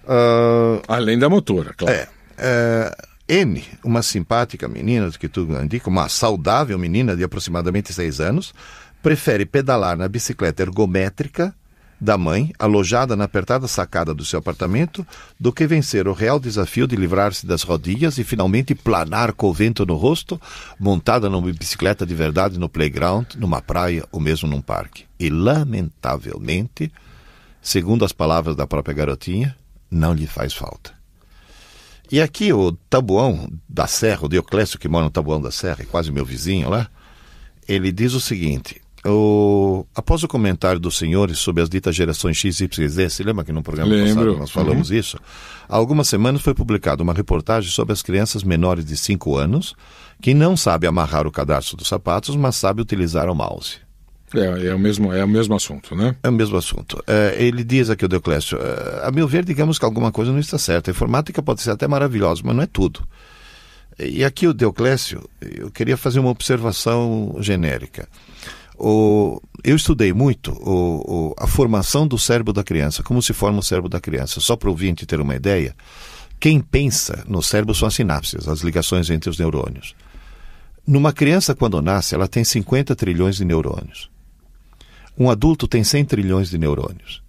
Uh... 0.05 0.81
Além 0.87 1.19
da 1.19 1.29
motora, 1.29 1.75
claro. 1.77 1.97
É. 1.97 2.09
é... 2.39 2.97
N, 3.29 3.65
uma 3.83 4.03
simpática 4.03 4.69
menina, 4.69 5.11
que 5.11 5.29
tu 5.29 5.49
indica, 5.63 5.91
uma 5.91 6.09
saudável 6.09 6.79
menina 6.79 7.17
de 7.17 7.25
aproximadamente 7.25 7.93
seis 7.93 8.21
anos, 8.21 8.55
prefere 9.03 9.45
pedalar 9.45 9.97
na 9.97 10.09
bicicleta 10.09 10.63
ergométrica 10.63 11.55
da 12.01 12.19
mãe, 12.19 12.53
alojada 12.59 13.17
na 13.17 13.25
apertada 13.25 13.67
sacada 13.67 14.15
do 14.15 14.25
seu 14.25 14.39
apartamento, 14.39 15.07
do 15.41 15.53
que 15.53 15.67
vencer 15.67 16.07
o 16.07 16.13
real 16.13 16.39
desafio 16.39 16.87
de 16.87 16.95
livrar-se 16.95 17.47
das 17.47 17.63
rodilhas 17.63 18.19
e 18.19 18.25
finalmente 18.25 18.75
planar 18.75 19.33
com 19.33 19.49
o 19.49 19.53
vento 19.53 19.85
no 19.87 19.95
rosto, 19.95 20.41
montada 20.79 21.31
numa 21.31 21.53
bicicleta 21.53 22.05
de 22.07 22.15
verdade 22.15 22.59
no 22.59 22.69
playground, 22.69 23.35
numa 23.37 23.63
praia 23.63 24.05
ou 24.13 24.21
mesmo 24.21 24.49
num 24.49 24.61
parque. 24.61 25.05
E, 25.19 25.31
lamentavelmente, 25.31 26.93
segundo 27.63 28.05
as 28.05 28.13
palavras 28.13 28.55
da 28.55 28.67
própria 28.67 28.95
garotinha, 28.95 29.57
não 29.91 30.13
lhe 30.13 30.27
faz 30.27 30.53
falta. 30.53 30.95
E 32.11 32.21
aqui 32.21 32.53
o 32.53 32.73
Tabuão 32.89 33.49
da 33.69 33.87
Serra, 33.87 34.27
o 34.27 34.29
Dioclésio 34.29 34.79
que 34.79 34.89
mora 34.89 35.05
no 35.05 35.11
Tabuão 35.11 35.41
da 35.41 35.51
Serra, 35.51 35.79
é 35.81 35.85
quase 35.85 36.13
meu 36.13 36.25
vizinho 36.25 36.69
lá, 36.71 36.89
ele 37.69 37.91
diz 37.91 38.15
o 38.15 38.21
seguinte: 38.21 38.81
o, 39.05 39.85
após 39.95 40.23
o 40.23 40.29
comentário 40.29 40.81
dos 40.81 40.97
senhores 40.97 41.39
sobre 41.39 41.63
as 41.63 41.69
ditas 41.69 41.95
gerações 41.95 42.37
X, 42.37 42.61
Y 42.61 42.85
e 42.85 42.89
Z, 42.89 43.11
se 43.11 43.23
lembra 43.23 43.45
que 43.45 43.53
no 43.53 43.63
programa 43.63 43.93
Lembro. 43.93 44.15
passado 44.15 44.39
nós 44.39 44.51
falamos 44.51 44.91
uhum. 44.91 44.97
isso? 44.97 45.19
Há 45.69 45.77
algumas 45.77 46.09
semanas 46.09 46.43
foi 46.43 46.55
publicada 46.55 47.03
uma 47.03 47.13
reportagem 47.13 47.71
sobre 47.71 47.93
as 47.93 48.03
crianças 48.03 48.43
menores 48.43 48.85
de 48.85 48.97
5 48.97 49.37
anos 49.37 49.75
que 50.21 50.33
não 50.33 50.57
sabem 50.57 50.89
amarrar 50.89 51.27
o 51.27 51.33
cadastro 51.33 51.77
dos 51.77 51.89
sapatos, 51.89 52.37
mas 52.37 52.57
sabem 52.57 52.83
utilizar 52.83 53.29
o 53.29 53.35
mouse. 53.35 53.86
É, 54.35 54.67
é, 54.67 54.75
o 54.75 54.79
mesmo, 54.79 55.13
é 55.13 55.25
o 55.25 55.29
mesmo 55.29 55.55
assunto, 55.55 55.95
né? 55.95 56.17
É 56.23 56.29
o 56.29 56.33
mesmo 56.33 56.57
assunto. 56.57 57.03
É, 57.07 57.37
ele 57.39 57.63
diz 57.63 57.91
aqui, 57.91 58.05
o 58.05 58.09
Deoclésio, 58.09 58.59
é, 58.59 59.07
a 59.07 59.11
meu 59.11 59.29
ver, 59.29 59.45
digamos 59.45 59.79
que 59.79 59.85
alguma 59.85 60.11
coisa 60.11 60.33
não 60.33 60.41
está 60.41 60.59
certa. 60.59 60.91
A 60.91 60.93
informática 60.93 61.43
pode 61.43 61.63
ser 61.63 61.71
até 61.71 61.87
maravilhosa, 61.87 62.43
mas 62.45 62.57
não 62.57 62.63
é 62.63 62.67
tudo. 62.67 63.07
E 63.99 64.25
aqui 64.25 64.47
o 64.47 64.53
Deoclésio, 64.53 65.29
eu 65.41 65.71
queria 65.71 65.97
fazer 65.97 66.19
uma 66.19 66.31
observação 66.31 67.37
genérica. 67.41 68.09
O, 68.79 69.41
eu 69.65 69.75
estudei 69.75 70.13
muito 70.13 70.53
o, 70.53 71.31
o, 71.31 71.35
a 71.39 71.47
formação 71.47 72.07
do 72.07 72.19
cérebro 72.19 72.53
da 72.53 72.63
criança, 72.63 73.03
como 73.03 73.23
se 73.23 73.33
forma 73.33 73.61
o 73.61 73.63
cérebro 73.63 73.89
da 73.89 74.01
criança. 74.01 74.39
Só 74.41 74.55
para 74.55 74.69
o 74.69 74.73
ouvinte 74.73 75.07
ter 75.07 75.19
uma 75.19 75.35
ideia, 75.35 75.75
quem 76.39 76.61
pensa 76.61 77.25
no 77.27 77.43
cérebro 77.43 77.75
são 77.75 77.89
as 77.89 77.95
sinapses, 77.95 78.47
as 78.47 78.61
ligações 78.61 79.09
entre 79.09 79.31
os 79.31 79.39
neurônios. 79.39 79.95
Numa 80.87 81.13
criança, 81.13 81.55
quando 81.55 81.81
nasce, 81.81 82.15
ela 82.15 82.29
tem 82.29 82.45
50 82.45 82.95
trilhões 82.95 83.37
de 83.37 83.45
neurônios. 83.45 84.11
Um 85.19 85.31
adulto 85.31 85.67
tem 85.67 85.83
100 85.83 86.05
trilhões 86.05 86.51
de 86.51 86.59
neurônios. 86.59 87.23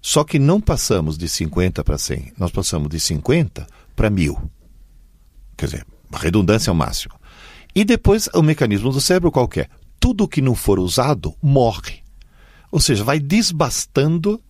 Só 0.00 0.24
que 0.24 0.38
não 0.38 0.60
passamos 0.60 1.18
de 1.18 1.28
50 1.28 1.84
para 1.84 1.98
100, 1.98 2.32
nós 2.38 2.50
passamos 2.50 2.88
de 2.88 2.98
50 2.98 3.66
para 3.94 4.08
1000. 4.08 4.50
Quer 5.56 5.66
dizer, 5.66 5.86
redundância 6.12 6.70
é 6.70 6.72
o 6.72 6.76
máximo. 6.76 7.14
E 7.74 7.84
depois 7.84 8.28
o 8.34 8.42
mecanismo 8.42 8.90
do 8.90 9.00
cérebro 9.00 9.30
qualquer 9.30 9.68
tudo 10.00 10.26
que 10.26 10.40
não 10.40 10.54
for 10.54 10.80
usado 10.80 11.34
morre. 11.42 12.00
Ou 12.72 12.80
seja, 12.80 13.04
vai 13.04 13.20
desbastando 13.20 14.40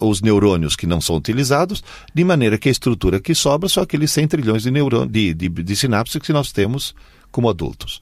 os 0.00 0.22
neurônios 0.22 0.74
que 0.74 0.86
não 0.86 1.00
são 1.00 1.16
utilizados, 1.16 1.82
de 2.14 2.24
maneira 2.24 2.58
que 2.58 2.68
a 2.68 2.72
estrutura 2.72 3.20
que 3.20 3.34
sobra 3.34 3.68
são 3.68 3.82
aqueles 3.82 4.10
100 4.10 4.28
trilhões 4.28 4.62
de, 4.62 4.70
neurônios, 4.70 5.12
de, 5.12 5.34
de, 5.34 5.48
de 5.48 5.76
sinapses 5.76 6.20
que 6.20 6.32
nós 6.32 6.52
temos 6.52 6.94
como 7.30 7.48
adultos. 7.48 8.00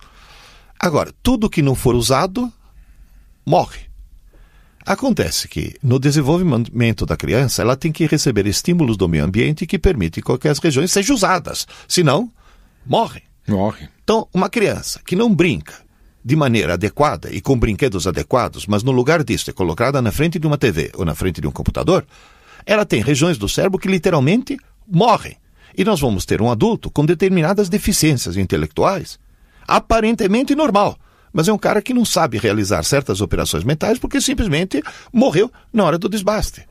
Agora, 0.78 1.12
tudo 1.22 1.50
que 1.50 1.62
não 1.62 1.74
for 1.74 1.94
usado 1.94 2.52
morre. 3.44 3.80
Acontece 4.86 5.48
que, 5.48 5.74
no 5.82 5.98
desenvolvimento 5.98 7.06
da 7.06 7.16
criança, 7.16 7.62
ela 7.62 7.76
tem 7.76 7.90
que 7.90 8.06
receber 8.06 8.46
estímulos 8.46 8.96
do 8.96 9.08
meio 9.08 9.24
ambiente 9.24 9.66
que 9.66 9.78
permitem 9.78 10.22
que 10.38 10.48
as 10.48 10.58
regiões 10.58 10.92
sejam 10.92 11.16
usadas. 11.16 11.66
Senão, 11.88 12.30
morre. 12.84 13.22
Morre. 13.48 13.88
Então, 14.02 14.28
uma 14.32 14.50
criança 14.50 15.00
que 15.06 15.16
não 15.16 15.34
brinca, 15.34 15.84
de 16.24 16.36
maneira 16.36 16.74
adequada 16.74 17.30
e 17.30 17.40
com 17.40 17.58
brinquedos 17.58 18.06
adequados, 18.06 18.66
mas 18.66 18.82
no 18.82 18.92
lugar 18.92 19.22
disso 19.22 19.50
é 19.50 19.52
colocada 19.52 20.00
na 20.00 20.10
frente 20.10 20.38
de 20.38 20.46
uma 20.46 20.56
TV 20.56 20.90
ou 20.94 21.04
na 21.04 21.14
frente 21.14 21.40
de 21.40 21.46
um 21.46 21.50
computador, 21.50 22.06
ela 22.64 22.86
tem 22.86 23.02
regiões 23.02 23.36
do 23.36 23.48
cérebro 23.48 23.78
que 23.78 23.88
literalmente 23.88 24.56
morrem. 24.86 25.36
E 25.76 25.84
nós 25.84 26.00
vamos 26.00 26.24
ter 26.24 26.40
um 26.40 26.50
adulto 26.50 26.90
com 26.90 27.04
determinadas 27.04 27.68
deficiências 27.68 28.36
intelectuais, 28.36 29.18
aparentemente 29.66 30.54
normal, 30.54 30.96
mas 31.34 31.48
é 31.48 31.52
um 31.52 31.58
cara 31.58 31.82
que 31.82 31.92
não 31.92 32.04
sabe 32.04 32.38
realizar 32.38 32.84
certas 32.84 33.20
operações 33.20 33.64
mentais 33.64 33.98
porque 33.98 34.20
simplesmente 34.20 34.80
morreu 35.12 35.52
na 35.72 35.84
hora 35.84 35.98
do 35.98 36.08
desbaste. 36.08 36.64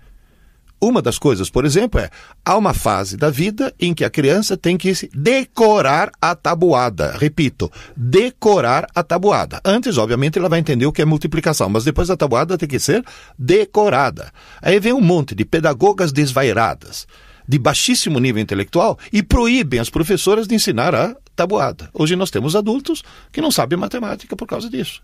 Uma 0.84 1.02
das 1.02 1.18
coisas, 1.18 1.50
por 1.50 1.64
exemplo, 1.64 1.98
é 1.98 2.10
há 2.44 2.58
uma 2.58 2.74
fase 2.74 3.16
da 3.16 3.30
vida 3.30 3.74
em 3.80 3.94
que 3.94 4.04
a 4.04 4.10
criança 4.10 4.58
tem 4.58 4.78
que 4.78 4.92
decorar 5.14 6.12
a 6.22 6.36
tabuada. 6.36 7.16
Repito, 7.18 7.72
decorar 7.96 8.88
a 8.94 9.02
tabuada. 9.02 9.62
Antes, 9.64 9.98
obviamente, 9.98 10.38
ela 10.38 10.50
vai 10.50 10.60
entender 10.60 10.86
o 10.86 10.92
que 10.92 11.02
é 11.02 11.06
multiplicação, 11.06 11.70
mas 11.70 11.86
depois 11.86 12.10
a 12.10 12.18
tabuada 12.18 12.58
tem 12.58 12.68
que 12.68 12.80
ser 12.80 13.02
decorada. 13.40 14.30
Aí 14.62 14.78
vem 14.78 14.92
um 14.92 15.00
monte 15.00 15.34
de 15.34 15.46
pedagogas 15.46 16.12
desvairadas, 16.12 17.08
de 17.48 17.58
baixíssimo 17.60 18.20
nível 18.20 18.42
intelectual, 18.42 18.98
e 19.12 19.22
proíbem 19.22 19.80
as 19.80 19.90
professoras 19.90 20.48
de 20.48 20.56
ensinar 20.56 20.96
a 20.96 21.16
tabuada. 21.36 21.90
Hoje 21.94 22.16
nós 22.16 22.32
temos 22.32 22.56
adultos 22.56 23.04
que 23.32 23.42
não 23.42 23.52
sabem 23.52 23.78
matemática 23.78 24.36
por 24.36 24.48
causa 24.48 24.70
disso. 24.70 25.02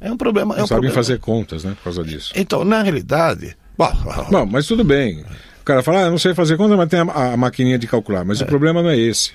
É 0.00 0.10
um 0.10 0.16
problema. 0.16 0.54
Não 0.54 0.60
é 0.60 0.64
um 0.64 0.66
sabem 0.66 0.82
problema. 0.82 0.94
fazer 0.94 1.18
contas, 1.18 1.64
né, 1.64 1.74
por 1.74 1.84
causa 1.84 2.04
disso. 2.04 2.32
Então, 2.34 2.64
na 2.64 2.82
realidade, 2.82 3.56
Bom, 3.80 3.90
Bom, 4.30 4.44
mas 4.44 4.66
tudo 4.66 4.84
bem. 4.84 5.24
O 5.62 5.64
cara 5.64 5.82
fala, 5.82 6.04
ah, 6.04 6.10
não 6.10 6.18
sei 6.18 6.34
fazer 6.34 6.58
conta, 6.58 6.76
mas 6.76 6.88
tem 6.88 7.00
a, 7.00 7.32
a 7.32 7.36
maquininha 7.36 7.78
de 7.78 7.86
calcular. 7.86 8.26
Mas 8.26 8.40
é. 8.40 8.44
o 8.44 8.46
problema 8.46 8.82
não 8.82 8.90
é 8.90 8.98
esse. 8.98 9.32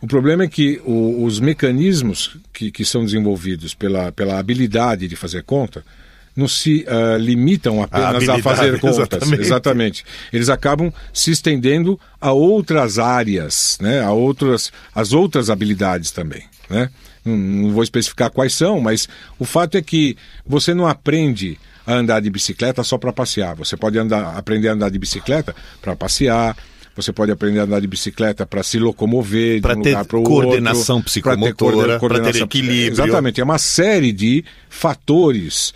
O 0.00 0.06
problema 0.06 0.44
é 0.44 0.48
que 0.48 0.80
o, 0.84 1.24
os 1.24 1.40
mecanismos 1.40 2.36
que, 2.52 2.70
que 2.70 2.84
são 2.84 3.04
desenvolvidos 3.04 3.74
pela, 3.74 4.12
pela 4.12 4.38
habilidade 4.38 5.08
de 5.08 5.16
fazer 5.16 5.42
conta 5.42 5.84
não 6.36 6.48
se 6.48 6.84
uh, 6.88 7.16
limitam 7.18 7.82
apenas 7.82 8.28
a, 8.28 8.34
a 8.36 8.42
fazer 8.42 8.78
contas. 8.80 9.22
Exatamente. 9.22 9.40
exatamente. 9.42 10.04
Eles 10.32 10.48
acabam 10.48 10.92
se 11.12 11.30
estendendo 11.30 11.98
a 12.20 12.32
outras 12.32 12.98
áreas, 12.98 13.78
né? 13.80 14.02
a 14.02 14.10
outras, 14.10 14.72
as 14.94 15.12
outras 15.12 15.50
habilidades 15.50 16.10
também. 16.10 16.42
Né? 16.68 16.90
Não, 17.24 17.36
não 17.36 17.70
vou 17.72 17.82
especificar 17.82 18.30
quais 18.30 18.54
são, 18.54 18.80
mas 18.80 19.08
o 19.38 19.44
fato 19.44 19.76
é 19.76 19.82
que 19.82 20.16
você 20.46 20.74
não 20.74 20.86
aprende 20.86 21.58
a 21.86 21.94
andar 21.94 22.20
de 22.20 22.30
bicicleta 22.30 22.82
só 22.82 22.98
para 22.98 23.12
passear. 23.12 23.54
Você 23.56 23.76
pode 23.76 23.98
andar, 23.98 24.36
aprender 24.36 24.68
a 24.68 24.72
andar 24.72 24.90
de 24.90 24.98
bicicleta 24.98 25.54
para 25.80 25.94
passear. 25.94 26.56
Você 26.96 27.12
pode 27.12 27.32
aprender 27.32 27.58
a 27.58 27.64
andar 27.64 27.80
de 27.80 27.86
bicicleta 27.86 28.46
para 28.46 28.62
se 28.62 28.78
locomover 28.78 29.60
de 29.60 29.66
um 29.66 29.74
lugar 29.74 30.04
para 30.04 30.16
o 30.16 30.20
outro. 30.20 30.34
Coordenação 30.34 31.02
psicomotora, 31.02 31.98
para 31.98 32.20
ter, 32.20 32.32
ter 32.32 32.42
equilíbrio. 32.42 32.92
Exatamente. 32.92 33.40
É 33.40 33.44
uma 33.44 33.58
série 33.58 34.12
de 34.12 34.44
fatores 34.68 35.74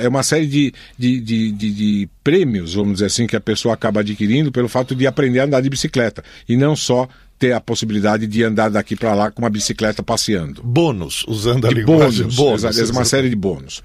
é 0.00 0.08
uma 0.08 0.22
série 0.22 0.46
de, 0.46 0.74
de, 0.98 1.20
de, 1.20 1.52
de, 1.52 1.70
de 1.72 2.08
prêmios, 2.22 2.74
vamos 2.74 2.94
dizer 2.94 3.06
assim, 3.06 3.26
que 3.26 3.36
a 3.36 3.40
pessoa 3.40 3.74
acaba 3.74 4.00
adquirindo 4.00 4.52
pelo 4.52 4.68
fato 4.68 4.94
de 4.94 5.06
aprender 5.06 5.40
a 5.40 5.44
andar 5.44 5.60
de 5.60 5.70
bicicleta. 5.70 6.22
E 6.48 6.56
não 6.56 6.76
só 6.76 7.08
ter 7.38 7.52
a 7.52 7.60
possibilidade 7.60 8.26
de 8.26 8.44
andar 8.44 8.70
daqui 8.70 8.94
para 8.96 9.14
lá 9.14 9.30
com 9.30 9.42
uma 9.42 9.50
bicicleta 9.50 10.02
passeando. 10.02 10.62
Bônus, 10.62 11.24
usando 11.26 11.66
a 11.66 11.70
de 11.70 11.84
bônus, 11.84 12.20
bônus, 12.36 12.64
é 12.64 12.84
uma 12.92 13.04
série 13.04 13.28
de 13.28 13.36
bônus. 13.36 13.82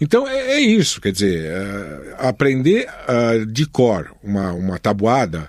Então 0.00 0.26
é, 0.26 0.52
é 0.52 0.60
isso, 0.60 1.00
quer 1.00 1.12
dizer, 1.12 1.44
é, 1.44 2.14
aprender 2.18 2.88
uh, 3.08 3.44
de 3.44 3.66
cor 3.66 4.10
uma, 4.22 4.52
uma 4.52 4.78
tabuada 4.78 5.48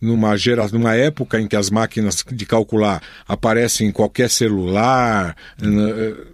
numa, 0.00 0.36
gera, 0.36 0.66
numa 0.68 0.94
época 0.94 1.40
em 1.40 1.46
que 1.46 1.56
as 1.56 1.70
máquinas 1.70 2.24
de 2.30 2.46
calcular 2.46 3.00
aparecem 3.26 3.88
em 3.88 3.92
qualquer 3.92 4.28
celular, 4.28 5.36
uh, 5.62 6.26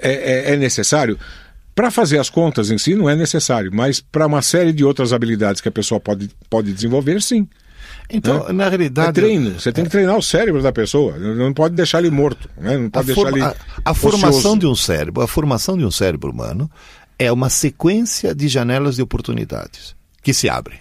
é, 0.00 0.50
é, 0.50 0.52
é 0.54 0.56
necessário? 0.56 1.18
Para 1.74 1.90
fazer 1.90 2.18
as 2.18 2.28
contas 2.28 2.70
em 2.70 2.78
si 2.78 2.94
não 2.94 3.08
é 3.08 3.16
necessário, 3.16 3.70
mas 3.72 4.00
para 4.00 4.26
uma 4.26 4.42
série 4.42 4.72
de 4.72 4.84
outras 4.84 5.12
habilidades 5.12 5.60
que 5.60 5.68
a 5.68 5.72
pessoa 5.72 6.00
pode, 6.00 6.28
pode 6.48 6.72
desenvolver, 6.72 7.22
sim. 7.22 7.48
Então, 8.10 8.46
né? 8.48 8.52
na 8.52 8.68
realidade. 8.68 9.08
É 9.08 9.12
treino. 9.12 9.58
Você 9.58 9.72
tem 9.72 9.84
que 9.84 9.90
treinar 9.90 10.16
o 10.16 10.22
cérebro 10.22 10.60
da 10.62 10.72
pessoa. 10.72 11.16
Não 11.16 11.52
pode 11.54 11.74
deixar 11.74 12.00
ele 12.00 12.10
morto. 12.10 12.50
Né? 12.56 12.76
Não 12.76 12.90
pode 12.90 13.10
a 13.10 13.14
deixar 13.14 13.32
ele. 13.32 13.42
A, 13.42 13.54
a 13.84 13.94
formação 13.94 14.58
de 14.58 14.66
um 14.66 14.74
cérebro, 14.74 15.22
a 15.22 15.28
formação 15.28 15.78
de 15.78 15.84
um 15.84 15.90
cérebro 15.90 16.30
humano 16.30 16.70
é 17.18 17.30
uma 17.30 17.48
sequência 17.48 18.34
de 18.34 18.48
janelas 18.48 18.96
de 18.96 19.02
oportunidades 19.02 19.94
que 20.22 20.34
se 20.34 20.48
abrem. 20.48 20.78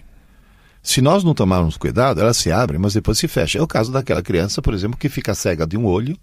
Se 0.82 1.02
nós 1.02 1.24
não 1.24 1.34
tomarmos 1.34 1.78
cuidado, 1.78 2.22
elas 2.22 2.38
se 2.38 2.52
abrem, 2.52 2.80
mas 2.80 2.94
depois 2.94 3.18
se 3.18 3.28
fecham. 3.28 3.62
É 3.62 3.64
o 3.64 3.68
caso 3.68 3.92
daquela 3.92 4.22
criança, 4.22 4.62
por 4.62 4.74
exemplo, 4.74 4.98
que 4.98 5.10
fica 5.10 5.36
cega 5.36 5.68
de 5.68 5.78
um 5.78 5.86
olho 5.86 6.18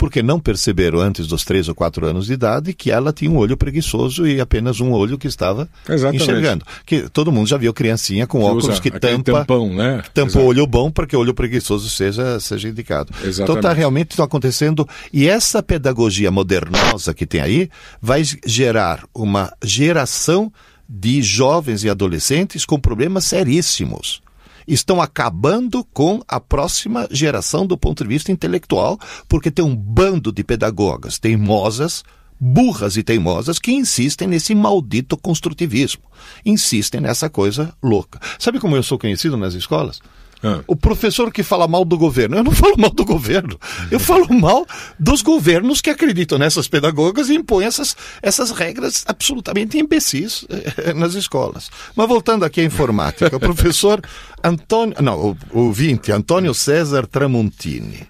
porque 0.00 0.22
não 0.22 0.40
perceberam 0.40 0.98
antes 0.98 1.26
dos 1.26 1.44
três 1.44 1.68
ou 1.68 1.74
quatro 1.74 2.06
anos 2.06 2.24
de 2.24 2.32
idade 2.32 2.72
que 2.72 2.90
ela 2.90 3.12
tinha 3.12 3.30
um 3.30 3.36
olho 3.36 3.54
preguiçoso 3.54 4.26
e 4.26 4.40
apenas 4.40 4.80
um 4.80 4.92
olho 4.92 5.18
que 5.18 5.26
estava 5.26 5.68
Exatamente. 5.86 6.22
enxergando. 6.22 6.64
Que 6.86 7.06
todo 7.10 7.30
mundo 7.30 7.46
já 7.46 7.58
viu 7.58 7.70
criancinha 7.74 8.26
com 8.26 8.38
que 8.38 8.44
óculos 8.46 8.80
que 8.80 8.90
tampa, 8.90 9.40
tampão, 9.40 9.74
né? 9.74 10.02
tampa 10.14 10.38
o 10.38 10.46
olho 10.46 10.66
bom 10.66 10.90
para 10.90 11.06
que 11.06 11.14
o 11.14 11.20
olho 11.20 11.34
preguiçoso 11.34 11.90
seja, 11.90 12.40
seja 12.40 12.70
indicado. 12.70 13.12
Exatamente. 13.12 13.42
Então 13.42 13.56
está 13.56 13.74
realmente 13.74 14.16
tá 14.16 14.24
acontecendo 14.24 14.88
e 15.12 15.28
essa 15.28 15.62
pedagogia 15.62 16.30
modernosa 16.30 17.12
que 17.12 17.26
tem 17.26 17.42
aí 17.42 17.68
vai 18.00 18.22
gerar 18.46 19.04
uma 19.14 19.52
geração 19.62 20.50
de 20.88 21.20
jovens 21.20 21.84
e 21.84 21.90
adolescentes 21.90 22.64
com 22.64 22.80
problemas 22.80 23.26
seríssimos 23.26 24.22
estão 24.66 25.00
acabando 25.00 25.84
com 25.92 26.22
a 26.26 26.40
próxima 26.40 27.08
geração 27.10 27.66
do 27.66 27.76
ponto 27.76 28.02
de 28.02 28.08
vista 28.08 28.32
intelectual, 28.32 28.98
porque 29.28 29.50
tem 29.50 29.64
um 29.64 29.74
bando 29.74 30.32
de 30.32 30.44
pedagogas 30.44 31.18
teimosas, 31.18 32.04
burras 32.38 32.96
e 32.96 33.02
teimosas 33.02 33.58
que 33.58 33.72
insistem 33.72 34.26
nesse 34.26 34.54
maldito 34.54 35.16
construtivismo. 35.16 36.02
Insistem 36.44 37.00
nessa 37.00 37.28
coisa 37.28 37.74
louca. 37.82 38.20
Sabe 38.38 38.58
como 38.58 38.76
eu 38.76 38.82
sou 38.82 38.98
conhecido 38.98 39.36
nas 39.36 39.54
escolas? 39.54 40.00
Ah. 40.42 40.60
O 40.66 40.74
professor 40.74 41.30
que 41.30 41.42
fala 41.42 41.68
mal 41.68 41.84
do 41.84 41.98
governo. 41.98 42.36
Eu 42.36 42.44
não 42.44 42.52
falo 42.52 42.76
mal 42.78 42.90
do 42.90 43.04
governo. 43.04 43.58
Eu 43.90 44.00
falo 44.00 44.32
mal 44.32 44.66
dos 44.98 45.22
governos 45.22 45.80
que 45.80 45.90
acreditam 45.90 46.38
nessas 46.38 46.66
pedagogas 46.66 47.28
e 47.28 47.34
impõem 47.34 47.66
essas, 47.66 47.96
essas 48.22 48.50
regras 48.50 49.04
absolutamente 49.06 49.78
imbecis 49.78 50.46
eh, 50.48 50.92
nas 50.94 51.14
escolas. 51.14 51.70
Mas 51.94 52.08
voltando 52.08 52.44
aqui 52.44 52.60
à 52.60 52.64
informática, 52.64 53.36
o 53.36 53.40
professor 53.40 54.00
Antônio. 54.42 54.96
Não, 55.00 55.36
o, 55.52 55.68
o 55.68 55.72
20, 55.72 56.12
Antônio 56.12 56.54
César 56.54 57.06
Tramontini. 57.06 58.08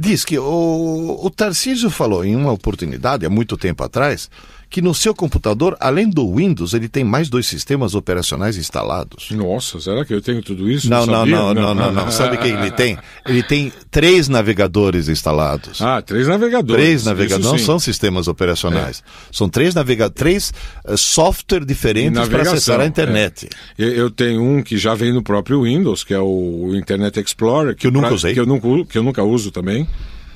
Diz 0.00 0.24
que 0.24 0.38
o, 0.38 1.20
o 1.24 1.28
Tarcísio 1.28 1.90
falou 1.90 2.24
em 2.24 2.36
uma 2.36 2.52
oportunidade, 2.52 3.26
há 3.26 3.30
muito 3.30 3.56
tempo 3.56 3.82
atrás, 3.82 4.30
que 4.70 4.82
no 4.82 4.94
seu 4.94 5.14
computador, 5.14 5.76
além 5.80 6.10
do 6.10 6.34
Windows, 6.34 6.74
ele 6.74 6.88
tem 6.88 7.02
mais 7.02 7.30
dois 7.30 7.46
sistemas 7.46 7.94
operacionais 7.94 8.56
instalados. 8.58 9.30
Nossa, 9.30 9.80
será 9.80 10.04
que 10.04 10.12
eu 10.12 10.20
tenho 10.20 10.42
tudo 10.42 10.70
isso? 10.70 10.90
Não, 10.90 11.06
não, 11.06 11.24
não, 11.24 11.54
não, 11.54 11.74
não, 11.74 11.92
não, 11.92 12.10
Sabe 12.12 12.36
o 12.36 12.38
que 12.38 12.48
ele 12.48 12.70
tem? 12.70 12.98
Ele 13.26 13.42
tem 13.42 13.72
três 13.90 14.28
navegadores 14.28 15.08
instalados. 15.08 15.80
Ah, 15.80 16.02
três 16.02 16.28
navegadores. 16.28 16.84
Três 16.84 17.04
navegadores. 17.04 17.46
Não 17.46 17.58
são 17.58 17.78
sistemas 17.78 18.28
operacionais. 18.28 19.02
É. 19.06 19.28
São 19.32 19.48
três 19.48 19.74
navegadores, 19.74 20.14
três 20.16 20.52
uh, 20.86 20.98
software 20.98 21.64
diferentes 21.64 22.28
para 22.28 22.42
acessar 22.42 22.80
a 22.80 22.86
internet. 22.86 23.48
É. 23.78 23.84
Eu 23.84 24.10
tenho 24.10 24.42
um 24.42 24.62
que 24.62 24.76
já 24.76 24.94
vem 24.94 25.12
no 25.12 25.22
próprio 25.22 25.62
Windows, 25.62 26.04
que 26.04 26.12
é 26.12 26.20
o 26.20 26.72
Internet 26.74 27.18
Explorer. 27.20 27.74
Que 27.74 27.86
eu 27.86 27.90
nunca 27.90 28.08
pra, 28.08 28.14
usei. 28.14 28.34
Que 28.34 28.40
eu 28.40 28.46
nunca, 28.46 28.68
que 28.84 28.98
eu 28.98 29.02
nunca 29.02 29.22
uso 29.22 29.50
também. 29.50 29.88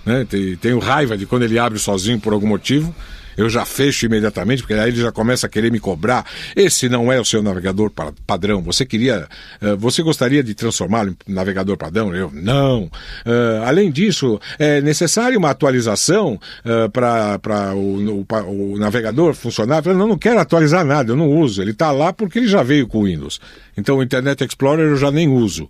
Né? 0.07 0.27
Tenho 0.61 0.79
raiva 0.79 1.19
de 1.19 1.27
quando 1.27 1.43
ele 1.43 1.59
abre 1.59 1.79
sozinho 1.79 2.19
por 2.19 2.33
algum 2.33 2.47
motivo 2.47 2.95
eu 3.37 3.49
já 3.49 3.65
fecho 3.65 4.07
imediatamente, 4.07 4.63
porque 4.63 4.75
aí 4.75 4.91
ele 4.91 5.01
já 5.01 5.13
começa 5.13 5.47
a 5.47 5.51
querer 5.51 5.71
me 5.71 5.81
cobrar. 5.81 6.25
Esse 6.55 6.89
não 6.89 7.13
é 7.13 7.21
o 7.21 7.25
seu 7.25 7.43
navegador 7.43 7.91
padrão. 8.27 8.63
Você 8.63 8.85
queria, 8.85 9.27
uh, 9.61 9.77
você 9.77 10.03
gostaria 10.03 10.43
de 10.43 10.55
transformá-lo 10.55 11.17
em 11.27 11.33
navegador 11.33 11.77
padrão? 11.77 12.15
Eu 12.15 12.31
não. 12.33 12.85
Uh, 12.85 13.63
além 13.65 13.91
disso, 13.91 14.41
é 14.59 14.81
necessário 14.81 15.39
uma 15.39 15.51
atualização 15.51 16.39
uh, 16.65 16.91
para 16.91 17.75
o, 17.75 18.25
o, 18.29 18.73
o, 18.75 18.79
navegador 18.79 19.35
funcionar. 19.35 19.83
Eu 19.87 19.95
não, 19.95 20.09
não 20.09 20.19
quero 20.19 20.39
atualizar 20.39 20.85
nada, 20.85 21.13
eu 21.13 21.17
não 21.17 21.31
uso. 21.31 21.63
Ele 21.63 21.73
está 21.73 21.91
lá 21.91 22.13
porque 22.13 22.39
ele 22.39 22.49
já 22.49 22.63
veio 22.63 22.87
com 22.87 23.01
o 23.01 23.05
Windows. 23.05 23.41
Então 23.77 23.97
o 23.97 24.03
Internet 24.03 24.45
Explorer 24.45 24.89
eu 24.89 24.97
já 24.97 25.11
nem 25.11 25.29
uso. 25.29 25.69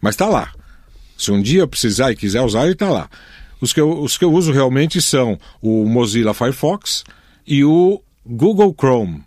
Mas 0.00 0.14
está 0.14 0.26
lá. 0.26 0.50
Se 1.16 1.30
um 1.30 1.40
dia 1.40 1.60
eu 1.60 1.68
precisar 1.68 2.10
e 2.10 2.16
quiser 2.16 2.40
usar, 2.40 2.64
ele 2.64 2.72
está 2.72 2.90
lá. 2.90 3.08
Os 3.62 3.72
que, 3.72 3.80
eu, 3.80 4.02
os 4.02 4.18
que 4.18 4.24
eu 4.24 4.32
uso 4.32 4.50
realmente 4.50 5.00
são 5.00 5.38
o 5.60 5.86
Mozilla 5.88 6.34
Firefox 6.34 7.04
e 7.46 7.62
o 7.64 8.02
Google 8.26 8.74
Chrome, 8.76 9.22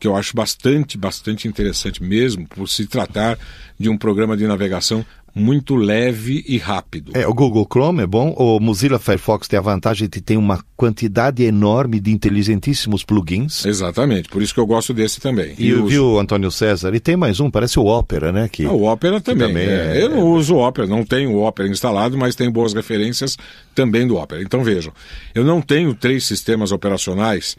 que 0.00 0.06
eu 0.08 0.16
acho 0.16 0.34
bastante, 0.34 0.96
bastante 0.96 1.46
interessante 1.46 2.02
mesmo, 2.02 2.48
por 2.48 2.66
se 2.70 2.86
tratar 2.86 3.38
de 3.78 3.90
um 3.90 3.98
programa 3.98 4.34
de 4.34 4.46
navegação 4.46 5.04
muito 5.36 5.76
leve 5.76 6.42
e 6.48 6.56
rápido. 6.56 7.12
É, 7.14 7.26
o 7.26 7.34
Google 7.34 7.66
Chrome 7.70 8.02
é 8.02 8.06
bom, 8.06 8.34
o 8.38 8.58
Mozilla 8.58 8.98
Firefox 8.98 9.46
tem 9.46 9.58
a 9.58 9.62
vantagem 9.62 10.08
de 10.08 10.22
ter 10.22 10.38
uma 10.38 10.64
quantidade 10.74 11.42
enorme 11.42 12.00
de 12.00 12.10
inteligentíssimos 12.10 13.04
plugins. 13.04 13.66
Exatamente, 13.66 14.30
por 14.30 14.40
isso 14.40 14.54
que 14.54 14.60
eu 14.60 14.66
gosto 14.66 14.94
desse 14.94 15.20
também. 15.20 15.54
E, 15.58 15.68
e 15.68 15.82
viu 15.82 16.18
Antônio 16.18 16.50
César, 16.50 16.94
e 16.94 17.00
tem 17.00 17.16
mais 17.16 17.38
um, 17.38 17.50
parece 17.50 17.78
o 17.78 17.84
Opera, 17.84 18.32
né? 18.32 18.48
Que, 18.48 18.64
ah, 18.64 18.72
o 18.72 18.90
Opera 18.90 19.20
também. 19.20 19.48
também 19.48 19.68
é, 19.68 19.98
é, 19.98 20.02
eu 20.02 20.08
não 20.08 20.22
uso 20.22 20.54
o 20.54 20.66
Opera, 20.66 20.86
não 20.86 21.04
tenho 21.04 21.32
o 21.32 21.46
Opera 21.46 21.68
instalado, 21.68 22.16
mas 22.16 22.34
tenho 22.34 22.50
boas 22.50 22.72
referências 22.72 23.36
também 23.74 24.06
do 24.06 24.16
Opera. 24.16 24.40
Então 24.40 24.64
vejam, 24.64 24.90
eu 25.34 25.44
não 25.44 25.60
tenho 25.60 25.94
três 25.94 26.24
sistemas 26.24 26.72
operacionais 26.72 27.56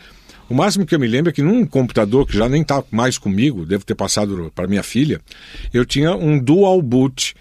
o 0.50 0.54
máximo 0.54 0.86
que 0.86 0.96
eu 0.96 1.00
me 1.00 1.08
lembro 1.08 1.30
é 1.30 1.34
que 1.34 1.42
num 1.42 1.66
computador 1.66 2.26
que 2.26 2.38
já 2.38 2.48
nem 2.48 2.62
está 2.62 2.82
mais 2.90 3.18
comigo, 3.18 3.66
devo 3.66 3.84
ter 3.84 3.96
passado 3.96 4.50
para 4.56 4.68
minha 4.68 4.84
filha, 4.84 5.20
eu 5.74 5.86
tinha 5.86 6.16
um 6.16 6.40
dual 6.40 6.82
boot 6.82 7.36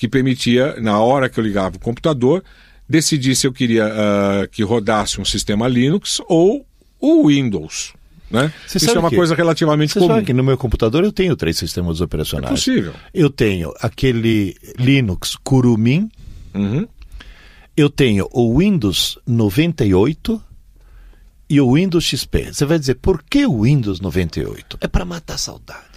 que 0.00 0.08
permitia, 0.08 0.80
na 0.80 0.98
hora 0.98 1.28
que 1.28 1.38
eu 1.38 1.44
ligava 1.44 1.76
o 1.76 1.78
computador, 1.78 2.42
decidir 2.88 3.36
se 3.36 3.46
eu 3.46 3.52
queria 3.52 3.86
uh, 3.86 4.48
que 4.48 4.62
rodasse 4.62 5.20
um 5.20 5.26
sistema 5.26 5.68
Linux 5.68 6.22
ou 6.26 6.64
o 6.98 7.28
Windows. 7.28 7.92
Né? 8.30 8.50
Isso 8.74 8.90
é 8.90 8.98
uma 8.98 9.10
que, 9.10 9.16
coisa 9.16 9.34
relativamente 9.34 9.92
você 9.92 9.98
comum. 9.98 10.14
Sabe 10.14 10.24
que 10.24 10.32
no 10.32 10.42
meu 10.42 10.56
computador 10.56 11.04
eu 11.04 11.12
tenho 11.12 11.36
três 11.36 11.58
sistemas 11.58 12.00
operacionais. 12.00 12.50
É 12.50 12.54
possível. 12.54 12.94
Eu 13.12 13.28
tenho 13.28 13.74
aquele 13.78 14.56
Linux 14.78 15.36
Kurumin, 15.44 16.10
uhum. 16.54 16.88
eu 17.76 17.90
tenho 17.90 18.26
o 18.32 18.58
Windows 18.58 19.18
98 19.26 20.42
e 21.50 21.60
o 21.60 21.74
Windows 21.74 22.04
XP. 22.04 22.54
Você 22.54 22.64
vai 22.64 22.78
dizer, 22.78 22.94
por 22.94 23.22
que 23.22 23.44
o 23.44 23.64
Windows 23.64 24.00
98? 24.00 24.78
É 24.80 24.88
para 24.88 25.04
matar 25.04 25.36
saudade. 25.36 25.89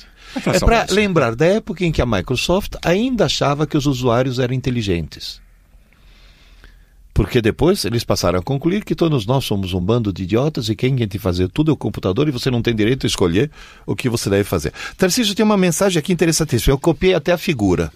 É 0.45 0.59
para 0.59 0.87
lembrar 0.89 1.35
da 1.35 1.45
época 1.45 1.85
em 1.85 1.91
que 1.91 2.01
a 2.01 2.05
Microsoft 2.05 2.75
ainda 2.83 3.25
achava 3.25 3.67
que 3.67 3.77
os 3.77 3.85
usuários 3.85 4.39
eram 4.39 4.53
inteligentes. 4.53 5.41
Porque 7.13 7.41
depois 7.41 7.85
eles 7.85 8.03
passaram 8.03 8.39
a 8.39 8.41
concluir 8.41 8.83
que 8.83 8.95
todos 8.95 9.27
nós 9.27 9.45
somos 9.45 9.71
um 9.73 9.79
bando 9.79 10.11
de 10.11 10.23
idiotas 10.23 10.67
e 10.67 10.75
quem 10.75 10.95
tem 10.95 11.07
que 11.07 11.19
fazer 11.19 11.47
tudo 11.47 11.69
é 11.69 11.73
o 11.73 11.77
computador 11.77 12.27
e 12.27 12.31
você 12.31 12.49
não 12.49 12.61
tem 12.61 12.75
direito 12.75 13.05
a 13.05 13.07
escolher 13.07 13.51
o 13.85 13.95
que 13.95 14.09
você 14.09 14.31
deve 14.31 14.43
fazer. 14.43 14.73
Tarcísio 14.97 15.35
tem 15.35 15.45
uma 15.45 15.57
mensagem 15.57 15.99
aqui 15.99 16.11
interessantíssima. 16.11 16.73
Eu 16.73 16.79
copiei 16.79 17.13
até 17.13 17.31
a 17.31 17.37
figura. 17.37 17.91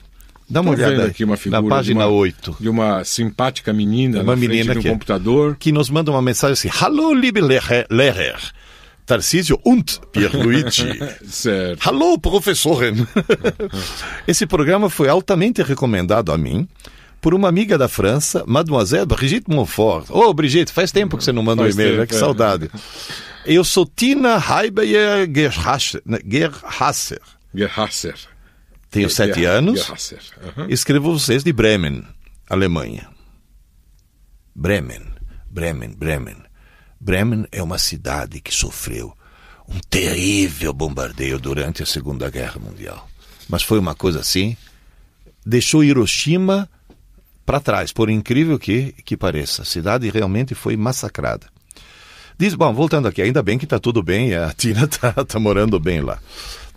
Dá 0.47 0.61
uma 0.61 0.75
Tô 0.75 0.81
olhada 0.81 1.05
aqui 1.05 1.23
uma 1.23 1.35
figura 1.35 1.61
na 1.61 1.67
página 1.67 2.01
de 2.01 2.05
uma, 2.05 2.15
8. 2.15 2.57
De 2.59 2.69
uma 2.69 3.03
simpática 3.03 3.73
menina 3.73 4.21
uma 4.21 4.35
menina 4.35 4.73
de 4.73 4.79
um 4.79 4.81
que, 4.83 4.89
computador. 4.89 5.57
Que 5.59 5.71
nos 5.71 5.89
manda 5.89 6.11
uma 6.11 6.21
mensagem 6.21 6.53
assim: 6.53 6.69
Hallo, 6.69 7.13
liebe 7.13 7.41
Lehrer. 7.41 8.37
Tarcísio 9.07 9.57
und 9.63 10.01
Pierluigi. 10.11 10.99
certo. 11.25 11.89
Hallo, 11.89 12.19
professoren. 12.19 13.07
Esse 14.27 14.45
programa 14.45 14.89
foi 14.89 15.07
altamente 15.07 15.63
recomendado 15.63 16.33
a 16.33 16.37
mim 16.37 16.67
por 17.21 17.33
uma 17.33 17.47
amiga 17.47 17.77
da 17.77 17.87
França, 17.87 18.43
Mademoiselle 18.45 19.05
Brigitte 19.05 19.49
Montfort. 19.49 20.09
Ô, 20.09 20.25
oh, 20.25 20.33
Brigitte, 20.33 20.73
faz 20.73 20.91
tempo 20.91 21.17
que 21.17 21.23
você 21.23 21.31
não 21.31 21.41
manda 21.41 21.63
um 21.63 21.69
e-mail, 21.69 21.99
né? 21.99 22.05
que 22.05 22.15
é. 22.15 22.19
saudade. 22.19 22.69
Eu 23.45 23.63
sou 23.63 23.85
Tina 23.85 24.37
Heibeyer 24.37 25.25
Gerhasser. 25.33 26.01
Gerhasser. 27.55 28.15
Tenho 28.91 29.09
sete 29.09 29.45
anos. 29.45 29.87
Uhum. 30.57 30.67
Escrevo 30.67 31.17
vocês 31.17 31.45
de 31.45 31.53
Bremen, 31.53 32.03
Alemanha. 32.49 33.07
Bremen, 34.53 35.01
Bremen, 35.49 35.95
Bremen. 35.97 36.46
Bremen 36.99 37.45
é 37.51 37.61
uma 37.61 37.77
cidade 37.77 38.39
que 38.41 38.53
sofreu 38.53 39.13
um 39.67 39.79
terrível 39.89 40.73
bombardeio 40.73 41.39
durante 41.39 41.83
a 41.83 41.85
Segunda 41.85 42.29
Guerra 42.29 42.59
Mundial. 42.59 43.07
Mas 43.49 43.63
foi 43.63 43.79
uma 43.79 43.93
coisa 43.93 44.19
assim. 44.19 44.55
Deixou 45.45 45.83
Hiroshima 45.83 46.69
para 47.45 47.59
trás, 47.59 47.91
por 47.91 48.09
incrível 48.09 48.57
que, 48.59 48.93
que 49.05 49.15
pareça. 49.15 49.61
A 49.61 49.65
cidade 49.65 50.09
realmente 50.09 50.53
foi 50.53 50.75
massacrada. 50.75 51.47
Diz, 52.37 52.53
bom, 52.53 52.73
voltando 52.73 53.07
aqui, 53.07 53.21
ainda 53.21 53.41
bem 53.41 53.57
que 53.57 53.65
está 53.65 53.79
tudo 53.79 54.03
bem, 54.03 54.35
a 54.35 54.53
Tina 54.53 54.83
está 54.83 55.11
tá 55.25 55.39
morando 55.39 55.79
bem 55.79 56.01
lá. 56.01 56.19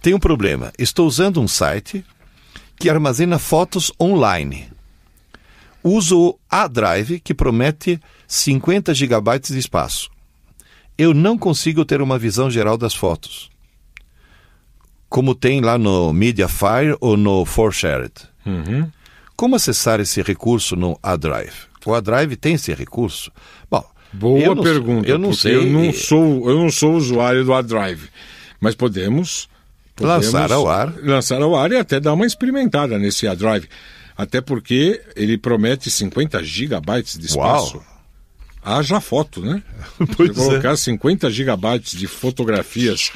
Tem 0.01 0.15
um 0.15 0.19
problema. 0.19 0.73
Estou 0.79 1.07
usando 1.07 1.41
um 1.41 1.49
site 1.49 2.05
que 2.79 2.89
armazena 2.89 3.39
fotos 3.39 3.93
online. 4.01 4.69
Uso 5.83 6.19
o 6.19 6.39
A-Drive, 6.49 7.21
que 7.21 7.35
promete 7.35 8.01
50 8.31 8.95
gigabytes 8.95 9.51
de 9.51 9.59
espaço. 9.59 10.09
Eu 10.97 11.13
não 11.13 11.37
consigo 11.37 11.85
ter 11.85 12.01
uma 12.01 12.17
visão 12.17 12.49
geral 12.49 12.79
das 12.79 12.95
fotos. 12.95 13.51
Como 15.09 15.35
tem 15.35 15.61
lá 15.61 15.77
no 15.77 16.13
Mediafire 16.13 16.97
ou 17.01 17.17
no 17.17 17.45
ForShared. 17.45 18.13
Uhum. 18.47 18.89
Como 19.35 19.57
acessar 19.57 19.99
esse 19.99 20.23
recurso 20.23 20.77
no 20.77 20.97
A-Drive? 21.03 21.67
O 21.85 21.93
A-Drive 21.93 22.37
tem 22.37 22.55
esse 22.55 22.73
recurso? 22.73 23.33
Bom, 23.69 23.85
boa 24.13 24.55
não, 24.55 24.63
pergunta. 24.63 25.09
Eu 25.09 25.19
não 25.19 25.33
sei. 25.33 25.57
Eu 25.57 25.67
não 25.67 25.93
sou, 25.93 26.49
eu 26.49 26.57
não 26.57 26.71
sou 26.71 26.95
usuário 26.95 27.45
do 27.45 27.53
A-Drive, 27.53 28.11
mas 28.61 28.77
podemos, 28.77 29.49
podemos 29.97 30.27
lançar 30.27 30.53
ao 30.53 30.69
ar, 30.69 30.95
lançar 31.03 31.43
ao 31.43 31.57
ar 31.57 31.73
e 31.73 31.77
até 31.77 31.99
dar 31.99 32.13
uma 32.13 32.27
experimentada 32.27 32.97
nesse 32.97 33.27
A-Drive. 33.27 33.69
Até 34.17 34.41
porque 34.41 35.03
ele 35.17 35.37
promete 35.37 35.91
50 35.91 36.45
gigabytes 36.45 37.19
de 37.19 37.27
espaço. 37.27 37.79
Uau. 37.79 37.90
Haja 38.63 39.01
foto, 39.01 39.41
né? 39.41 39.63
Pois 40.17 40.31
Você 40.31 40.35
colocar 40.35 40.73
é. 40.73 40.77
50 40.77 41.31
gigabytes 41.31 41.99
de 41.99 42.07
fotografias 42.07 43.11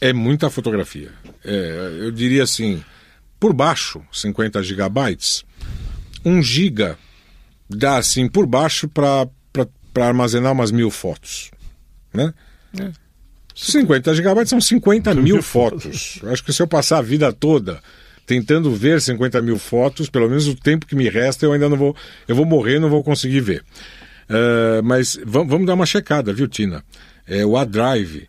é 0.00 0.12
muita 0.12 0.50
fotografia. 0.50 1.10
É, 1.44 1.98
eu 2.00 2.10
diria 2.10 2.42
assim, 2.42 2.82
por 3.38 3.52
baixo, 3.52 4.02
50 4.12 4.62
gigabytes, 4.62 5.44
1 6.24 6.42
giga 6.42 6.98
dá 7.68 7.96
assim 7.96 8.28
por 8.28 8.46
baixo 8.46 8.88
para 8.88 9.28
armazenar 9.96 10.52
umas 10.52 10.70
mil 10.70 10.90
fotos. 10.90 11.50
Né? 12.12 12.32
É. 12.78 12.90
50 13.54 14.14
gigabytes 14.14 14.50
são 14.50 14.60
50 14.60 15.14
mil 15.14 15.40
fotos. 15.42 16.20
Acho 16.24 16.44
que 16.44 16.52
se 16.52 16.62
eu 16.62 16.66
passar 16.66 16.98
a 16.98 17.02
vida 17.02 17.32
toda 17.32 17.80
tentando 18.26 18.74
ver 18.74 19.00
50 19.00 19.40
mil 19.40 19.58
fotos, 19.58 20.10
pelo 20.10 20.28
menos 20.28 20.48
o 20.48 20.54
tempo 20.54 20.84
que 20.84 20.96
me 20.96 21.08
resta, 21.08 21.46
eu 21.46 21.52
ainda 21.52 21.68
não 21.68 21.76
vou. 21.76 21.96
Eu 22.26 22.34
vou 22.34 22.44
morrer 22.44 22.78
não 22.78 22.90
vou 22.90 23.02
conseguir 23.02 23.40
ver. 23.40 23.64
Uh, 24.28 24.82
mas 24.82 25.18
vamos, 25.24 25.66
dar 25.66 25.74
uma 25.74 25.86
checada, 25.86 26.32
viu, 26.32 26.48
Tina? 26.48 26.84
É 27.26 27.44
o 27.44 27.56
A-Drive. 27.56 28.28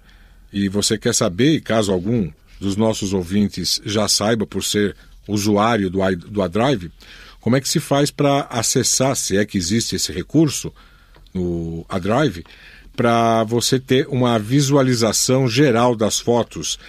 E 0.51 0.69
você 0.69 0.97
quer 0.97 1.13
saber, 1.13 1.61
caso 1.61 1.91
algum 1.91 2.31
dos 2.59 2.75
nossos 2.75 3.13
ouvintes 3.13 3.81
já 3.85 4.07
saiba 4.07 4.45
por 4.45 4.63
ser 4.63 4.95
usuário 5.27 5.89
do, 5.89 5.99
do 6.15 6.41
A-Drive, 6.41 6.91
como 7.39 7.55
é 7.55 7.61
que 7.61 7.69
se 7.69 7.79
faz 7.79 8.09
para 8.11 8.41
acessar, 8.49 9.15
se 9.15 9.37
é 9.37 9.45
que 9.45 9.57
existe 9.57 9.95
esse 9.95 10.11
recurso 10.11 10.73
no 11.33 11.85
A-Drive, 11.89 12.43
para 12.95 13.43
você 13.43 13.79
ter 13.79 14.07
uma 14.07 14.39
visualização 14.39 15.47
geral 15.47 15.95
das 15.95 16.19
fotos, 16.19 16.79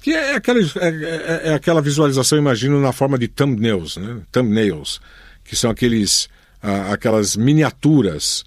que 0.00 0.12
é 0.12 0.34
aquela, 0.34 0.60
é, 0.60 0.88
é, 0.88 1.40
é 1.50 1.54
aquela 1.54 1.82
visualização, 1.82 2.38
imagino, 2.38 2.80
na 2.80 2.92
forma 2.92 3.18
de 3.18 3.28
thumbnails, 3.28 3.96
né? 3.96 4.22
thumbnails 4.32 5.00
que 5.44 5.56
são 5.56 5.70
aqueles, 5.70 6.28
ah, 6.62 6.92
aquelas 6.92 7.34
miniaturas 7.34 8.44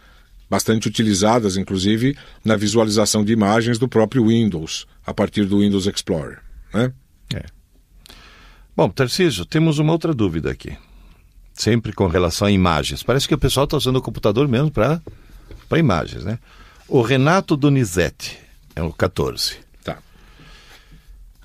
bastante 0.52 0.90
utilizadas, 0.90 1.56
inclusive, 1.56 2.14
na 2.44 2.58
visualização 2.58 3.24
de 3.24 3.32
imagens 3.32 3.80
do 3.80 3.88
próprio 3.88 4.28
Windows, 4.28 4.86
a 5.06 5.14
partir 5.14 5.46
do 5.46 5.60
Windows 5.60 5.88
Explorer. 5.88 6.40
Né? 6.74 6.92
É. 7.34 7.46
Bom, 8.76 8.90
Tarcísio, 8.90 9.46
temos 9.46 9.80
uma 9.80 9.94
outra 9.94 10.14
dúvida 10.14 10.52
aqui. 10.52 10.78
Sempre 11.54 11.94
com 11.94 12.06
relação 12.08 12.50
a 12.50 12.52
imagens. 12.52 13.02
Parece 13.02 13.30
que 13.30 13.34
o 13.34 13.38
pessoal 13.38 13.64
está 13.64 13.78
usando 13.78 13.96
o 13.96 14.02
computador 14.02 14.46
mesmo 14.46 14.70
para 14.70 15.00
imagens, 15.78 16.26
né? 16.26 16.38
O 16.86 17.02
Renato 17.02 17.56
Donizete, 17.56 18.38
é 18.76 18.84
o 18.84 18.92
14. 18.92 19.56
Tá. 19.86 20.00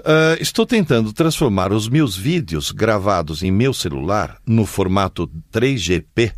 Uh, 0.00 0.40
estou 0.40 0.66
tentando 0.66 1.12
transformar 1.12 1.72
os 1.72 1.88
meus 1.88 2.16
vídeos 2.16 2.72
gravados 2.72 3.44
em 3.44 3.52
meu 3.52 3.72
celular 3.72 4.38
no 4.44 4.66
formato 4.66 5.30
3GP 5.52 6.32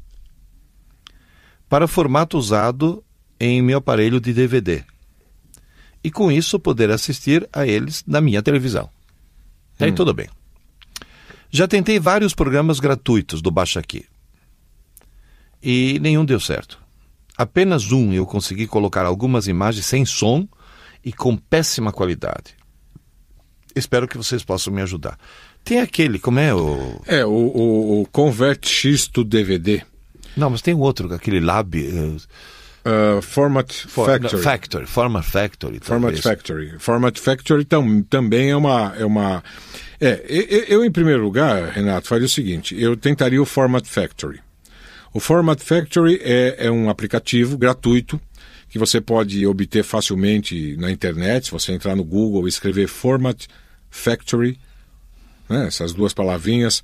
para 1.68 1.86
formato 1.86 2.38
usado 2.38 3.04
em 3.38 3.62
meu 3.62 3.78
aparelho 3.78 4.20
de 4.20 4.32
DVD. 4.32 4.84
E 6.02 6.10
com 6.10 6.30
isso 6.30 6.58
poder 6.58 6.90
assistir 6.90 7.48
a 7.52 7.66
eles 7.66 8.04
na 8.06 8.20
minha 8.20 8.42
televisão. 8.42 8.88
Aí 9.78 9.90
hum. 9.90 9.94
tudo 9.94 10.14
bem. 10.14 10.28
Já 11.50 11.66
tentei 11.66 11.98
vários 11.98 12.34
programas 12.34 12.78
gratuitos 12.78 13.40
do 13.40 13.50
Baixa 13.50 13.80
Aqui. 13.80 14.04
E 15.62 15.98
nenhum 16.00 16.24
deu 16.24 16.38
certo. 16.38 16.78
Apenas 17.36 17.92
um 17.92 18.12
eu 18.12 18.26
consegui 18.26 18.66
colocar 18.66 19.06
algumas 19.06 19.46
imagens 19.46 19.86
sem 19.86 20.04
som 20.04 20.46
e 21.04 21.12
com 21.12 21.36
péssima 21.36 21.92
qualidade. 21.92 22.56
Espero 23.74 24.08
que 24.08 24.16
vocês 24.16 24.44
possam 24.44 24.72
me 24.72 24.82
ajudar. 24.82 25.18
Tem 25.64 25.80
aquele, 25.80 26.18
como 26.18 26.38
é 26.38 26.54
o. 26.54 27.00
É, 27.06 27.24
o, 27.24 27.30
o, 27.30 28.02
o 28.02 28.06
Convert 28.06 28.66
X 28.66 29.06
to 29.06 29.22
DVD. 29.22 29.84
Não, 30.36 30.50
mas 30.50 30.62
tem 30.62 30.74
outro, 30.74 31.12
aquele 31.12 31.40
Lab. 31.40 31.76
Uh, 31.76 32.16
uh, 32.88 33.22
Format 33.22 33.72
Factory. 33.72 34.42
Factory. 34.42 34.86
Format 34.86 35.24
Factory. 35.24 35.80
Format 35.80 36.18
Factory. 36.18 36.78
Format 36.78 37.18
Factory 37.18 37.64
tam, 37.64 38.02
também 38.02 38.50
é 38.50 38.56
uma, 38.56 38.94
é 38.96 39.04
uma. 39.04 39.42
É, 40.00 40.24
eu, 40.28 40.64
eu, 40.64 40.84
em 40.84 40.90
primeiro 40.90 41.22
lugar, 41.22 41.70
Renato, 41.70 42.08
faria 42.08 42.26
o 42.26 42.28
seguinte: 42.28 42.80
eu 42.80 42.96
tentaria 42.96 43.40
o 43.40 43.46
Format 43.46 43.84
Factory. 43.84 44.40
O 45.12 45.20
Format 45.20 45.60
Factory 45.60 46.20
é, 46.22 46.66
é 46.66 46.70
um 46.70 46.88
aplicativo 46.88 47.56
gratuito 47.56 48.20
que 48.68 48.78
você 48.78 49.00
pode 49.00 49.46
obter 49.46 49.82
facilmente 49.82 50.76
na 50.76 50.90
internet. 50.90 51.46
Se 51.46 51.50
você 51.50 51.72
entrar 51.72 51.96
no 51.96 52.04
Google 52.04 52.46
e 52.46 52.48
escrever 52.48 52.86
Format 52.86 53.46
Factory, 53.90 54.58
né, 55.48 55.66
essas 55.66 55.92
duas 55.94 56.12
palavrinhas, 56.12 56.82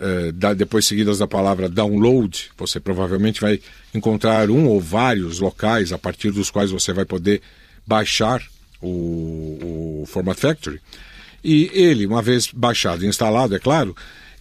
eh, 0.00 0.54
depois 0.54 0.86
seguidas 0.86 1.18
da 1.18 1.26
palavra 1.26 1.68
download, 1.68 2.50
você 2.56 2.78
provavelmente 2.80 3.40
vai 3.40 3.60
encontrar 3.94 4.50
um 4.50 4.66
ou 4.66 4.80
vários 4.80 5.40
locais 5.40 5.92
a 5.92 5.98
partir 5.98 6.30
dos 6.30 6.50
quais 6.50 6.70
você 6.70 6.92
vai 6.92 7.04
poder 7.04 7.42
baixar 7.86 8.42
o, 8.80 10.02
o 10.02 10.06
Format 10.06 10.38
Factory. 10.38 10.80
E 11.42 11.70
ele, 11.72 12.06
uma 12.06 12.22
vez 12.22 12.48
baixado 12.52 13.04
e 13.04 13.08
instalado, 13.08 13.54
é 13.54 13.58
claro, 13.58 13.96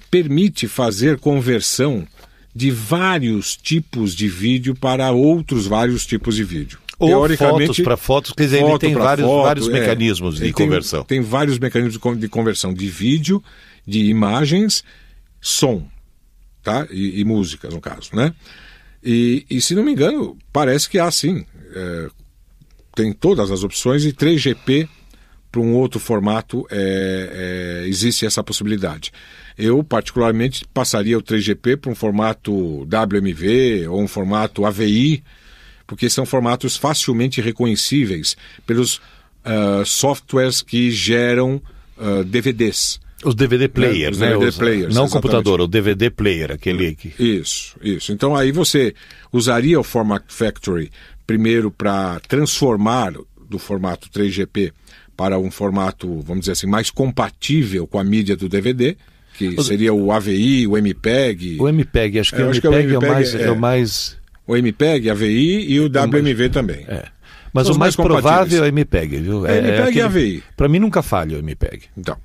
permite 0.09 0.67
fazer 0.67 1.19
conversão 1.19 2.07
de 2.53 2.71
vários 2.71 3.55
tipos 3.55 4.15
de 4.15 4.27
vídeo 4.27 4.75
para 4.75 5.11
outros 5.11 5.67
vários 5.67 6.05
tipos 6.05 6.35
de 6.35 6.43
vídeo. 6.43 6.79
Ou 6.99 7.09
Teoricamente, 7.09 7.67
fotos 7.67 7.83
para 7.83 7.97
fotos, 7.97 8.31
quer 8.31 8.43
dizer, 8.43 8.63
ele 8.63 8.79
tem 8.79 8.95
vários, 8.95 9.27
foto, 9.27 9.43
vários 9.43 9.69
é, 9.69 9.71
mecanismos 9.71 10.39
de 10.39 10.51
conversão. 10.51 11.03
Tem 11.03 11.21
vários 11.21 11.59
mecanismos 11.59 12.19
de 12.19 12.27
conversão 12.27 12.73
de 12.73 12.87
vídeo, 12.87 13.43
de 13.85 14.05
imagens, 14.05 14.83
som, 15.41 15.88
tá? 16.63 16.88
E, 16.91 17.19
e 17.19 17.25
música, 17.25 17.69
no 17.69 17.79
caso, 17.79 18.15
né? 18.15 18.33
E, 19.03 19.45
e, 19.49 19.61
se 19.61 19.75
não 19.75 19.83
me 19.83 19.91
engano, 19.91 20.38
parece 20.51 20.89
que 20.89 20.99
há 20.99 21.09
sim. 21.09 21.45
É, 21.73 22.09
tem 22.95 23.13
todas 23.13 23.51
as 23.51 23.63
opções 23.63 24.03
e 24.03 24.11
3GP 24.11 24.89
para 25.51 25.61
um 25.61 25.75
outro 25.75 25.99
formato 25.99 26.67
é, 26.69 27.83
é, 27.83 27.88
existe 27.88 28.25
essa 28.25 28.43
possibilidade. 28.43 29.11
Eu, 29.57 29.83
particularmente, 29.83 30.65
passaria 30.73 31.17
o 31.17 31.21
3GP 31.21 31.77
para 31.77 31.91
um 31.91 31.95
formato 31.95 32.83
WMV 32.83 33.88
ou 33.88 34.01
um 34.01 34.07
formato 34.07 34.65
AVI, 34.65 35.23
porque 35.85 36.09
são 36.09 36.25
formatos 36.25 36.75
facilmente 36.75 37.39
reconhecíveis 37.39 38.35
pelos 38.65 38.97
uh, 38.97 39.85
softwares 39.85 40.61
que 40.61 40.91
geram 40.91 41.61
uh, 41.97 42.23
DVDs. 42.23 42.99
Os 43.24 43.34
DVD 43.34 43.68
players, 43.68 44.20
né? 44.20 44.36
Os 44.36 44.39
DVD 44.39 44.51
né? 44.51 44.57
players, 44.57 44.95
não 44.95 45.05
o 45.05 45.09
computador, 45.09 45.61
o 45.61 45.68
DVD 45.68 46.09
player, 46.09 46.51
aquele 46.51 46.93
que... 46.93 47.13
Isso, 47.18 47.76
isso. 47.82 48.11
Então 48.11 48.36
aí 48.36 48.51
você 48.51 48.93
usaria 49.34 49.80
o 49.80 49.84
Format 49.84 50.24
Factory 50.28 50.91
primeiro 51.26 51.72
para 51.72 52.20
transformar 52.28 53.13
do 53.49 53.57
formato 53.57 54.09
3GP 54.09 54.72
para 55.15 55.39
um 55.39 55.49
formato, 55.49 56.22
vamos 56.22 56.41
dizer 56.41 56.51
assim, 56.51 56.68
mais 56.68 56.91
compatível 56.91 57.88
com 57.88 57.97
a 57.97 58.03
mídia 58.03 58.36
do 58.36 58.47
DVD, 58.47 58.95
que 59.36 59.61
seria 59.63 59.93
o 59.93 60.11
AVI, 60.11 60.68
o 60.68 60.78
MPEG. 60.78 61.57
O 61.59 61.68
MPEG, 61.68 62.20
acho 62.20 62.36
que, 62.36 62.41
é, 62.41 62.45
o, 62.45 62.49
MPEG 62.49 62.61
que 62.61 62.68
o, 62.68 62.74
MPEG 62.74 62.93
é 62.93 62.97
o 62.97 63.11
mais, 63.11 63.36
é, 63.36 63.43
é 63.43 63.51
o 63.51 63.59
mais... 63.59 64.18
O 64.45 64.55
MPEG, 64.55 65.09
AVI 65.09 65.72
e 65.72 65.80
o 65.80 65.88
WMV 65.88 66.49
também. 66.49 66.86
É. 66.88 67.05
Mas 67.51 67.68
o 67.68 67.78
mais, 67.78 67.95
provável 67.95 68.63
é 68.63 68.68
o 68.68 68.70
MPEG, 68.70 69.18
viu? 69.18 69.45
É, 69.45 69.57
MPEG 69.57 69.78
é 69.78 69.82
aquele... 69.82 69.97
e 69.97 70.01
AVI. 70.01 70.43
Para 70.55 70.70
mim 70.70 70.80
nunca 70.80 71.01
falha 71.01 71.38
o 71.38 71.39
MPEG. 71.39 71.86
Então. 71.97 72.18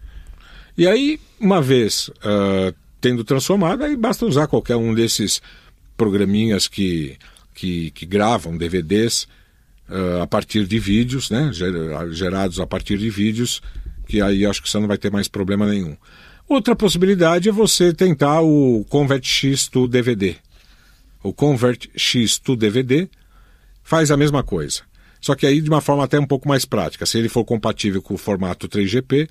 E 0.77 0.87
aí, 0.87 1.21
uma 1.39 1.61
vez 1.61 2.09
uh, 2.09 2.75
tendo 3.01 3.25
transformado, 3.25 3.85
aí 3.85 3.97
basta 3.97 4.25
usar 4.25 4.47
qualquer 4.47 4.77
um 4.77 4.95
desses 4.95 5.43
programinhas 5.97 6.67
que, 6.67 7.19
que, 7.55 7.91
que 7.91 8.07
gravam 8.07 8.57
DVDs 8.57 9.27
uh, 9.89 10.23
a 10.23 10.27
partir 10.27 10.67
de 10.67 10.79
vídeos, 10.79 11.31
né? 11.31 11.51
Gerados 12.11 12.59
a 12.59 12.67
partir 12.67 12.97
de 12.99 13.11
vídeos, 13.11 13.61
que 14.07 14.23
aí 14.23 14.47
acho 14.47 14.63
que 14.63 14.71
você 14.71 14.79
não 14.79 14.89
vai 14.89 14.99
ter 14.99 15.11
mais 15.11 15.29
problema 15.29 15.67
nenhum. 15.67 15.97
Outra 16.49 16.75
possibilidade 16.75 17.49
é 17.49 17.53
você 17.53 17.93
tentar 17.93 18.41
o 18.41 18.85
Convert 18.89 19.25
X 19.25 19.69
to 19.69 19.87
DVD. 19.87 20.37
O 21.23 21.33
Convert 21.33 21.89
X 21.97 22.39
to 22.39 22.57
DVD 22.57 23.09
faz 23.83 24.11
a 24.11 24.17
mesma 24.17 24.43
coisa. 24.43 24.83
Só 25.21 25.35
que 25.35 25.47
aí 25.47 25.61
de 25.61 25.71
uma 25.71 25.81
forma 25.81 26.05
até 26.05 26.19
um 26.19 26.27
pouco 26.27 26.49
mais 26.49 26.65
prática. 26.65 27.07
Se 27.07 27.19
ele 27.19 27.29
for 27.29 27.45
compatível 27.45 28.03
com 28.03 28.15
o 28.15 28.19
formato 28.19 28.69
3GP, 28.69 29.29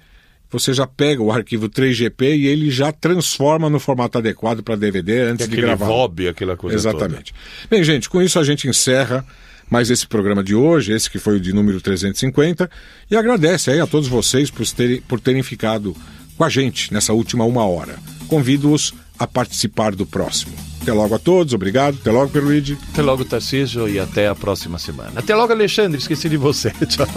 você 0.52 0.74
já 0.74 0.86
pega 0.86 1.22
o 1.22 1.32
arquivo 1.32 1.70
3GP 1.70 2.38
e 2.38 2.48
ele 2.48 2.70
já 2.70 2.92
transforma 2.92 3.70
no 3.70 3.80
formato 3.80 4.18
adequado 4.18 4.62
para 4.62 4.76
DVD 4.76 5.22
antes 5.22 5.48
de 5.48 5.56
gravar. 5.56 5.86
VOB, 5.86 6.28
aquela 6.28 6.58
coisa 6.58 6.76
Exatamente. 6.76 7.34
Toda. 7.34 7.68
Bem, 7.70 7.84
gente, 7.84 8.10
com 8.10 8.22
isso 8.22 8.40
a 8.40 8.44
gente 8.44 8.68
encerra 8.68 9.26
mais 9.70 9.90
esse 9.90 10.06
programa 10.06 10.44
de 10.44 10.54
hoje, 10.54 10.92
esse 10.92 11.10
que 11.10 11.18
foi 11.18 11.38
o 11.38 11.40
de 11.40 11.54
número 11.54 11.80
350, 11.80 12.70
e 13.10 13.16
agradece 13.16 13.72
aí 13.72 13.80
a 13.80 13.88
todos 13.88 14.10
vocês 14.10 14.52
por 14.52 14.68
terem, 14.68 15.02
por 15.02 15.20
terem 15.20 15.42
ficado 15.42 15.96
com 16.38 16.44
a 16.44 16.50
gente 16.50 16.94
nessa 16.94 17.14
última 17.14 17.46
uma 17.46 17.66
hora. 17.66 17.98
Convido-os 18.28 18.94
a 19.18 19.26
participar 19.26 19.96
do 19.96 20.06
próximo. 20.06 20.54
Até 20.82 20.92
logo 20.92 21.14
a 21.14 21.20
todos, 21.20 21.54
obrigado. 21.54 21.98
Até 22.02 22.12
logo, 22.12 22.32
Perluigi. 22.32 22.78
Até 22.92 23.02
logo, 23.02 23.24
Tarcísio, 23.24 23.88
e 23.88 24.00
até 24.00 24.28
a 24.28 24.36
próxima 24.36 24.80
semana. 24.80 25.12
Até 25.16 25.36
logo, 25.36 25.54
Alexandre, 25.54 26.00
esqueci 26.00 26.28
de 26.28 26.38
você. 26.38 26.72
Tchau. 26.90 27.08